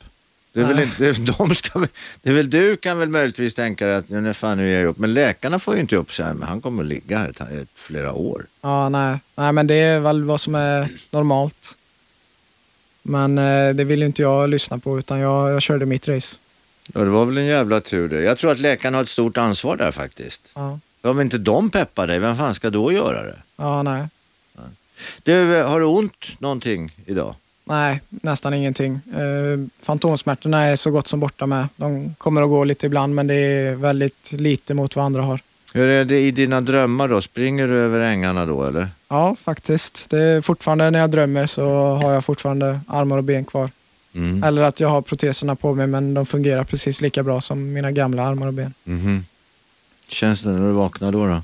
Det 0.57 0.63
är, 0.63 0.67
väl 0.67 0.79
inte, 0.81 1.13
de 1.39 1.55
ska, 1.55 1.87
det 2.23 2.31
är 2.31 2.35
väl 2.35 2.51
du 2.51 2.77
kan 2.77 2.99
väl 2.99 3.09
möjligtvis 3.09 3.55
tänka 3.55 3.87
dig 3.87 3.97
att 3.97 4.09
nu 4.09 4.35
fan 4.35 4.59
nu 4.59 4.71
ger 4.71 4.81
jag 4.81 4.89
upp. 4.89 4.99
Men 4.99 5.15
läkarna 5.15 5.59
får 5.59 5.75
ju 5.75 5.81
inte 5.81 5.97
upp 5.97 6.13
sig 6.13 6.25
här, 6.25 6.35
men 6.35 6.49
han 6.49 6.61
kommer 6.61 6.83
att 6.83 6.89
ligga 6.89 7.19
här 7.19 7.29
ett, 7.29 7.41
ett, 7.41 7.69
flera 7.75 8.13
år. 8.13 8.47
Ja, 8.61 8.89
nej. 8.89 9.19
nej, 9.35 9.53
men 9.53 9.67
det 9.67 9.75
är 9.75 10.01
väl 10.01 10.25
vad 10.25 10.41
som 10.41 10.55
är 10.55 10.89
normalt. 11.11 11.77
Men 13.03 13.39
eh, 13.39 13.75
det 13.75 13.85
vill 13.85 14.01
ju 14.01 14.07
inte 14.07 14.23
jag 14.23 14.51
lyssna 14.51 14.79
på 14.79 14.99
utan 14.99 15.19
jag, 15.19 15.53
jag 15.53 15.63
körde 15.63 15.87
mitt 15.87 16.09
race. 16.09 16.39
Ja, 16.95 17.01
det 17.01 17.11
var 17.11 17.25
väl 17.25 17.39
en 17.39 17.47
jävla 17.47 17.81
tur 17.81 18.09
det. 18.09 18.23
Jag 18.23 18.39
tror 18.39 18.53
att 18.53 18.61
läkarna 18.61 18.97
har 18.97 19.03
ett 19.03 19.09
stort 19.09 19.37
ansvar 19.37 19.77
där 19.77 19.93
faktiskt. 19.93 20.53
Ja, 20.55 20.79
Om 21.03 21.21
inte 21.21 21.39
de 21.39 21.71
peppar 21.71 22.07
dig, 22.07 22.19
vem 22.19 22.37
fan 22.37 22.55
ska 22.55 22.71
då 22.71 22.93
göra 22.93 23.23
det? 23.23 23.39
ja 23.57 23.83
nej. 23.83 24.07
Du, 25.23 25.63
har 25.63 25.81
du 25.81 25.87
ont 25.87 26.41
någonting 26.41 26.93
idag? 27.07 27.35
Nej, 27.69 28.01
nästan 28.09 28.55
ingenting. 28.55 28.95
Eh, 28.95 29.67
fantomsmärtorna 29.83 30.63
är 30.63 30.77
så 30.77 30.91
gott 30.91 31.07
som 31.07 31.21
borta 31.21 31.47
med. 31.47 31.69
De 31.77 32.15
kommer 32.19 32.43
att 32.43 32.49
gå 32.49 32.65
lite 32.65 32.87
ibland 32.87 33.15
men 33.15 33.27
det 33.27 33.35
är 33.35 33.75
väldigt 33.75 34.33
lite 34.33 34.75
mot 34.75 34.97
vad 34.97 35.05
andra 35.05 35.23
har. 35.23 35.41
Hur 35.75 35.89
är 35.89 36.05
det 36.05 36.21
i 36.21 36.31
dina 36.31 36.61
drömmar 36.61 37.09
då? 37.09 37.23
Springer 37.23 37.69
du 37.69 37.79
över 37.79 38.01
ängarna 38.01 38.47
då 38.47 38.65
eller? 38.65 38.89
Ja, 39.09 39.37
faktiskt. 39.43 40.11
Det 40.11 40.19
är 40.19 40.41
fortfarande 40.41 40.91
när 40.91 40.99
jag 40.99 41.11
drömmer 41.11 41.47
så 41.47 41.69
har 41.95 42.13
jag 42.13 42.25
fortfarande 42.25 42.81
armar 42.89 43.19
och 43.19 43.25
ben 43.25 43.45
kvar. 43.45 43.71
Mm. 44.15 44.43
Eller 44.43 44.63
att 44.63 44.81
jag 44.81 44.89
har 44.89 45.03
proteserna 45.03 45.57
på 45.57 45.75
mig 45.75 45.87
men 45.87 46.15
de 46.15 46.27
fungerar 46.27 46.65
precis 46.65 47.01
lika 47.01 47.23
bra 47.23 47.41
som 47.41 47.73
mina 47.73 47.91
gamla 47.93 48.27
armar 48.27 48.47
och 48.47 48.55
ben. 48.55 48.75
Mhm. 48.85 49.25
Känns 50.09 50.43
det 50.43 50.51
när 50.51 50.67
du 50.69 50.73
vaknar 50.73 51.13
då? 51.13 51.27
då? 51.27 51.43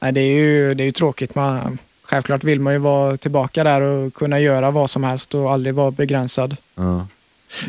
Nej, 0.00 0.12
det 0.12 0.20
är 0.20 0.36
ju, 0.36 0.74
det 0.74 0.82
är 0.82 0.84
ju 0.84 0.92
tråkigt. 0.92 1.34
Man, 1.34 1.78
självklart 2.10 2.44
vill 2.44 2.60
man 2.60 2.72
ju 2.72 2.78
vara 2.78 3.16
tillbaka 3.16 3.64
där 3.64 3.80
och 3.80 4.14
kunna 4.14 4.40
göra 4.40 4.70
vad 4.70 4.90
som 4.90 5.04
helst 5.04 5.34
och 5.34 5.52
aldrig 5.52 5.74
vara 5.74 5.90
begränsad. 5.90 6.56
Ja. 6.74 7.06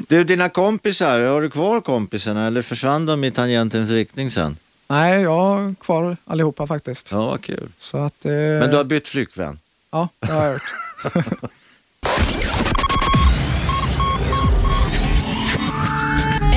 Du, 0.07 0.23
dina 0.23 0.49
kompisar, 0.49 1.19
har 1.19 1.41
du 1.41 1.49
kvar 1.49 1.81
kompisarna 1.81 2.47
eller 2.47 2.61
försvann 2.61 3.05
de 3.05 3.23
i 3.23 3.31
tangentens 3.31 3.89
riktning 3.89 4.31
sen? 4.31 4.57
Nej, 4.87 5.21
jag 5.21 5.39
har 5.41 5.75
kvar 5.75 6.17
allihopa 6.25 6.67
faktiskt. 6.67 7.11
Ja, 7.11 7.25
vad 7.25 7.41
kul. 7.41 7.69
Så 7.77 7.97
att, 7.97 8.25
eh, 8.25 8.31
Men 8.31 8.69
du 8.69 8.77
har 8.77 8.83
bytt 8.83 9.07
flickvän? 9.07 9.59
Ja, 9.91 10.09
det 10.19 10.31
har 10.31 10.43
jag 10.45 10.53
gjort. 10.53 10.61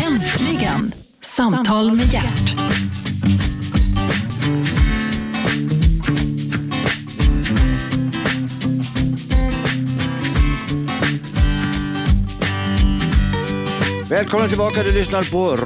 Äntligen! 0.07 0.95
Samtal 1.21 1.93
med 1.93 2.13
hjärt. 2.13 2.55
Välkommen 14.15 14.49
tillbaka, 14.49 14.83
du 14.83 14.93
lyssnar 14.99 15.23
på 15.23 15.57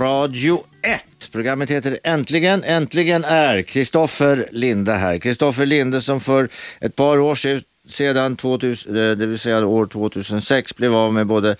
Radio 0.00 0.64
1. 0.82 1.02
Programmet 1.32 1.70
heter 1.70 1.98
Äntligen. 2.02 2.64
Äntligen 2.64 3.24
är 3.24 3.62
Kristoffer 3.62 4.48
Linde 4.50 4.92
här. 4.92 5.18
Kristoffer 5.18 5.66
Linde 5.66 6.00
som 6.00 6.20
för 6.20 6.48
ett 6.80 6.96
par 6.96 7.18
år 7.18 7.34
se- 7.34 7.60
sedan, 7.88 8.36
2000, 8.36 8.96
eh, 8.96 9.16
det 9.16 9.26
vill 9.26 9.38
säga 9.38 9.66
år 9.66 9.86
2006, 9.86 10.76
blev 10.76 10.94
av 10.94 11.12
med 11.12 11.26
både 11.26 11.56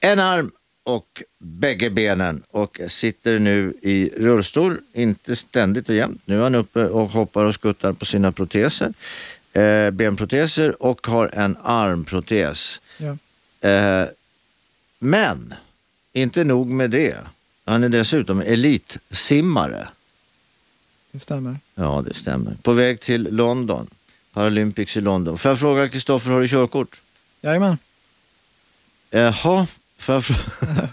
en 0.00 0.20
arm 0.20 0.50
och 0.84 1.22
bägge 1.40 1.90
benen 1.90 2.42
och 2.50 2.80
sitter 2.88 3.38
nu 3.38 3.74
i 3.82 4.10
rullstol, 4.16 4.76
inte 4.92 5.36
ständigt 5.36 5.88
och 5.88 5.94
jämt. 5.94 6.22
Nu 6.24 6.38
är 6.38 6.42
han 6.42 6.54
uppe 6.54 6.84
och 6.84 7.10
hoppar 7.10 7.44
och 7.44 7.54
skuttar 7.54 7.92
på 7.92 8.04
sina 8.04 8.32
proteser, 8.32 8.92
eh, 9.52 9.90
benproteser 9.90 10.82
och 10.82 11.06
har 11.06 11.30
en 11.32 11.56
armprotes. 11.62 12.80
Ja. 12.98 13.16
Eh, 13.68 14.06
men 15.04 15.54
inte 16.12 16.44
nog 16.44 16.68
med 16.68 16.90
det. 16.90 17.16
Han 17.64 17.84
är 17.84 17.88
dessutom 17.88 18.40
elitsimmare. 18.40 19.88
Det 21.12 21.18
stämmer. 21.20 21.56
Ja, 21.74 22.02
det 22.08 22.14
stämmer. 22.14 22.56
På 22.62 22.72
väg 22.72 23.00
till 23.00 23.22
London. 23.30 23.86
Paralympics 24.32 24.96
i 24.96 25.00
London. 25.00 25.38
Får 25.38 25.50
jag 25.50 25.58
fråga 25.58 25.88
Kristoffer, 25.88 26.30
har 26.30 26.40
du 26.40 26.48
körkort? 26.48 27.00
Jajamän. 27.40 27.78
Jaha, 29.10 29.66
får 29.98 30.14
jag 30.14 30.22
frå- 30.22 30.88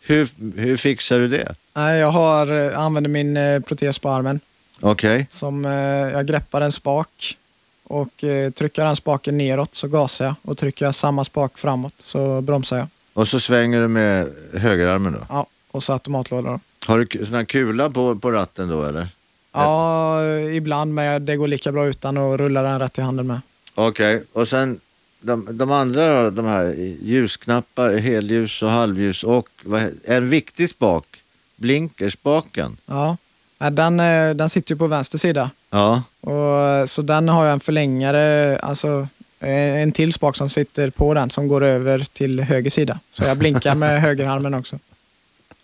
hur, 0.00 0.28
hur 0.60 0.76
fixar 0.76 1.18
du 1.18 1.28
det? 1.28 1.54
Nej, 1.74 1.98
jag 1.98 2.10
har, 2.10 2.70
eh, 2.70 2.78
använder 2.78 3.10
min 3.10 3.36
eh, 3.36 3.60
protes 3.60 3.98
på 3.98 4.10
armen. 4.10 4.40
Okej, 4.80 5.26
Som, 5.30 5.64
eh, 5.64 5.72
jag 5.72 6.26
greppar 6.26 6.60
en 6.60 6.72
spak 6.72 7.36
och 7.84 8.24
trycker 8.54 8.84
den 8.84 8.96
spaken 8.96 9.38
neråt 9.38 9.74
så 9.74 9.88
gasar 9.88 10.24
jag 10.24 10.34
och 10.42 10.58
trycker 10.58 10.84
jag 10.84 10.94
samma 10.94 11.24
spak 11.24 11.58
framåt 11.58 11.94
så 11.98 12.40
bromsar 12.40 12.76
jag. 12.76 12.88
Och 13.18 13.28
så 13.28 13.40
svänger 13.40 13.80
du 13.80 13.88
med 13.88 14.32
högerarmen 14.54 15.12
då. 15.12 15.18
Ja, 15.28 15.46
och 15.70 15.82
så 15.82 15.92
automatlåda 15.92 16.50
då. 16.50 16.60
Har 16.86 16.98
du 16.98 17.26
sån 17.26 17.34
här 17.34 17.44
kula 17.44 17.90
på, 17.90 18.16
på 18.16 18.30
ratten 18.30 18.68
då 18.68 18.84
eller? 18.84 19.08
Ja, 19.52 20.24
ibland 20.52 20.94
men 20.94 21.24
det 21.24 21.36
går 21.36 21.48
lika 21.48 21.72
bra 21.72 21.86
utan 21.86 22.16
att 22.16 22.40
rulla 22.40 22.62
den 22.62 22.78
rätt 22.78 22.98
i 22.98 23.00
handen 23.00 23.26
med. 23.26 23.40
Okej, 23.74 24.24
och 24.32 24.48
sen 24.48 24.80
de, 25.20 25.46
de 25.50 25.70
andra 25.70 26.22
då, 26.22 26.30
de 26.30 26.46
här 26.46 26.74
ljusknappar, 27.02 27.96
helljus 27.96 28.62
och 28.62 28.70
halvljus 28.70 29.24
och 29.24 29.48
vad, 29.62 29.82
en 30.04 30.30
viktig 30.30 30.70
spak, 30.70 31.06
blinkerspaken. 31.56 32.76
Ja, 32.86 33.16
den, 33.70 34.00
eh, 34.00 34.30
den 34.34 34.50
sitter 34.50 34.74
ju 34.74 34.78
på 34.78 34.86
vänster 34.86 35.18
sida. 35.18 35.50
Ja, 35.70 36.02
Och, 36.20 36.88
så 36.88 37.02
den 37.02 37.28
har 37.28 37.44
jag 37.44 37.52
en 37.52 37.60
förlängare, 37.60 38.58
alltså 38.58 39.08
en 39.40 39.92
till 39.92 40.12
spak 40.12 40.36
som 40.36 40.48
sitter 40.48 40.90
på 40.90 41.14
den 41.14 41.30
som 41.30 41.48
går 41.48 41.64
över 41.64 42.06
till 42.12 42.40
höger 42.40 42.70
sida. 42.70 43.00
Så 43.10 43.24
jag 43.24 43.38
blinkar 43.38 43.74
med 43.74 44.00
högerarmen 44.02 44.54
också. 44.54 44.78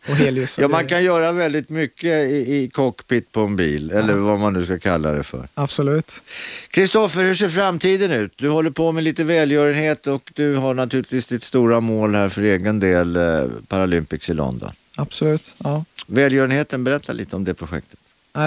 Och 0.09 0.17
helljus. 0.17 0.59
ja 0.59 0.69
man 0.69 0.87
kan 0.87 1.05
göra 1.05 1.33
väldigt 1.33 1.69
mycket 1.69 2.31
i, 2.31 2.57
i 2.57 2.71
cockpit 2.73 3.33
på 3.33 3.41
en 3.41 3.57
bil, 3.57 3.91
eller 3.91 4.15
vad 4.15 4.41
man 4.41 4.53
nu 4.53 4.65
ska 4.65 4.79
kalla 4.79 5.11
det 5.11 5.23
för. 5.23 5.49
Absolut. 5.55 6.23
Kristoffer, 6.71 7.23
hur 7.23 7.35
ser 7.35 7.49
framtiden 7.49 8.13
ut? 8.13 8.33
Du 8.37 8.49
håller 8.49 8.71
på 8.71 8.93
med 8.93 9.05
lite 9.05 9.25
välgörenhet 9.25 10.07
och 10.07 10.31
du 10.35 10.57
har 10.57 10.75
naturligtvis 10.75 11.27
ditt 11.27 11.43
stora 11.43 11.81
mål 11.81 12.15
här 12.15 12.29
för 12.29 12.43
egen 12.43 12.81
del, 12.81 13.17
eh, 13.17 13.45
Paralympics 13.69 14.31
i 14.31 14.35
London. 14.35 14.71
Absolut. 14.97 15.55
Ja. 15.59 15.85
Välgörenheten, 16.07 16.85
berätta 16.85 17.13
lite 17.13 17.37
om 17.37 17.45
det 17.45 17.55
projektet. 17.55 17.99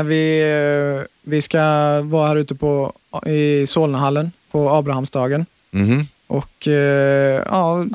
Vi, 0.05 0.41
eh, 0.99 1.05
vi 1.21 1.41
ska 1.41 1.61
vara 2.01 2.27
här 2.27 2.35
ute 2.35 2.55
på, 2.55 2.93
i 3.25 3.67
Solnahallen 3.67 4.31
på 4.57 4.69
Abrahamsdagen 4.69 5.45
Mhm. 5.71 6.07
och 6.27 6.67
eh, 6.67 7.41
ja, 7.45 7.85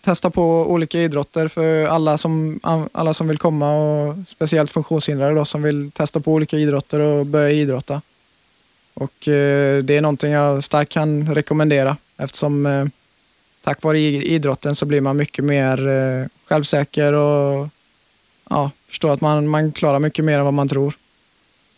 testa 0.00 0.30
på 0.30 0.70
olika 0.72 0.98
idrotter 0.98 1.48
för 1.48 1.86
alla 1.86 2.18
som, 2.18 2.60
alla 2.92 3.14
som 3.14 3.28
vill 3.28 3.38
komma 3.38 3.74
och 3.74 4.14
speciellt 4.26 4.70
funktionshindrade 4.70 5.34
då, 5.34 5.44
som 5.44 5.62
vill 5.62 5.90
testa 5.90 6.20
på 6.20 6.32
olika 6.32 6.56
idrotter 6.58 7.00
och 7.00 7.26
börja 7.26 7.50
idrotta. 7.50 8.02
Och 8.94 9.28
eh, 9.28 9.82
det 9.82 9.96
är 9.96 10.00
någonting 10.00 10.32
jag 10.32 10.64
starkt 10.64 10.92
kan 10.92 11.34
rekommendera 11.34 11.96
eftersom 12.16 12.66
eh, 12.66 12.84
tack 13.64 13.82
vare 13.82 13.98
idrotten 14.00 14.74
så 14.74 14.86
blir 14.86 15.00
man 15.00 15.16
mycket 15.16 15.44
mer 15.44 15.88
eh, 15.88 16.26
självsäker 16.48 17.12
och 17.12 17.68
ja, 18.50 18.70
förstår 18.88 19.12
att 19.12 19.20
man, 19.20 19.48
man 19.48 19.72
klarar 19.72 19.98
mycket 19.98 20.24
mer 20.24 20.38
än 20.38 20.44
vad 20.44 20.54
man 20.54 20.68
tror. 20.68 20.94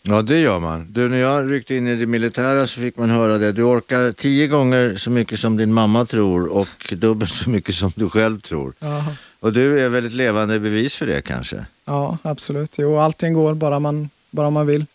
Ja, 0.05 0.21
det 0.21 0.39
gör 0.39 0.59
man. 0.59 0.87
Du, 0.91 1.09
när 1.09 1.17
jag 1.17 1.51
ryckte 1.51 1.75
in 1.75 1.87
i 1.87 1.95
det 1.95 2.05
militära 2.05 2.67
så 2.67 2.79
fick 2.79 2.97
man 2.97 3.09
höra 3.09 3.37
det. 3.37 3.51
Du 3.51 3.63
orkar 3.63 4.11
tio 4.11 4.47
gånger 4.47 4.95
så 4.95 5.09
mycket 5.11 5.39
som 5.39 5.57
din 5.57 5.73
mamma 5.73 6.05
tror 6.05 6.47
och 6.47 6.93
dubbelt 6.97 7.31
så 7.33 7.49
mycket 7.49 7.75
som 7.75 7.91
du 7.95 8.09
själv 8.09 8.39
tror. 8.39 8.73
Ja, 8.79 9.05
Och 9.39 9.53
du 9.53 9.79
är 9.79 9.89
väl 9.89 10.05
ett 10.05 10.13
levande 10.13 10.59
bevis 10.59 10.95
för 10.95 11.07
det 11.07 11.21
kanske? 11.21 11.65
ja 11.85 12.17
absolut. 12.21 12.75
Jo, 12.77 12.97
allting 12.97 13.33
går 13.33 13.53
bara 13.53 13.79
man, 13.79 14.09
bara 14.31 14.49
man 14.49 14.67
vill. 14.67 14.85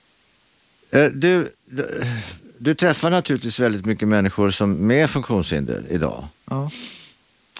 Eh, 0.90 1.04
Du, 1.04 1.48
du, 1.70 2.02
du 2.58 2.74
träffar 2.74 3.10
naturligtvis 3.10 3.60
väldigt 3.60 3.84
mycket 3.84 4.08
människor 4.08 4.50
som 4.50 4.72
med 4.86 5.10
funktionshinder 5.10 5.82
idag. 5.90 6.24
Ja. 6.50 6.70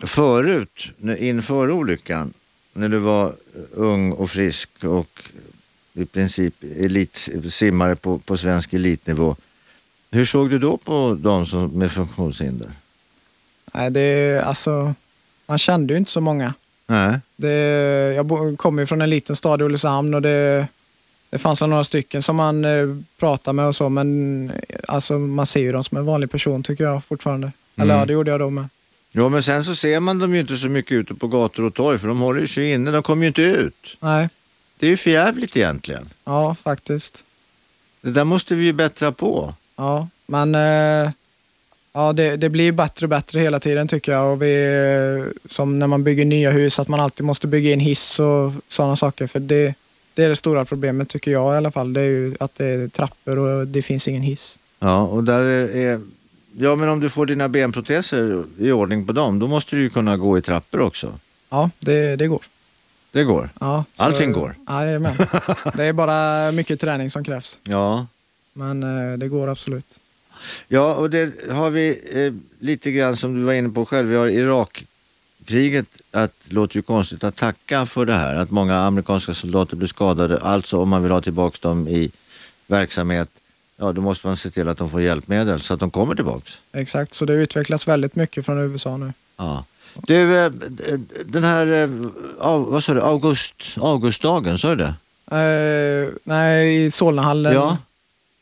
Förut, 0.03 0.91
inför 1.19 1.71
olyckan, 1.71 2.33
när 2.73 2.89
du 2.89 2.99
var 2.99 3.35
ung 3.73 4.13
och 4.13 4.31
frisk 4.31 4.71
och 4.85 5.23
i 5.99 6.07
princip 6.07 6.55
elitsimmare 6.79 7.97
på, 7.97 8.19
på 8.19 8.37
svensk 8.37 8.73
elitnivå. 8.73 9.37
Hur 10.11 10.25
såg 10.25 10.51
du 10.51 10.59
då 10.59 10.77
på 10.77 11.17
de 11.21 11.47
som 11.47 11.71
med 11.71 11.93
funktionshinder? 11.93 12.69
Nej, 13.75 13.91
det, 13.91 14.41
alltså, 14.45 14.95
man 15.47 15.59
kände 15.59 15.93
ju 15.93 15.99
inte 15.99 16.11
så 16.11 16.21
många. 16.21 16.55
Nej. 16.87 17.19
Det, 17.37 17.53
jag 18.17 18.55
kommer 18.59 18.83
ju 18.83 18.87
från 18.87 19.01
en 19.01 19.11
liten 19.11 19.37
stad 19.37 19.61
i 19.61 19.65
Ulricehamn 19.65 20.15
och 20.15 20.23
det, 20.23 20.67
det 21.31 21.39
fanns 21.39 21.61
några 21.61 21.85
stycken 21.85 22.23
som 22.23 22.37
man 22.37 22.65
eh, 22.65 22.87
pratade 23.19 23.55
med 23.57 23.67
och 23.67 23.77
så, 23.77 23.89
men 23.89 24.51
eh, 24.51 24.79
alltså, 24.89 25.19
man 25.19 25.47
ser 25.47 25.61
ju 25.61 25.73
dem 25.73 25.85
som 25.85 25.99
en 25.99 26.05
vanlig 26.05 26.31
person 26.31 26.63
tycker 26.63 26.85
jag 26.85 27.05
fortfarande. 27.05 27.53
Eller 27.77 27.85
Mm. 27.95 27.99
ja, 27.99 28.07
det 28.07 28.13
gjorde 28.13 28.31
jag 28.31 28.41
då 28.41 28.51
med. 28.51 28.69
Jo, 29.13 29.29
men 29.29 29.43
sen 29.43 29.65
så 29.65 29.75
ser 29.75 30.01
man 30.01 30.19
dem 30.19 30.35
ju 30.35 30.41
inte 30.41 30.57
så 30.57 30.69
mycket 30.69 30.93
ute 30.93 31.15
på 31.15 31.29
gator 31.29 31.65
och 31.65 31.75
torg 31.75 31.99
för 31.99 32.09
de 32.09 32.19
håller 32.21 32.47
sig 32.47 32.73
inne, 32.73 32.91
de 32.91 33.03
kommer 33.03 33.23
ju 33.23 33.29
inte 33.29 33.43
ut. 33.43 33.97
Nej, 34.01 34.29
Det 34.79 34.87
är 34.87 34.91
ju 34.91 34.97
för 34.97 35.11
jävligt 35.11 35.57
egentligen. 35.57 36.09
ja 36.25 36.57
faktiskt. 36.63 37.25
Det 38.01 38.11
där 38.11 38.25
måste 38.25 38.55
vi 38.55 38.65
ju 38.65 38.73
bättra 38.73 39.13
på. 39.13 39.55
Ja, 39.77 40.09
men 40.27 40.55
eh, 40.55 41.11
ja, 41.93 42.13
det, 42.13 42.37
det 42.37 42.49
blir 42.49 42.73
bättre 42.73 43.07
och 43.07 43.11
bättre 43.11 43.41
hela 43.41 43.61
tiden 43.61 43.89
tycker 43.89 44.13
jag. 44.13 44.33
Och 44.33 44.43
vi, 44.43 44.55
eh, 45.25 45.49
som 45.49 45.79
när 45.79 45.87
man 45.87 46.05
bygger 46.05 46.25
nya 46.25 46.51
hus, 46.51 46.79
att 46.79 46.89
man 46.89 47.01
alltid 47.01 47.27
måste 47.27 47.47
bygga 47.47 47.73
in 47.73 47.81
hiss 47.81 48.21
och 48.21 48.53
sådana 48.69 48.97
saker. 48.97 49.27
För 49.27 49.41
det, 49.41 49.75
det 50.15 50.25
är 50.25 50.29
det 50.29 50.37
stora 50.37 50.65
problemet 50.65 51.09
tycker 51.09 51.31
jag 51.31 51.55
i 51.55 51.57
alla 51.57 51.71
fall. 51.71 51.93
Det 51.93 52.01
är 52.01 52.05
ju 52.05 52.37
att 52.41 52.55
det 52.55 52.67
är 52.67 52.89
trappor 52.89 53.39
och 53.39 53.67
det 53.67 53.83
finns 53.83 54.09
ingen 54.09 54.23
hiss. 54.23 54.59
Ja, 54.79 55.03
och 55.03 55.25
där 55.25 55.41
är, 55.41 55.77
är... 55.77 56.01
Ja, 56.59 56.77
men 56.77 56.89
om 56.89 57.01
du 57.01 57.11
får 57.11 57.27
dina 57.27 57.49
benproteser 57.49 58.45
i 58.59 58.73
ordning 58.73 59.07
på 59.07 59.13
dem, 59.13 59.39
då 59.39 59.47
måste 59.47 59.77
du 59.77 59.83
ju 59.83 59.91
kunna 59.91 60.17
gå 60.17 60.39
i 60.39 60.43
trappor 60.43 60.81
också. 60.81 61.13
Ja, 61.51 61.71
det, 61.79 62.17
det 62.17 62.27
går. 62.27 62.43
Det 63.13 63.25
går. 63.25 63.51
Ja, 63.61 63.85
så- 63.95 64.03
Allting 64.05 64.33
går. 64.33 64.55
Jajamän. 64.69 65.15
Det 65.75 65.85
är 65.85 65.93
bara 65.93 66.53
mycket 66.53 66.81
träning 66.81 67.11
som 67.11 67.25
krävs. 67.25 67.59
Ja. 67.63 68.07
Men 68.53 68.83
eh, 69.13 69.19
det 69.19 69.29
går 69.29 69.49
absolut. 69.49 70.01
Ja, 70.69 70.95
och 70.95 71.11
det 71.11 71.51
har 71.51 71.71
vi 71.71 72.01
eh, 72.27 72.33
lite 72.67 72.91
grann 72.93 73.17
som 73.17 73.35
du 73.35 73.41
var 73.41 73.53
inne 73.53 73.69
på 73.69 73.85
själv. 73.85 74.09
Vi 74.09 74.17
har 74.17 74.27
Irakkriget, 74.27 75.87
att 76.11 76.33
det 76.45 76.55
låter 76.55 76.77
ju 76.77 76.83
konstigt 76.83 77.25
att 77.25 77.37
tacka 77.37 77.87
för 77.87 78.07
det 78.07 78.13
här. 78.13 78.35
Att 78.35 78.51
många 78.51 78.79
amerikanska 78.79 79.35
soldater 79.35 79.77
blir 79.77 79.89
skadade. 79.89 80.39
Alltså 80.41 80.79
om 80.83 80.89
man 80.89 81.03
vill 81.03 81.13
ha 81.13 81.21
tillbaka 81.21 81.59
dem 81.69 81.89
i 81.89 82.11
verksamhet, 82.67 83.29
ja 83.77 83.93
då 83.93 84.01
måste 84.01 84.27
man 84.27 84.37
se 84.37 84.51
till 84.51 84.69
att 84.69 84.79
de 84.79 84.91
får 84.91 85.03
hjälpmedel 85.03 85.61
så 85.61 85.75
att 85.75 85.81
de 85.81 85.91
kommer 85.91 86.15
tillbaks. 86.15 86.59
Exakt, 86.73 87.15
så 87.15 87.25
det 87.25 87.33
utvecklas 87.35 87.89
väldigt 87.89 88.17
mycket 88.17 88.45
från 88.47 88.59
USA 88.59 88.97
nu. 88.97 89.13
Ja. 89.37 89.65
Du, 90.07 90.39
eh, 90.39 90.51
den 91.25 91.45
här, 91.45 91.67
eh, 91.83 91.89
vad 92.59 92.85
sa 92.85 92.95
du, 92.95 93.01
august, 93.03 93.55
augustdagen, 93.81 94.59
sa 94.59 94.69
du 94.69 94.77
det? 94.77 94.95
Eh, 95.37 96.13
nej, 96.25 96.85
i 96.85 96.91
Solnahallen. 96.91 97.53
Ja. 97.55 97.77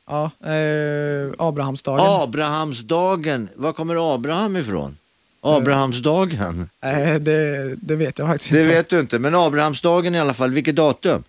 Ja, 0.08 0.30
eh, 0.50 1.32
Abrahamsdagen. 1.38 2.22
Abrahamsdagen, 2.22 3.48
var 3.54 3.72
kommer 3.72 4.14
Abraham 4.14 4.56
ifrån? 4.56 4.96
Abrahamsdagen? 5.40 6.68
Nej, 6.82 7.20
det, 7.20 7.74
det 7.76 7.96
vet 7.96 8.18
jag 8.18 8.28
faktiskt 8.28 8.52
Det 8.52 8.62
inte. 8.62 8.74
vet 8.74 8.88
du 8.88 9.00
inte, 9.00 9.18
men 9.18 9.34
Abrahamsdagen 9.34 10.14
i 10.14 10.20
alla 10.20 10.34
fall, 10.34 10.50
vilket 10.50 10.76
datum? 10.76 11.22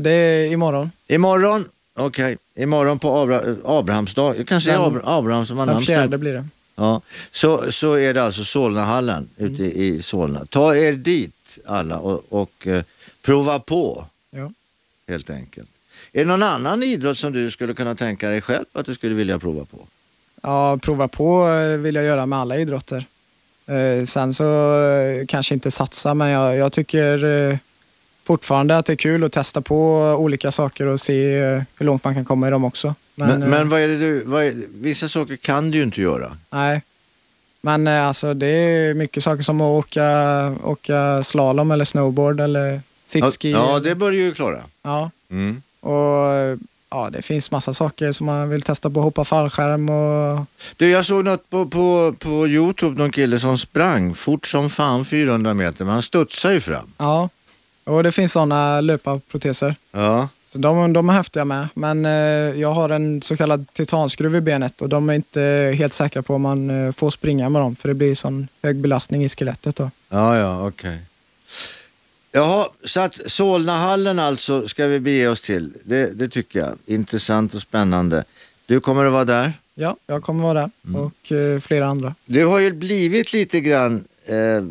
Det 0.00 0.10
är 0.10 0.52
imorgon. 0.52 0.90
Imorgon, 1.08 1.64
okej, 1.98 2.36
imorgon 2.56 2.98
på 2.98 3.16
Abra, 3.18 3.40
Abrahamsdag, 3.64 4.44
kanske 4.48 4.70
är 4.70 4.74
Den- 4.78 4.82
Abra, 4.86 5.00
Abraham 5.04 5.46
som 5.46 5.56
Den 5.56 5.66
namnsdag. 5.66 5.86
fjärde 5.96 6.18
blir 6.18 6.32
det. 6.32 6.46
Ja. 6.76 7.00
Så, 7.30 7.72
så 7.72 7.94
är 7.94 8.14
det 8.14 8.22
alltså 8.22 8.44
Solnahallen 8.44 9.28
ute 9.36 9.62
i 9.64 10.02
Solna. 10.02 10.46
Ta 10.46 10.74
er 10.76 10.92
dit 10.92 11.58
alla 11.66 11.98
och, 11.98 12.24
och 12.28 12.66
eh, 12.66 12.82
prova 13.22 13.58
på 13.58 14.04
Ja. 14.30 14.52
helt 15.08 15.30
enkelt. 15.30 15.68
Är 16.12 16.18
det 16.18 16.24
någon 16.24 16.42
annan 16.42 16.82
idrott 16.82 17.18
som 17.18 17.32
du 17.32 17.50
skulle 17.50 17.74
kunna 17.74 17.94
tänka 17.94 18.28
dig 18.30 18.40
själv 18.40 18.64
att 18.72 18.86
du 18.86 18.94
skulle 18.94 19.14
vilja 19.14 19.38
prova 19.38 19.64
på? 19.64 19.78
Ja, 20.42 20.78
prova 20.82 21.08
på 21.08 21.48
eh, 21.48 21.78
vill 21.78 21.94
jag 21.94 22.04
göra 22.04 22.26
med 22.26 22.38
alla 22.38 22.56
idrotter. 22.58 23.04
Eh, 23.66 24.04
sen 24.04 24.34
så 24.34 24.80
eh, 24.84 25.26
kanske 25.26 25.54
inte 25.54 25.70
satsa, 25.70 26.14
men 26.14 26.28
jag, 26.28 26.56
jag 26.56 26.72
tycker 26.72 27.24
eh, 27.24 27.58
fortfarande 28.26 28.76
att 28.76 28.86
det 28.86 28.92
är 28.92 28.96
kul 28.96 29.24
att 29.24 29.32
testa 29.32 29.60
på 29.60 29.98
olika 30.18 30.50
saker 30.50 30.86
och 30.86 31.00
se 31.00 31.34
eh, 31.38 31.62
hur 31.76 31.86
långt 31.86 32.04
man 32.04 32.14
kan 32.14 32.24
komma 32.24 32.48
i 32.48 32.50
dem 32.50 32.64
också. 32.64 32.94
Men, 33.14 33.42
eh, 33.42 33.48
men 33.48 33.68
vad 33.68 33.80
är 33.80 33.88
det 33.88 33.98
du, 33.98 34.22
vad 34.26 34.44
är, 34.44 34.54
vissa 34.80 35.08
saker 35.08 35.36
kan 35.36 35.70
du 35.70 35.78
ju 35.78 35.84
inte 35.84 36.00
göra. 36.02 36.36
Nej. 36.50 36.82
Men 37.62 37.86
eh, 37.86 38.06
alltså 38.06 38.34
det 38.34 38.46
är 38.46 38.94
mycket 38.94 39.24
saker 39.24 39.42
som 39.42 39.60
att 39.60 39.64
åka, 39.84 40.08
åka 40.64 41.24
slalom 41.24 41.70
eller 41.70 41.84
snowboard 41.84 42.40
eller 42.40 42.72
Ja, 42.72 42.80
sitski. 43.26 43.50
ja, 43.50 43.80
det 43.80 43.94
bör 43.94 44.10
du 44.10 44.16
ju 44.16 44.34
klara. 44.34 44.58
Ja, 44.82 45.10
Mm. 45.30 45.62
och 45.80 46.26
eh, 46.32 46.56
ja, 46.90 47.08
det 47.12 47.22
finns 47.22 47.50
massa 47.50 47.74
saker 47.74 48.12
som 48.12 48.26
man 48.26 48.48
vill 48.48 48.62
testa 48.62 48.90
på. 48.90 49.00
Hoppa 49.00 49.24
fallskärm 49.24 49.88
och 49.88 50.44
Du, 50.76 50.90
jag 50.90 51.06
såg 51.06 51.24
något 51.24 51.50
på, 51.50 51.66
på, 51.66 52.14
på 52.18 52.46
Youtube, 52.48 52.98
någon 52.98 53.10
kille 53.10 53.38
som 53.38 53.58
sprang 53.58 54.14
fort 54.14 54.46
som 54.46 54.70
fan 54.70 55.04
400 55.04 55.54
meter, 55.54 55.84
men 55.84 55.94
han 55.94 56.02
studsade 56.02 56.54
ju 56.54 56.60
fram. 56.60 56.92
ja. 56.98 57.28
Och 57.86 58.02
det 58.02 58.12
finns 58.12 58.32
sådana 58.32 58.80
löparproteser. 58.80 59.74
Ja. 59.92 60.28
Så 60.52 60.58
de, 60.58 60.92
de 60.92 61.08
är 61.08 61.12
häftiga 61.12 61.44
med. 61.44 61.68
Men 61.74 62.04
eh, 62.04 62.12
jag 62.60 62.72
har 62.72 62.88
en 62.90 63.22
så 63.22 63.36
kallad 63.36 63.66
titanskruv 63.72 64.34
i 64.36 64.40
benet 64.40 64.80
och 64.82 64.88
de 64.88 65.10
är 65.10 65.14
inte 65.14 65.74
helt 65.78 65.92
säkra 65.92 66.22
på 66.22 66.34
om 66.34 66.42
man 66.42 66.86
eh, 66.86 66.92
får 66.92 67.10
springa 67.10 67.48
med 67.48 67.62
dem 67.62 67.76
för 67.76 67.88
det 67.88 67.94
blir 67.94 68.14
sån 68.14 68.48
hög 68.62 68.76
belastning 68.76 69.24
i 69.24 69.28
skelettet. 69.28 69.76
Då. 69.76 69.90
Ja, 70.08 70.38
ja, 70.38 70.66
okej. 70.66 70.98
Jaha, 72.32 72.68
så 72.84 73.00
att 73.00 73.20
Solnahallen 73.26 74.18
alltså 74.18 74.68
ska 74.68 74.86
vi 74.86 75.00
bege 75.00 75.28
oss 75.28 75.42
till. 75.42 75.72
Det, 75.84 76.18
det 76.18 76.28
tycker 76.28 76.58
jag. 76.58 76.72
Intressant 76.86 77.54
och 77.54 77.60
spännande. 77.60 78.24
Du 78.66 78.80
kommer 78.80 79.04
att 79.04 79.12
vara 79.12 79.24
där. 79.24 79.52
Ja, 79.74 79.96
jag 80.06 80.22
kommer 80.22 80.42
vara 80.42 80.60
där 80.60 80.70
Mm. 80.86 81.00
och 81.00 81.32
eh, 81.32 81.60
flera 81.60 81.86
andra. 81.86 82.14
Du 82.24 82.46
har 82.46 82.60
ju 82.60 82.72
blivit 82.72 83.32
lite 83.32 83.60
grann 83.60 84.04
eh, 84.26 84.64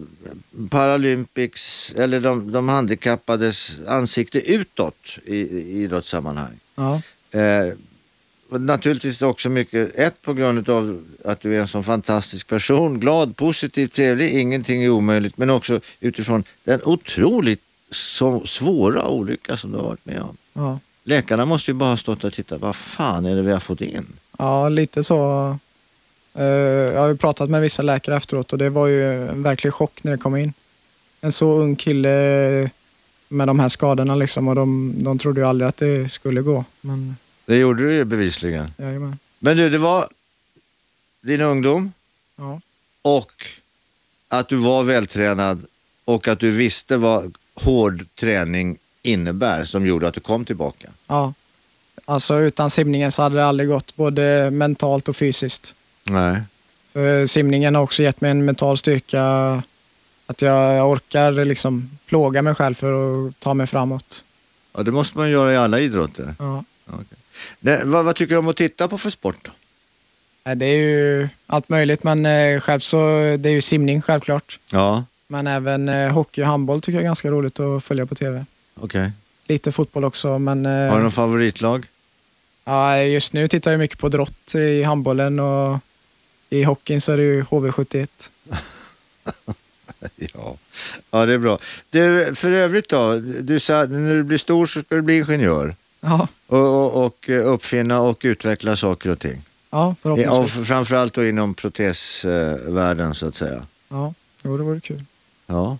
Paralympics, 0.70 1.94
eller 1.98 2.20
de, 2.20 2.52
de 2.52 2.70
handikappades 2.70 3.72
ansikte 3.88 4.52
utåt 4.52 5.18
i, 5.26 5.36
i 5.36 5.84
idrottssammanhang. 5.84 6.60
Ja, 6.76 7.02
Eh, 7.36 7.74
naturligtvis 8.60 9.22
också 9.22 9.50
mycket, 9.50 9.96
ett 9.96 10.22
på 10.22 10.34
grund 10.34 10.70
av 10.70 11.04
att 11.26 11.42
du 11.42 11.56
är 11.56 11.62
en 11.62 11.68
sån 11.68 11.84
fantastisk 11.84 12.48
person, 12.48 13.00
glad, 13.00 13.38
positiv, 13.38 13.88
trevlig, 13.88 14.34
ingenting 14.34 14.84
är 14.84 14.90
omöjligt, 14.90 15.38
men 15.38 15.50
också 15.50 15.80
utifrån 16.00 16.44
den 16.64 16.82
otroligt 16.84 17.62
så 17.92 18.46
svåra 18.46 19.10
olycka 19.10 19.58
som 19.58 19.72
du 19.72 19.78
har 19.78 19.84
varit 19.84 20.06
med 20.06 20.22
om. 20.22 20.38
ja. 20.54 20.80
Läkarna 21.08 21.46
måste 21.46 21.72
ju 21.72 21.76
bara 21.76 21.90
ha 21.90 21.98
stått 21.98 22.24
och 22.24 22.34
tittat, 22.34 22.62
vad 22.62 22.76
fan 22.76 23.26
är 23.26 23.36
det 23.36 23.42
vi 23.42 23.52
har 23.52 23.60
fått 23.60 23.82
in? 23.82 24.06
ja 24.38 24.70
lite 24.70 25.04
så. 25.04 25.58
Eh, 26.36 26.44
jag 26.94 27.02
har 27.02 27.08
ju 27.08 27.18
pratat 27.18 27.50
med 27.50 27.62
vissa 27.62 27.82
läkare 27.82 28.16
efteråt 28.18 28.52
och 28.54 28.58
det 28.60 28.70
var 28.70 28.88
ju 28.88 29.30
en 29.30 29.44
verklig 29.44 29.74
chock 29.74 30.04
när 30.04 30.12
det 30.12 30.18
kom 30.18 30.36
in. 30.36 30.54
En 31.22 31.32
så 31.32 31.54
ung 31.60 31.76
kille 31.76 32.70
med 33.30 33.48
de 33.48 33.60
här 33.60 33.70
skadorna 33.70 34.16
liksom 34.16 34.48
och 34.48 34.56
de, 34.56 34.94
de 35.04 35.18
trodde 35.18 35.42
ju 35.42 35.48
aldrig 35.48 35.68
att 35.68 35.78
det 35.78 36.12
skulle 36.12 36.42
gå. 36.42 36.66
Men 36.82 37.18
Det 37.46 37.58
gjorde 37.58 37.84
du 37.84 37.94
ju 37.96 38.04
bevisligen. 38.06 38.72
jajamän. 38.78 39.20
Men 39.40 39.58
du, 39.58 39.70
det 39.70 39.78
var 39.78 40.08
din 41.22 41.42
ungdom 41.42 41.92
Ja. 42.38 42.62
och 43.02 43.32
att 44.28 44.48
du 44.50 44.56
var 44.56 44.84
vältränad 44.84 45.66
och 46.06 46.28
att 46.28 46.40
du 46.40 46.52
visste 46.52 46.98
vad 46.98 47.36
hård 47.56 48.06
träning 48.16 48.78
innebär 49.02 49.66
som 49.66 49.86
gjorde 49.88 50.08
att 50.08 50.14
du 50.14 50.20
kom 50.20 50.46
tillbaka. 50.46 50.90
Ja. 51.08 51.34
Alltså 52.06 52.40
utan 52.40 52.70
simningen 52.70 53.12
så 53.12 53.22
hade 53.22 53.36
det 53.36 53.46
aldrig 53.46 53.70
gått, 53.70 53.96
både 53.96 54.52
mentalt 54.52 55.10
och 55.10 55.16
fysiskt. 55.16 55.76
Nej. 56.06 56.42
För 56.94 57.28
simningen 57.28 57.76
har 57.76 57.82
också 57.84 58.04
gett 58.04 58.22
mig 58.22 58.32
en 58.32 58.46
mental 58.46 58.78
styrka, 58.78 59.24
att 60.28 60.42
jag, 60.42 60.90
orkar 60.92 61.32
liksom 61.46 61.90
plåga 62.06 62.42
mig 62.42 62.56
själv 62.56 62.74
för 62.74 63.28
att 63.28 63.40
ta 63.40 63.54
mig 63.54 63.68
framåt. 63.68 64.24
Ja, 64.78 64.84
det 64.84 64.92
måste 64.92 65.18
man 65.18 65.30
göra 65.30 65.54
i 65.54 65.58
alla 65.58 65.80
idrotter. 65.80 66.36
Ja. 66.40 66.64
Okej. 66.88 67.18
Nej, 67.60 67.82
vad, 67.84 68.06
vad 68.06 68.16
tycker 68.16 68.34
du 68.34 68.40
om 68.40 68.48
att 68.48 68.56
titta 68.56 68.88
på 68.88 68.98
för 68.98 69.10
sport 69.10 69.38
då? 69.42 69.52
Nej, 70.44 70.56
Det 70.56 70.66
är 70.66 70.76
ju 70.78 71.30
allt 71.48 71.70
möjligt, 71.70 72.04
men 72.04 72.26
eh, 72.26 72.60
själv 72.60 72.80
så 72.80 72.98
det 73.40 73.50
är 73.50 73.54
ju 73.54 73.62
simning 73.62 74.02
självklart. 74.02 74.60
Ja, 74.72 75.06
Men 75.28 75.48
även 75.48 75.90
eh, 75.90 76.12
hockey 76.12 76.42
och 76.42 76.48
handboll 76.48 76.82
tycker 76.82 76.94
jag 76.98 77.02
är 77.02 77.06
ganska 77.08 77.30
roligt 77.32 77.60
att 77.60 77.84
följa 77.84 78.06
på 78.06 78.16
tv. 78.16 78.46
okej. 78.80 79.12
Lite 79.48 79.72
fotboll 79.72 80.06
också, 80.06 80.40
men 80.40 80.66
eh, 80.66 80.72
Har 80.90 80.98
du 80.98 81.02
någon 81.04 81.12
favoritlag? 81.12 81.86
ja, 82.66 82.98
just 82.98 83.34
nu 83.34 83.48
tittar 83.48 83.72
jag 83.72 83.80
mycket 83.80 83.98
på 83.98 84.10
drott 84.10 84.56
i 84.56 84.84
handbollen 84.84 85.40
och 85.40 85.78
i 86.50 86.64
hockeyn 86.64 87.02
så 87.02 87.12
är 87.12 87.18
det 87.18 87.24
ju 87.24 87.44
HV71. 87.44 88.08
Ja. 90.16 90.58
ja, 91.12 91.26
det 91.26 91.34
är 91.34 91.38
bra. 91.38 91.60
Du, 91.90 92.36
för 92.36 92.52
övrigt 92.52 92.90
då, 92.90 93.20
du 93.20 93.60
sa 93.60 93.86
när 93.86 94.14
du 94.14 94.24
blir 94.24 94.38
stor 94.38 94.66
så 94.66 94.82
ska 94.82 94.96
du 94.96 95.02
bli 95.02 95.18
ingenjör 95.18 95.76
Ja, 96.02 96.28
och, 96.48 96.86
och, 96.86 97.06
och 97.06 97.30
uppfinna 97.54 98.00
och 98.02 98.22
utveckla 98.24 98.76
saker 98.76 99.10
och 99.10 99.20
ting. 99.20 99.42
Ja, 99.70 99.96
förhoppningsvis. 100.02 100.62
och 100.62 100.68
framförallt 100.68 101.14
då 101.14 101.26
inom 101.26 101.54
protesvärlden 101.54 103.16
så 103.16 103.28
att 103.28 103.36
säga. 103.36 103.66
Ja, 103.90 104.14
jo, 104.44 104.58
det 104.58 104.64
vore 104.64 104.80
kul. 104.80 105.04
Ja. 105.48 105.78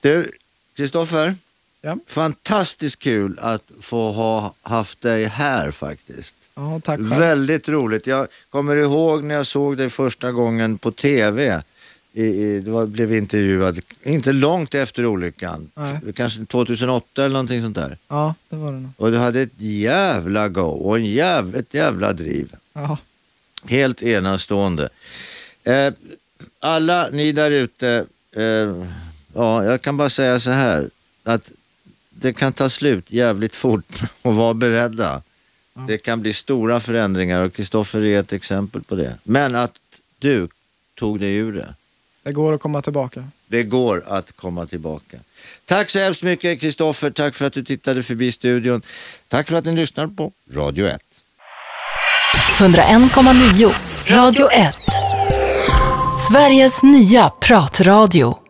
Du, 0.00 0.30
Kristoffer. 0.76 1.36
Ja. 1.80 1.96
Fantastiskt 2.06 2.98
kul 2.98 3.38
att 3.42 3.62
få 3.80 4.12
ha 4.12 4.54
haft 4.62 5.00
dig 5.00 5.24
här 5.24 5.70
faktiskt. 5.70 6.34
Ja, 6.54 6.80
tack 6.84 6.98
själv. 6.98 7.18
Väldigt 7.18 7.68
roligt. 7.68 8.06
Jag 8.06 8.26
kommer 8.50 8.76
ihåg 8.76 9.24
när 9.24 9.34
jag 9.34 9.46
såg 9.46 9.76
dig 9.76 9.88
första 9.90 10.32
gången 10.32 10.78
på 10.78 10.92
tv. 10.92 11.62
I, 12.14 12.22
i, 12.24 12.60
det 12.60 12.70
var, 12.70 12.86
blev 12.86 13.14
intervjuad, 13.14 13.80
inte 14.02 14.32
långt 14.32 14.74
efter 14.74 15.06
olyckan. 15.06 15.70
Nej. 15.74 16.12
Kanske 16.14 16.44
2008 16.44 17.24
eller 17.24 17.32
någonting 17.32 17.62
sånt 17.62 17.76
där. 17.76 17.98
Ja, 18.08 18.34
det 18.48 18.56
var 18.56 18.72
det 18.72 18.78
nog. 18.78 18.90
Och 18.96 19.10
du 19.10 19.18
hade 19.18 19.40
ett 19.40 19.52
jävla 19.56 20.48
go 20.48 20.62
och 20.62 20.96
en 20.96 21.04
jävla, 21.04 21.58
ett 21.58 21.74
jävla 21.74 22.12
driv. 22.12 22.54
Ja, 22.72 22.98
Helt 23.64 24.02
enastående. 24.02 24.88
Eh, 25.64 25.92
alla 26.60 27.08
ni 27.12 27.32
där 27.32 27.50
ute, 27.50 28.06
eh, 28.36 28.86
ja, 29.34 29.64
jag 29.64 29.82
kan 29.82 29.96
bara 29.96 30.10
säga 30.10 30.40
så 30.40 30.50
här 30.50 30.90
att 31.24 31.50
det 32.10 32.32
kan 32.32 32.52
ta 32.52 32.70
slut 32.70 33.04
jävligt 33.08 33.56
fort 33.56 34.02
och 34.22 34.34
var 34.34 34.54
beredda. 34.54 35.22
Det 35.74 35.98
kan 35.98 36.20
bli 36.20 36.32
stora 36.32 36.80
förändringar 36.80 37.40
och 37.40 37.54
Kristoffer 37.54 38.04
är 38.04 38.20
ett 38.20 38.32
exempel 38.32 38.82
på 38.82 38.94
det. 38.94 39.18
Men 39.24 39.54
att 39.54 39.80
du 40.18 40.48
tog 40.94 41.20
dig 41.20 41.34
ur 41.34 41.52
det. 41.52 41.74
det 42.22 42.32
går 42.32 42.52
att 42.52 42.60
komma 42.60 42.82
tillbaka. 42.82 43.24
Det 43.46 43.62
går 43.62 44.02
att 44.06 44.36
komma 44.36 44.66
tillbaka. 44.66 45.16
Tack 45.64 45.90
så 45.90 45.98
hemskt 45.98 46.22
mycket 46.22 46.60
Kristoffer. 46.60 47.10
Tack 47.10 47.34
för 47.34 47.46
att 47.46 47.52
du 47.52 47.64
tittade 47.64 48.02
förbi 48.02 48.32
studion. 48.32 48.82
Tack 49.28 49.48
för 49.48 49.56
att 49.56 49.64
ni 49.64 49.76
lyssnar 49.76 50.06
på 50.06 50.32
Radio 50.52 50.86
1. 50.86 51.02
101,9 52.58 54.16
Radio 54.16 54.46
1. 54.50 54.74
Sveriges 56.28 56.82
nya 56.82 57.28
pratradio. 57.28 58.41